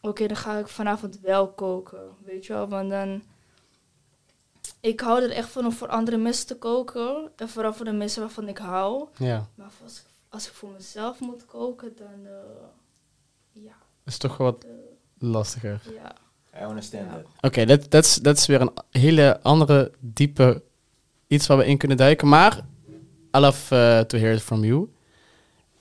[0.00, 2.08] oké, dan ga ik vanavond wel koken.
[2.24, 3.22] Weet je wel, want dan...
[4.84, 7.30] Ik hou er echt van om voor andere mensen te koken.
[7.36, 9.08] En vooral voor de mensen waarvan ik hou.
[9.16, 12.26] Ja, Maar als, ik- als ik voor mezelf moet koken, dan...
[12.26, 12.32] eh,
[13.64, 13.72] ja,
[14.04, 14.70] is toch wat eh,
[15.18, 15.82] lastiger.
[15.94, 16.14] ja.
[16.60, 17.16] I understand Ja.
[17.16, 17.26] that.
[17.40, 20.62] Oké, dat dat is dat is weer een hele andere, diepe
[21.26, 22.28] iets waar we in kunnen duiken.
[22.28, 22.64] Maar,
[23.36, 24.82] I love eh, to hear it from you.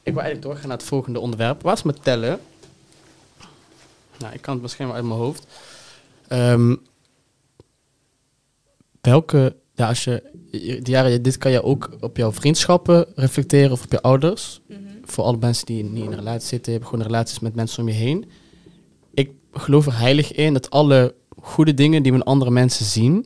[0.03, 1.61] Ik wil eigenlijk doorgaan naar het volgende onderwerp.
[1.61, 2.39] Waar is mijn tellen?
[4.19, 5.45] Nou, ik kan het misschien wel uit mijn hoofd.
[6.27, 6.75] Ehm,
[9.03, 10.23] welke, ja, als je,
[10.81, 14.61] Diara, dit kan je ook op jouw vriendschappen reflecteren of op je ouders.
[14.67, 14.79] Mhm.
[15.03, 17.87] Voor alle mensen die niet in een relatie zitten, hebben gewoon relaties met mensen om
[17.87, 18.25] je heen.
[19.13, 23.25] Ik geloof er heilig in dat alle goede dingen die we in andere mensen zien,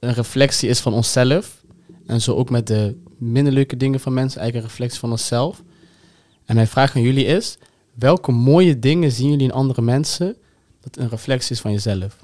[0.00, 1.64] een reflectie is van onszelf.
[2.06, 5.62] En zo ook met de minder leuke dingen van mensen, eigenlijk een reflectie van onszelf.
[6.44, 7.58] En mijn vraag aan jullie is,
[7.94, 10.36] welke mooie dingen zien jullie in andere mensen
[10.80, 12.16] dat een reflectie is van jezelf?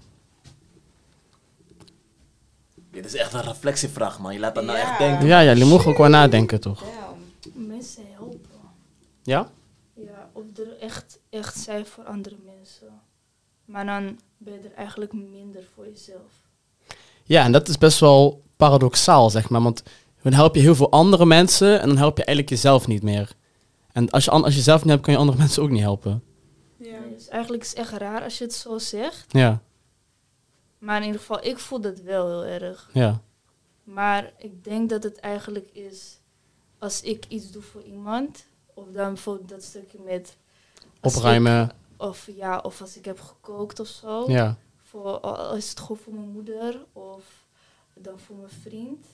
[3.02, 4.32] Dit is echt een reflectievraag, man.
[4.32, 4.84] Je laat dat nou Ja.
[4.90, 5.26] echt denken.
[5.26, 6.80] Ja, ja, jullie mogen ook wel nadenken, toch?
[6.82, 7.66] Damn.
[7.66, 8.40] Mensen helpen.
[9.22, 9.50] Ja?
[9.94, 12.86] Ja, of er echt, echt zijn voor andere mensen.
[13.64, 16.32] Maar dan ben je er eigenlijk minder voor jezelf.
[17.24, 19.62] Ja, en dat is best wel paradoxaal, zeg maar.
[19.62, 19.82] Want
[20.22, 23.32] dan help je heel veel andere mensen en dan help je eigenlijk jezelf niet meer.
[23.92, 26.22] En als je, als je zelf niet hebt, kan je andere mensen ook niet helpen.
[26.78, 26.98] Ja.
[27.16, 29.24] Dus eigenlijk is het echt raar als je het zo zegt.
[29.28, 29.62] Ja,
[30.78, 32.90] Maar in ieder geval, ik voel dat wel heel erg.
[32.92, 33.22] ja,
[33.84, 36.18] Maar ik denk dat het eigenlijk is
[36.78, 40.36] als ik iets doe voor iemand, of dan bijvoorbeeld dat stukje met
[41.02, 41.64] opruimen.
[41.68, 44.30] ik- of ja, of als ik heb gekookt of zo.
[44.30, 45.20] Ja, Voor,
[45.56, 47.46] is het gewoon voor mijn moeder of
[47.94, 49.06] dan voor mijn vriend.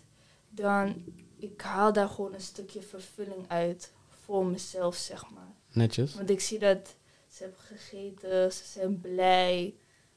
[0.50, 1.04] Dan
[1.36, 3.92] ik haal daar gewoon een stukje vervulling uit
[4.24, 5.52] voor mezelf, zeg maar.
[5.72, 6.14] netjes.
[6.14, 6.94] Want ik zie dat
[7.28, 9.74] ze hebben gegeten, ze zijn blij,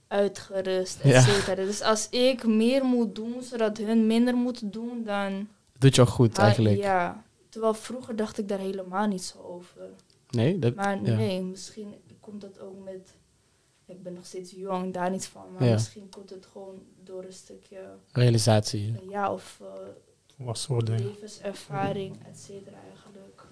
[0.08, 1.56] uitgerust, et cetera.
[1.56, 5.48] Dus als ik meer moet doen, zodat hun minder moeten doen, dan...
[5.78, 6.78] Doet jou goed Ah, eigenlijk.
[6.78, 7.24] Ja.
[7.50, 9.82] Terwijl vroeger dacht ik daar helemaal niet zo over.
[10.30, 11.16] Nee, dat, Maar ja.
[11.16, 13.14] nee, misschien komt dat ook met...
[13.86, 15.46] Ik ben nog steeds jong, daar niet van.
[15.58, 15.74] Maar Ja.
[15.74, 17.80] misschien komt het gewoon door een stukje...
[18.12, 18.96] realisatie.
[19.10, 19.68] Ja, of eh,
[20.46, 21.04] Wat soort dingen.
[21.06, 23.44] levenservaring, et cetera eigenlijk.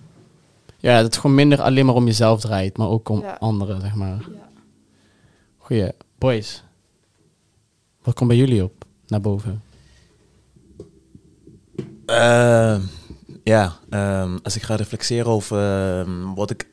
[0.78, 3.34] Ja, dat het gewoon minder alleen maar om jezelf draait, maar ook om Ja.
[3.40, 4.26] anderen, zeg maar.
[4.34, 4.50] Ja.
[5.58, 5.90] Goeie.
[6.26, 6.64] Boys,
[8.04, 9.64] wat komt bij jullie op naar boven?
[12.06, 12.82] Ehm,
[13.44, 16.68] ja, ehm, als ik ga reflecteren over ehm, wat ik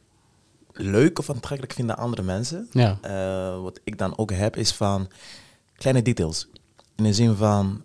[0.72, 4.72] leuk of aantrekkelijk vind aan andere mensen, Ja, eh, wat ik dan ook heb, is
[4.72, 5.08] van
[5.76, 6.48] kleine details.
[6.96, 7.82] In de zin van,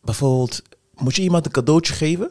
[0.00, 0.62] bijvoorbeeld,
[0.94, 2.30] moet je iemand een cadeautje geven?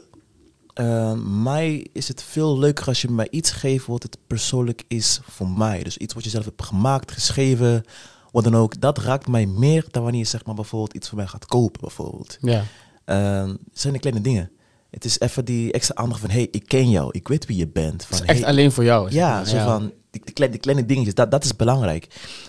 [0.76, 1.14] Eh,
[1.44, 5.50] mij is het veel leuker als je mij iets geeft wat het persoonlijk is voor
[5.50, 5.84] mij.
[5.84, 7.84] Dus iets wat je zelf hebt gemaakt, geschreven,
[8.32, 8.82] wat dan ook.
[8.82, 11.82] Dat raakt mij meer dan wanneer je zeg maar, bijvoorbeeld iets voor mij gaat kopen.
[11.82, 12.38] Bijvoorbeeld.
[12.42, 12.64] ja,
[13.06, 14.52] het zijn de kleine dingen.
[14.90, 17.68] Het is even die extra aandacht van, hey, ik ken jou, ik weet wie je
[17.68, 17.94] bent.
[17.94, 19.12] het Van, is echt hey, alleen voor jou.
[19.12, 22.08] ja, zo van die, die, kleine, die kleine dingetjes, dat, dat is belangrijk.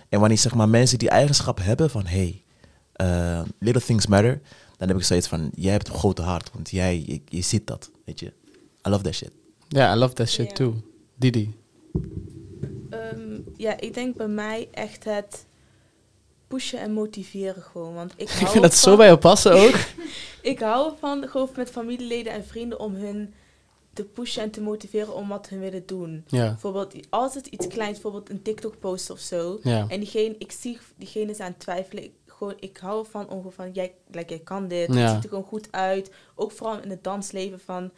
[0.09, 2.45] En wanneer zeg maar, mensen die eigenschap hebben van hey,
[2.93, 4.41] eh, little things matter,
[4.77, 7.67] dan heb ik zoiets van jij hebt een grote hart, want jij je, je ziet
[7.67, 8.27] dat, weet je.
[8.87, 9.31] I love that shit.
[9.69, 10.75] Ja, I love that shit too.
[11.15, 11.55] Didi.
[12.91, 15.47] Ehm, ja, ik denk bij mij echt het
[16.49, 17.95] pushen en motiveren gewoon.
[17.95, 19.75] Want ik Ik hou vind dat zo van- bij jou passen ook.
[20.43, 23.35] Ik hou ervan gewoon met familieleden en vrienden om hun
[23.93, 26.25] te pushen en te motiveren om wat hun willen doen.
[26.27, 29.59] ja, Bijvoorbeeld, als het iets kleins, bijvoorbeeld een TikTok-post of zo.
[29.63, 32.05] ja, En diegene, ik zie diegene is aan het twijfelen.
[32.05, 34.95] Ik, gewoon, ik hou om gewoon van, jij, like, jij kan dit.
[34.95, 35.01] Ja.
[35.01, 36.11] Het ziet er gewoon goed uit.
[36.35, 37.91] Ook vooral in het dansleven van...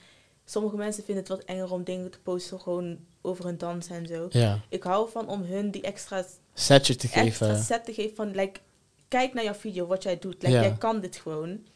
[0.45, 4.07] Sommige mensen vinden het wat enger om dingen te posten gewoon over hun dansen en
[4.07, 4.27] zo.
[4.31, 4.61] ja.
[4.69, 6.25] Ik hou ervan om hun die extra,
[6.55, 7.63] Setje te extra geven.
[7.65, 8.31] set te geven van...
[8.31, 8.61] Like,
[9.09, 10.43] kijk naar jouw video, wat jij doet.
[10.43, 10.61] Like, Ja.
[10.63, 11.67] Jij kan dit gewoon.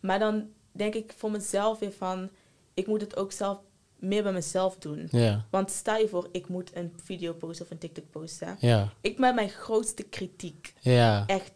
[0.00, 2.30] Maar dan denk ik voor mezelf weer van...
[2.74, 3.58] Ik moet het ook zelf
[3.96, 5.08] meer bij mezelf doen.
[5.10, 8.56] Ja, Want stel je voor, ik moet een video posten of een TikTok posten.
[8.60, 10.74] ja, Ik ben mijn grootste kritiek.
[10.80, 11.24] ja.
[11.26, 11.52] Echt.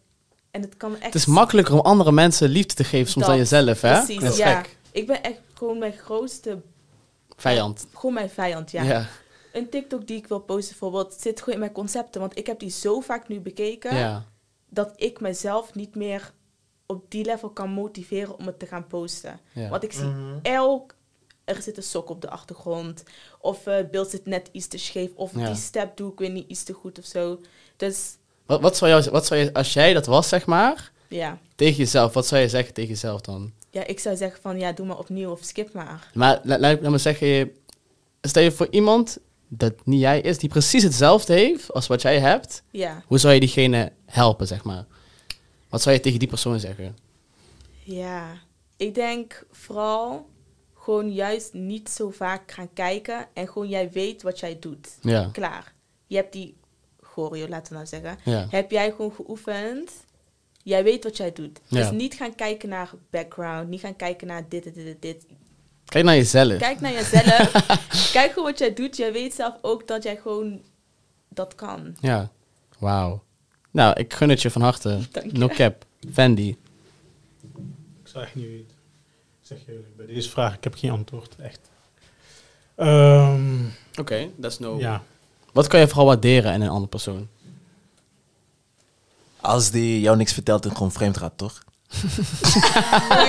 [0.50, 1.04] En het kan echt...
[1.04, 3.92] Het is makkelijker om andere mensen liefde te geven soms Dat, dan jezelf, hè?
[4.02, 4.60] Precies, Dat is ja.
[4.60, 4.76] gek.
[4.92, 6.60] Ik ben echt gewoon mijn grootste
[7.36, 7.86] Vijand.
[7.94, 8.82] Gewoon mijn vijand, ja.
[8.82, 9.06] Ja.
[9.52, 12.20] Een TikTok die ik wil posten bijvoorbeeld, zit gewoon in mijn concepten.
[12.20, 14.24] Want ik heb die zo vaak nu bekeken, Ja.
[14.68, 16.32] dat ik mezelf niet meer
[16.86, 19.40] op die level kan motiveren om het te gaan posten.
[19.52, 19.68] Ja.
[19.68, 20.38] Want ik zie Mhm.
[20.42, 20.94] elk...
[21.44, 23.02] Er zit een sok op de achtergrond.
[23.40, 25.10] Of eh, het beeld zit net iets te scheef.
[25.14, 25.46] Of Ja.
[25.46, 27.40] die step doe ik weer niet iets te goed of zo.
[27.76, 28.16] Dus
[28.50, 31.38] Wat, wat, zou jou, wat zou je, als jij dat was, zeg maar, ja.
[31.54, 33.52] tegen jezelf, wat zou je zeggen tegen jezelf dan?
[33.70, 36.10] ja, ik zou zeggen van ja, doe maar opnieuw of skip maar.
[36.14, 37.50] Maar la- laat ik nou maar zeggen,
[38.20, 42.18] stel je voor iemand dat niet jij is, die precies hetzelfde heeft als wat jij
[42.20, 44.84] hebt, Ja, hoe zou je diegene helpen, zeg maar?
[45.68, 46.96] Wat zou je tegen die persoon zeggen?
[47.84, 48.32] ja.
[48.76, 50.26] Ik denk vooral
[50.78, 53.26] gewoon juist niet zo vaak gaan kijken.
[53.32, 54.88] En gewoon jij weet wat jij doet.
[55.00, 55.72] Ja, Klaar.
[56.06, 56.56] Je hebt die
[57.12, 58.18] choreo, laten we nou zeggen.
[58.24, 59.90] ja, Heb jij gewoon geoefend.
[60.62, 61.60] Jij weet wat jij doet.
[61.66, 61.78] Ja.
[61.80, 63.68] Dus niet gaan kijken naar background.
[63.68, 65.26] Niet gaan kijken naar dit, dit, dit, dit.
[65.84, 66.58] Kijk naar jezelf.
[66.58, 67.50] Kijk naar jezelf.
[68.12, 68.96] Kijk gewoon wat jij doet.
[68.96, 70.62] Jij weet zelf ook dat jij gewoon
[71.28, 71.96] dat kan.
[72.00, 72.30] Ja,
[72.78, 73.22] wauw.
[73.70, 74.88] Nou, ik gun het je van harte.
[75.10, 75.38] Dank je.
[75.38, 75.84] No cap.
[76.12, 76.48] Fendi.
[78.02, 78.76] Ik zou echt niet weten.
[79.40, 81.60] Ik zeg je bij deze vraag, ik heb geen antwoord, echt.
[82.74, 83.64] Ehm,
[83.98, 84.78] Oké, dat is no.
[84.78, 85.02] ja.
[85.52, 87.28] Wat kan je vooral waarderen in een andere persoon?
[89.40, 91.62] Als die jou niks vertelt en gewoon vreemd gaat, toch?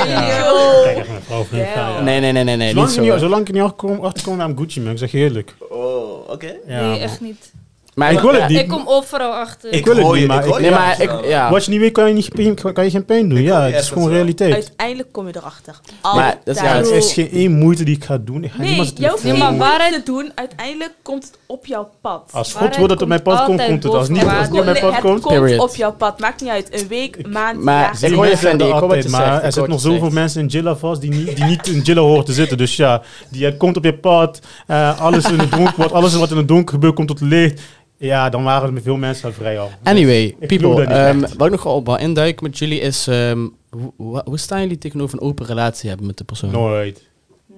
[0.08, 0.52] ja.
[0.84, 1.74] Kijk, echt mijn vrouw vreemd Ja.
[1.74, 2.02] gaan, ja.
[2.02, 2.70] Nee, nee, nee, nee, nee.
[2.70, 3.12] Zolang, niet zo.
[3.12, 5.56] niet, zolang ik niet achterkom, achterkom naar een Gucci, man, ik zeg je eerlijk.
[5.70, 6.56] Oh, oké.
[6.68, 7.52] Ja, nee, echt niet.
[7.96, 8.60] Maar Ik wil het niet.
[8.60, 9.74] Ik kom overal achter.
[9.74, 11.50] Ik wil het niet, maar Nee, maar ik, ja.
[11.52, 13.42] Wat je niet weet, kan je, niet, kan je geen pijn doen.
[13.42, 14.54] Ja, het is gewoon realiteit.
[14.54, 15.80] Uiteindelijk kom je erachter.
[16.02, 18.44] Maar dat is- Ja, er is geen één moeite die ik ga doen.
[18.44, 20.32] Ik ga Nee, niemand je hoeft Nee, geen maar waarheid- te doen.
[20.36, 22.30] Uiteindelijk komt het op jouw pad.
[22.32, 23.94] Als God wil dat het op mijn komt pad komt, komt het.
[23.94, 25.40] Als niet, als het niet op mijn Het pad komt, komt...
[25.40, 25.60] Period.
[25.70, 26.20] op jouw pad.
[26.20, 26.82] Maakt niet uit.
[26.82, 28.10] Een week, maand, Maar jaar.
[28.12, 30.42] ik hoor je, Fendi, ik zeggen hoor wat je zegt, er zitten nog zoveel mensen
[30.42, 32.58] in Jilla vast die niet, die niet in Jilla horen te zitten.
[32.58, 34.40] Dus ja, die komt op je pad.
[34.68, 37.30] eh, alles in het donker wordt, alles wat in het donker gebeurt komt tot het
[37.30, 37.62] licht.
[38.02, 39.72] Ja, dan waren er veel mensen al vrij al.
[39.84, 43.08] Anyway, Ik people, ehm, wat ik nog wel op wil induiken met jullie is...
[43.08, 43.48] ehm,
[43.96, 46.52] hoe, staan jullie tegenover een open relatie hebben met de persoon?
[46.52, 47.04] Nooit.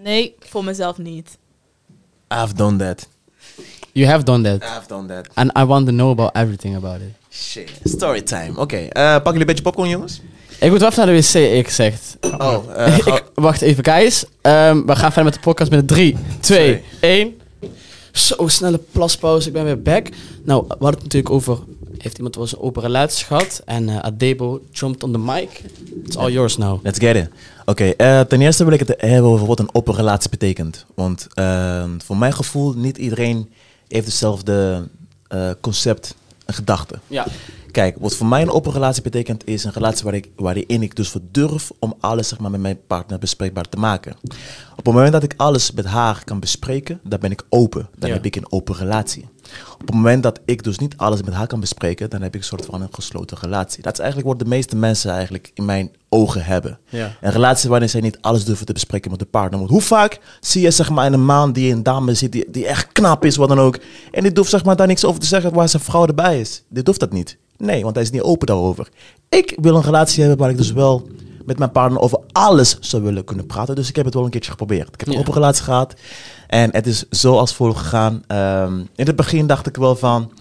[0.03, 0.35] Nee.
[0.39, 1.37] Voor mezelf niet.
[2.43, 3.07] I've done that.
[3.91, 4.63] You have done that.
[4.77, 5.27] I've done that.
[5.33, 7.35] And I want to know about everything about it.
[7.35, 7.71] Shit.
[7.83, 8.51] Storytime.
[8.59, 10.21] Oké, eh, pakken jullie een beetje popcorn, jongens?
[10.59, 11.99] Ik moet wel even naar de wc, ik.
[12.41, 14.25] Oh, eh, ga- ik, wacht even, guys.
[14.41, 17.41] Ehm, we gaan verder met de podcast met 3, 2, 1.
[18.13, 19.47] Zo, snelle plaspauze.
[19.47, 20.09] Ik ben weer back.
[20.43, 21.59] Nou, we hadden het natuurlijk over...
[21.97, 23.61] Heeft iemand wel eens een open relatie gehad?
[23.65, 25.61] En eh, Adebo jumped on the mic.
[26.05, 26.83] It's all yours now.
[26.83, 27.29] Let's get it.
[27.65, 30.85] Oké, eh, ten eerste wil ik het hebben over wat een open relatie betekent.
[30.95, 33.51] Want eh, voor mijn gevoel, niet iedereen
[33.87, 34.87] heeft hetzelfde
[35.27, 36.99] eh, concept en gedachte.
[37.07, 37.25] Ja.
[37.73, 40.95] Kijk, wat voor mij een open relatie betekent, is een relatie waar ik, waarin ik
[40.95, 44.15] dus voor durf om alles zeg maar, met mijn partner bespreekbaar te maken.
[44.71, 47.89] Op het moment dat ik alles met haar kan bespreken, dan ben ik open.
[47.97, 48.15] Dan Ja.
[48.15, 49.25] heb ik een open relatie.
[49.73, 52.39] Op het moment dat ik dus niet alles met haar kan bespreken, dan heb ik
[52.39, 53.83] een soort van een gesloten relatie.
[53.83, 56.79] Dat is eigenlijk wat de meeste mensen eigenlijk in mijn ogen hebben.
[56.89, 57.15] Ja.
[57.21, 59.59] Een relatie waarin zij niet alles durven te bespreken met de partner.
[59.59, 62.45] Want hoe vaak zie je zeg maar in een maand die een dame zit die,
[62.51, 63.79] die echt knap is, wat dan ook.
[64.11, 66.63] En die durft zeg maar daar niks over te zeggen waar zijn vrouw erbij is.
[66.69, 67.37] Dit hoeft dat niet.
[67.57, 68.89] Nee, want hij is niet open daarover.
[69.29, 71.07] Ik wil een relatie hebben waar ik dus wel
[71.45, 73.75] met mijn partner over alles zou willen kunnen praten.
[73.75, 74.87] Dus ik heb het wel een keertje geprobeerd.
[74.93, 75.19] Ik heb een Ja.
[75.19, 75.93] open relatie gehad.
[76.47, 78.23] En het is zo als volgt gegaan.
[78.27, 80.31] Ehm, in het begin dacht ik wel van...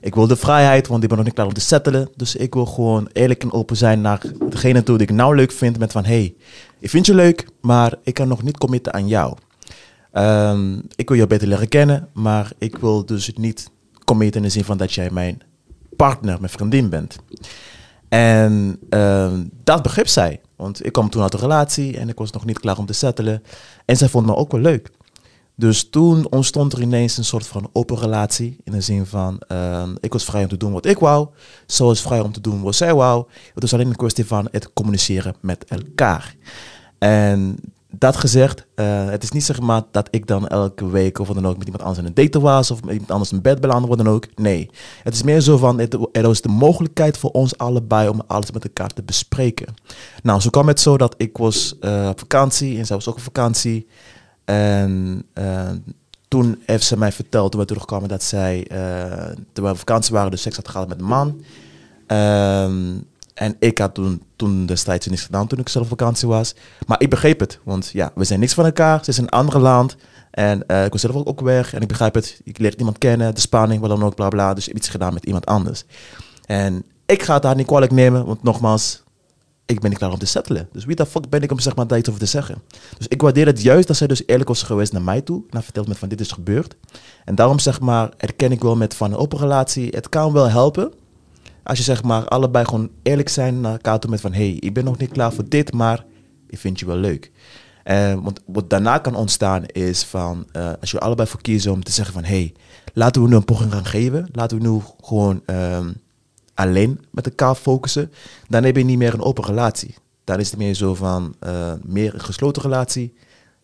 [0.00, 2.08] Ik wil de vrijheid, want ik ben nog niet klaar om te settelen.
[2.16, 5.52] Dus ik wil gewoon eerlijk en open zijn naar degene toe die ik nou leuk
[5.52, 5.78] vind.
[5.78, 6.34] Met van, hey,
[6.80, 9.36] ik vind je leuk, maar ik kan nog niet committen aan jou.
[10.12, 13.70] Ehm, ik wil jou beter leren kennen, maar ik wil dus niet
[14.04, 15.40] committen in de zin van dat jij mijn
[15.96, 17.16] partner, mijn vriendin bent.
[18.08, 20.40] En ehm, dat begreep zij.
[20.56, 22.92] Want ik kwam toen uit een relatie en ik was nog niet klaar om te
[22.92, 23.42] settelen.
[23.84, 24.90] En zij vond me ook wel leuk.
[25.54, 28.56] Dus toen ontstond er ineens een soort van open relatie.
[28.64, 31.28] In de zin van, ehm, ik was vrij om te doen wat ik wou.
[31.66, 33.24] Zij was vrij om te doen wat zij wou.
[33.54, 36.34] Het was alleen een kwestie van het communiceren met elkaar.
[36.98, 37.58] En
[37.90, 41.36] dat gezegd, eh, het is niet zeg maar dat ik dan elke week of wat
[41.36, 43.60] dan ook met iemand anders in een date was of met iemand anders in bed
[43.60, 44.26] belandde, wat dan ook.
[44.34, 44.70] Nee,
[45.02, 48.50] het is meer zo van, het, er was de mogelijkheid voor ons allebei om alles
[48.50, 49.74] met elkaar te bespreken.
[50.22, 53.16] Nou, zo kwam het zo dat ik was eh, op vakantie en zij was ook
[53.16, 53.86] op vakantie.
[54.44, 55.70] En eh,
[56.28, 58.66] toen heeft ze mij verteld, toen we terugkwamen, dat zij,
[59.52, 61.40] toen we op vakantie waren, dus seks had gehad met een man.
[62.06, 62.96] Ehm,
[63.38, 66.54] en ik had toen, toen destijds niks gedaan toen ik zelf op vakantie was.
[66.86, 69.04] Maar ik begreep het, want ja, we zijn niks van elkaar.
[69.04, 69.96] Ze is in een ander land.
[70.30, 71.74] En eh, ik was zelf ook, weg.
[71.74, 72.40] En ik begrijp het.
[72.44, 74.54] Ik leer iemand kennen, de spanning, wat dan ook, bla bla.
[74.54, 75.84] Dus ik heb iets gedaan met iemand anders.
[76.44, 79.02] En ik ga het haar niet kwalijk nemen, want nogmaals,
[79.66, 80.68] ik ben niet klaar om te settelen.
[80.72, 82.62] Dus wie de fuck ben ik om zeg maar, daar iets over te zeggen?
[82.98, 85.42] Dus ik waardeer het juist dat zij dus eerlijk was geweest naar mij toe.
[85.50, 86.76] Nou, verteld met van dit is gebeurd.
[87.24, 89.88] En daarom zeg maar, erken ik wel met van een open relatie.
[89.90, 90.92] Het kan wel helpen.
[91.68, 94.32] Als je zeg maar allebei gewoon eerlijk zijn naar elkaar toe met van...
[94.32, 96.04] hey, ik ben nog niet klaar voor dit, maar
[96.46, 97.32] ik vind je wel leuk.
[97.84, 100.46] En want wat daarna kan ontstaan is van...
[100.52, 102.24] eh, als je allebei voor kiezen om te zeggen van...
[102.24, 102.52] hey,
[102.92, 104.28] laten we nu een poging gaan geven.
[104.32, 105.92] Laten we nu gewoon ehm,
[106.54, 108.12] alleen met elkaar focussen.
[108.48, 109.94] Dan heb je niet meer een open relatie.
[110.24, 113.14] Dan is het meer zo van eh, meer een gesloten relatie.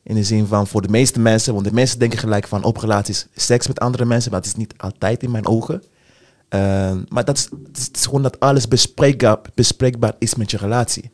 [0.03, 2.81] In de zin van voor de meeste mensen, want de mensen denken gelijk van open
[2.81, 5.83] relaties, seks met andere mensen, maar dat is niet altijd in mijn ogen.
[6.49, 10.51] Ehm, maar dat is, het is, het is gewoon dat alles bespreekbaar, bespreekbaar is met
[10.51, 11.11] je relatie.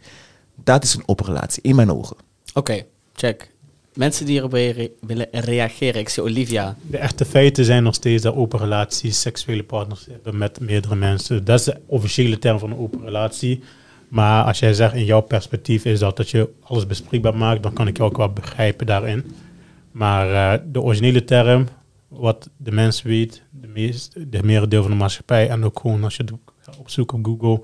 [0.64, 2.16] Dat is een open relatie, in mijn ogen.
[2.54, 2.82] Oké,
[3.14, 3.50] check.
[3.94, 6.00] Mensen die hierop rea- willen reageren.
[6.00, 6.76] Ik zie Olivia.
[6.82, 11.44] De echte feiten zijn nog steeds dat open relaties seksuele partners hebben met meerdere mensen.
[11.44, 13.62] Dat is de officiële term van een open relatie.
[14.08, 17.72] Maar als jij zegt in jouw perspectief is dat dat je alles bespreekbaar maakt, dan
[17.72, 19.24] kan ik je ook wel begrijpen daarin.
[19.92, 21.66] Maar eh, de originele term,
[22.10, 26.16] wat de mens weet, de, meest, de merendeel van de maatschappij en ook gewoon als
[26.16, 26.32] je het
[26.78, 27.62] opzoekt op Google,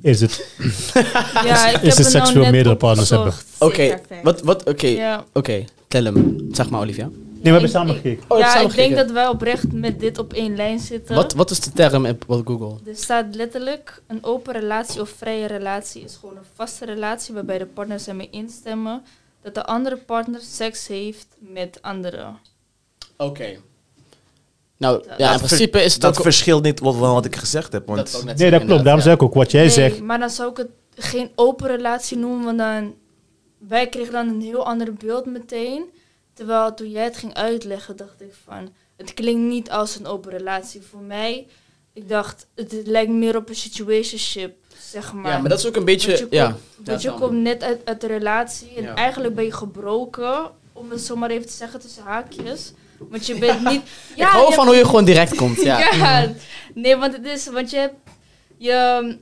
[0.00, 0.54] is het
[1.44, 3.46] Ja, ik is heb het nou seksueel net meerdere partners opgezocht.
[3.58, 5.24] Oké, wat, wat, oké, Ja.
[5.32, 5.64] oké.
[5.88, 6.46] Tel hem.
[6.52, 7.08] Zeg maar, Olivia.
[7.08, 8.24] Nee, we hebben samen gekeken.
[8.28, 11.14] Oh, ja, samen ik denk dat wij oprecht met dit op één lijn zitten.
[11.14, 12.90] Wat, wat is de term op op Google?
[12.90, 17.58] Er staat letterlijk, een open relatie of vrije relatie is gewoon een vaste relatie waarbij
[17.58, 19.02] de partners ermee instemmen
[19.42, 22.36] dat de andere partner seks heeft met anderen.
[23.18, 23.56] Oké.
[24.76, 26.22] Nou, ja, in principe is het Dat ook...
[26.22, 27.86] verschilt niet wat, wat ik gezegd heb.
[27.86, 28.84] Want dat Nee, dat klopt.
[28.84, 30.00] Daarom zeg ik ook wat jij nee, zegt.
[30.00, 32.94] maar dan zou ik het geen open relatie noemen, want dan...
[33.68, 35.84] Wij kregen dan een heel ander beeld meteen.
[36.34, 38.68] Terwijl toen jij het ging uitleggen, dacht ik van...
[38.96, 41.46] Het klinkt niet als een open relatie voor mij.
[41.92, 45.32] Ik dacht, het lijkt meer op een situationship, zeg maar.
[45.32, 46.08] Ja, maar dat is ook een beetje...
[46.08, 46.46] Want je ja.
[46.46, 48.94] komt, want je komt net uit, uit de relatie en Ja.
[48.94, 52.72] eigenlijk ben je gebroken, om het zo maar even te zeggen tussen haakjes.
[52.98, 53.82] Want je bent niet...
[54.16, 55.78] ik hou van hoe je gewoon direct komt, ja.
[55.94, 56.32] ja.
[56.74, 57.94] nee, want het is, want je hebt,
[58.56, 59.16] je,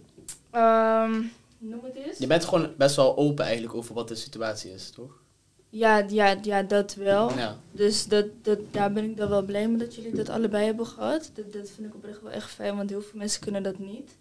[0.50, 1.12] ehm,
[1.58, 2.18] noem het eens?
[2.18, 5.24] Je bent gewoon best wel open eigenlijk over wat de situatie is, toch?
[5.68, 7.36] Ja, ja, ja, dat wel.
[7.36, 7.56] Ja.
[7.72, 10.86] Dus dat, dat, daar ben ik dan wel blij mee dat jullie dat allebei hebben
[10.86, 11.30] gehad.
[11.34, 14.16] Dat, dat vind ik oprecht wel echt fijn, want heel veel mensen kunnen dat niet.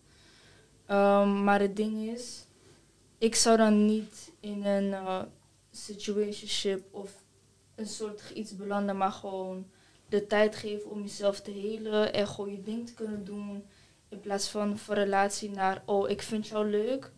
[0.86, 2.45] Ehm, maar het ding is,
[3.18, 5.22] ik zou dan niet in een eh,
[5.72, 7.11] situationship of
[7.76, 9.65] een soort iets belanden, maar gewoon
[10.10, 13.64] de tijd geven om jezelf te helen en gewoon je ding te kunnen doen.
[14.10, 17.11] In plaats van van relatie naar, oh, ik vind jou leuk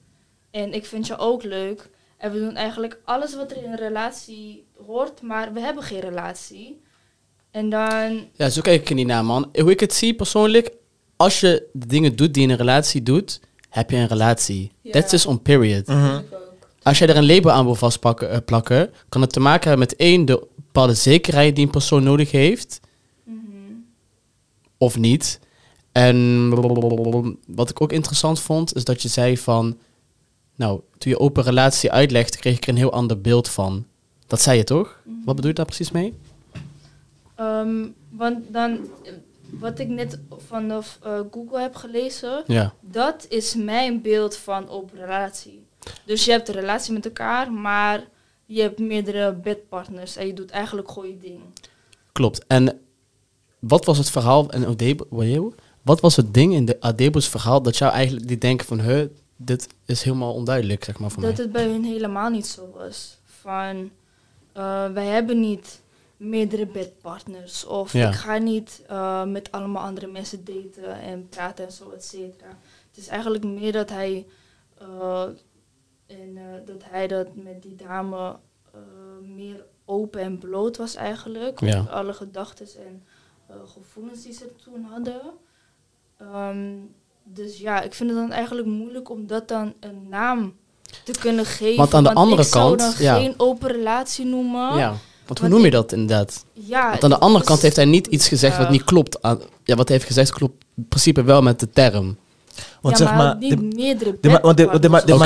[0.51, 1.89] en ik vind jou ook leuk.
[2.17, 5.99] En we doen eigenlijk alles wat er in een relatie hoort, maar we hebben geen
[5.99, 6.81] relatie.
[7.51, 9.49] En dan, ja, zo kijk ik er niet naar, man.
[9.53, 10.71] Hoe ik het zie persoonlijk,
[11.15, 13.39] als je de dingen doet die je in een relatie doet,
[13.69, 14.71] heb je een relatie.
[14.81, 14.91] Ja.
[14.91, 15.88] That's just on period.
[15.88, 16.21] Mhm.
[16.81, 19.87] Als jij er een label aan wil vastplakken, eh, plakken, kan het te maken hebben
[19.87, 22.79] met één, de bepaalde zekerheid die een persoon nodig heeft,
[23.23, 23.37] mhm.
[24.77, 25.39] of niet.
[25.91, 26.49] En
[27.47, 29.77] wat ik ook interessant vond, is dat je zei van,
[30.55, 33.85] nou, toen je open relatie uitlegde, kreeg ik er een heel ander beeld van.
[34.27, 35.01] Dat zei je toch?
[35.03, 35.15] Mhm.
[35.25, 36.13] Wat bedoel je daar precies mee?
[37.35, 38.79] Ehm, want dan,
[39.49, 42.73] wat ik net vanaf eh, Google heb gelezen, Ja.
[42.81, 45.65] dat is mijn beeld van open relatie.
[46.05, 48.07] Dus je hebt een relatie met elkaar, maar
[48.45, 51.39] je hebt meerdere bedpartners en je doet eigenlijk gewoon je ding.
[52.11, 52.45] Klopt.
[52.47, 52.80] En
[53.59, 55.53] wat was het verhaal in Odebo?
[55.81, 59.05] Wat was het ding in de Adebo's verhaal dat jou eigenlijk die denken van, huh,
[59.35, 61.43] dit is helemaal onduidelijk, zeg maar voor dat mij.
[61.43, 63.18] het bij hun helemaal niet zo was.
[63.26, 63.91] Van,
[64.53, 65.81] eh, wij hebben niet
[66.18, 67.65] meerdere bedpartners.
[67.65, 68.07] Of Ja.
[68.07, 72.57] ik ga niet eh, met allemaal andere mensen daten en praten en zo, et cetera.
[72.89, 74.26] Het is eigenlijk meer dat hij,
[74.77, 75.23] eh,
[76.07, 78.35] en, eh, dat, hij dat met die dame
[78.73, 78.79] eh,
[79.35, 81.59] meer open en bloot was eigenlijk.
[81.59, 81.85] Ja.
[81.89, 83.03] Alle gedachten en
[83.47, 85.21] eh, gevoelens die ze toen hadden.
[86.17, 86.73] Ehm,
[87.23, 90.55] dus ja, ik vind het dan eigenlijk moeilijk om dat dan een naam
[91.03, 91.77] te kunnen geven.
[91.77, 93.15] Want aan de andere ik zou kant, dan ja.
[93.15, 94.77] geen open relatie noemen.
[94.77, 96.45] Ja, want hoe noem je dat inderdaad?
[96.53, 99.21] Ja, Want aan de andere kant heeft hij niet iets gezegd wat niet klopt.
[99.21, 102.17] Aan, ja, wat hij heeft gezegd klopt in principe wel met de term.
[102.81, 105.19] Want ja, zeg maar, maar, niet de- meerdere de- maar- want de- de- bedpartners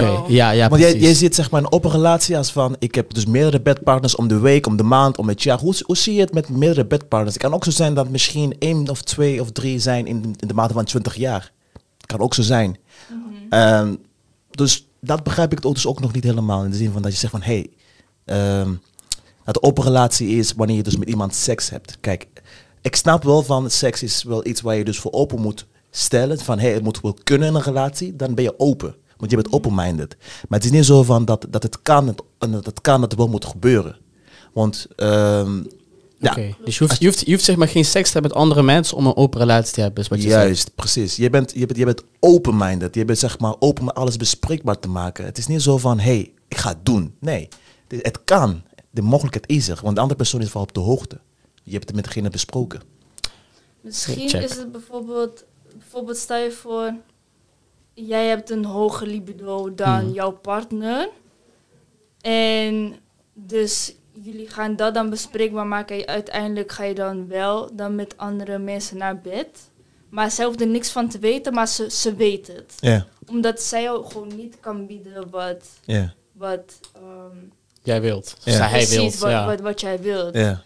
[0.69, 3.61] Want jij, jij ziet zeg maar een open relatie als van, ik heb dus meerdere
[3.61, 5.59] bedpartners om de week, om de maand, om het jaar.
[5.59, 7.33] Hoe, hoe zie je het met meerdere bedpartners?
[7.33, 10.47] Het kan ook zo zijn dat misschien één of twee of drie zijn in, in
[10.47, 11.51] de mate van 20 jaar.
[11.97, 12.77] Het kan ook zo zijn.
[13.09, 13.19] Mhm.
[13.49, 13.95] Ehm,
[14.51, 16.63] dus dat begrijp ik ook dus ook nog niet helemaal.
[16.63, 17.69] In de zin van dat je zegt van, hé, hey,
[18.25, 18.69] ehm,
[19.45, 21.97] dat de open relatie is wanneer je dus met iemand seks hebt.
[22.01, 22.27] Kijk,
[22.81, 26.39] ik snap wel van, seks is wel iets waar je dus voor open moet stellen.
[26.39, 28.15] Van, hé, hey, het moet wel kunnen in een relatie.
[28.15, 28.95] Dan ben je open.
[29.17, 30.15] Want je bent open-minded.
[30.19, 33.11] Maar het is niet zo van dat, dat het kan en dat het kan dat
[33.11, 33.97] het wel moet gebeuren.
[34.53, 35.63] Want ehm,
[36.21, 36.35] ja.
[36.63, 38.63] Dus je hoeft, je, hoeft, je hoeft zeg maar geen seks te hebben met andere
[38.63, 40.43] mensen om een open relatie te hebben, is wat je zegt.
[40.43, 41.15] Juist, precies.
[41.15, 42.95] Je bent, je bent, je bent open-minded.
[42.95, 45.25] Je bent zeg maar open om alles bespreekbaar te maken.
[45.25, 47.15] Het is niet zo van, hé, hey, ik ga het doen.
[47.19, 47.47] Nee,
[47.87, 48.63] het, het kan.
[48.89, 49.79] De mogelijkheid is er.
[49.81, 51.19] Want de andere persoon is wel op de hoogte.
[51.63, 52.81] Je hebt het met degene besproken.
[53.81, 54.43] Misschien Check.
[54.43, 55.43] is het bijvoorbeeld,
[55.77, 56.93] bijvoorbeeld stel je voor,
[57.93, 60.13] jij hebt een hoger libido dan Mhm.
[60.13, 61.09] jouw partner.
[62.21, 62.95] En
[63.33, 65.97] dus jullie gaan dat dan bespreekbaar maken.
[65.99, 69.69] En uiteindelijk ga je dan wel dan met andere mensen naar bed.
[70.09, 72.73] Maar zij hoeft er niks van te weten, maar ze, ze weet het.
[72.79, 77.37] Ja, Omdat zij jou gewoon niet kan bieden wat, ja, wat, ehm,
[77.83, 78.35] Jij wilt.
[78.43, 78.67] Ja.
[78.67, 79.17] Hij wilt.
[79.17, 79.45] wat, ja.
[79.45, 80.35] wat, wat jij wilt.
[80.35, 80.61] ja.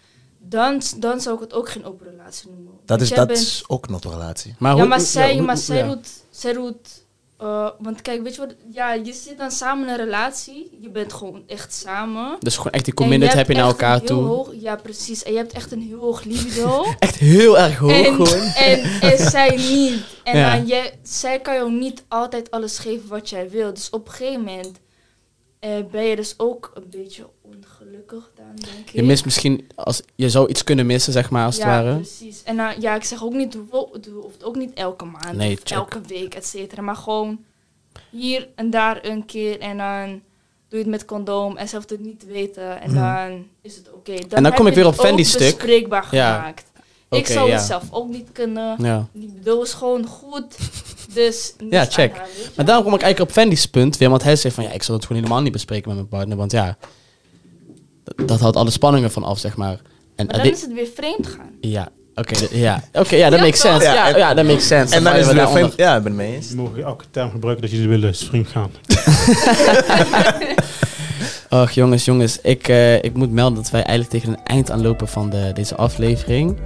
[0.50, 2.74] Dan, dan zou ik het ook geen open relatie noemen.
[2.86, 4.56] Dat, is, dat bent- is ook nog een relatie.
[4.60, 5.88] Maar ja, hoe- maar zij, ja, hoe- maar zij ja.
[5.88, 7.04] doet, zij doet
[7.38, 10.90] eh, want kijk, weet je wat, ja, je zit dan samen in een relatie, je
[10.90, 12.36] bent gewoon echt samen.
[12.40, 14.24] Dus gewoon echt die En commitment heb je naar elkaar toe.
[14.24, 15.24] Hoog, ja, precies.
[15.24, 16.86] En je hebt echt een heel hoog libido.
[17.00, 18.42] Echt heel erg hoog en, gewoon.
[18.42, 20.04] en, en zij niet.
[20.24, 20.56] En Ja.
[20.56, 23.74] dan jij, zij kan jou niet altijd alles geven wat jij wil.
[23.74, 24.72] Dus op een gegeven moment
[25.60, 27.26] eh, ben je dus ook een beetje
[28.08, 28.90] dan, denk ik.
[28.94, 31.96] Je mist misschien, als, je zou iets kunnen missen, zeg maar, als ja, het ware.
[31.96, 32.44] precies.
[32.44, 33.54] En dan, ja, ik zeg ook niet,
[33.94, 36.82] het hoeft ook niet elke maand Nee, of elke week, et cetera.
[36.82, 37.40] Maar gewoon
[38.10, 40.08] hier en daar een keer en dan
[40.70, 43.00] doe je het met condoom en ze hoeft het niet te weten en Mhm.
[43.28, 44.14] dan is het oké.
[44.30, 45.56] En dan kom ik weer op Fendi's ook stuk.
[45.56, 46.36] bespreekbaar Ja.
[46.36, 46.64] gemaakt.
[47.10, 47.56] ik zou ja.
[47.56, 48.76] het zelf ook niet kunnen.
[48.84, 49.08] Ja.
[49.12, 50.58] Die bedoel is gewoon goed.
[51.14, 52.16] Dus Ja, check.
[52.16, 52.28] haar.
[52.56, 54.84] Maar daarom kom ik eigenlijk op Fendi's punt weer, want hij zegt van ja, ik
[54.84, 56.78] zal het gewoon helemaal niet bespreken met mijn partner, want ja,
[58.26, 59.78] dat, houdt alle spanningen van af, zeg maar.
[60.16, 61.50] En Maar eh, dan is het weer vreemd gaan.
[61.62, 63.84] ja, oké, ja, oké, ja, dat Ja, makes sense.
[63.84, 64.96] Ja, Ja, en- ja, dat makes sense.
[64.96, 65.74] En dan is het weer vreemd.
[65.76, 66.50] Ja, ik ben het mee eens.
[66.50, 68.72] Je mag elke term gebruiken dat jullie willen, is vriend gaan.
[71.50, 72.40] Och, jongens, jongens.
[72.42, 75.76] Ik, eh, ik moet melden dat wij eigenlijk tegen een eind aanlopen van de, deze
[75.76, 76.58] aflevering.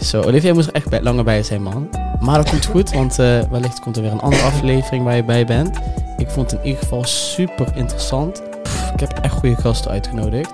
[0.00, 1.88] Zo, Olivia moest er echt bij, langer bij zijn, man.
[2.20, 5.24] Maar dat komt goed, want eh, wellicht komt er weer een andere aflevering waar je
[5.24, 5.76] bij bent.
[6.16, 8.42] Ik vond het in ieder geval super interessant.
[8.62, 10.52] Pff, ik heb echt goede gasten uitgenodigd.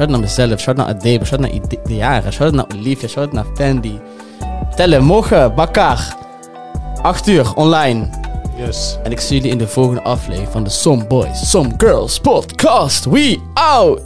[0.00, 1.50] Shout naar mezelf, shout naar Adebe, shout naar
[1.84, 4.00] Diara, shout naar Olivia, shout naar Fendi.
[4.74, 6.16] Tellen, morgen, Bakar.
[7.02, 8.10] 8 uur, online.
[8.56, 8.98] Yes.
[9.02, 13.04] En ik zie jullie in de volgende aflevering van de Some Boys, Some Girls podcast.
[13.04, 14.00] We out!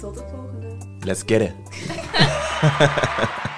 [0.00, 0.66] Tot de volgende.
[1.00, 1.52] Let's get it.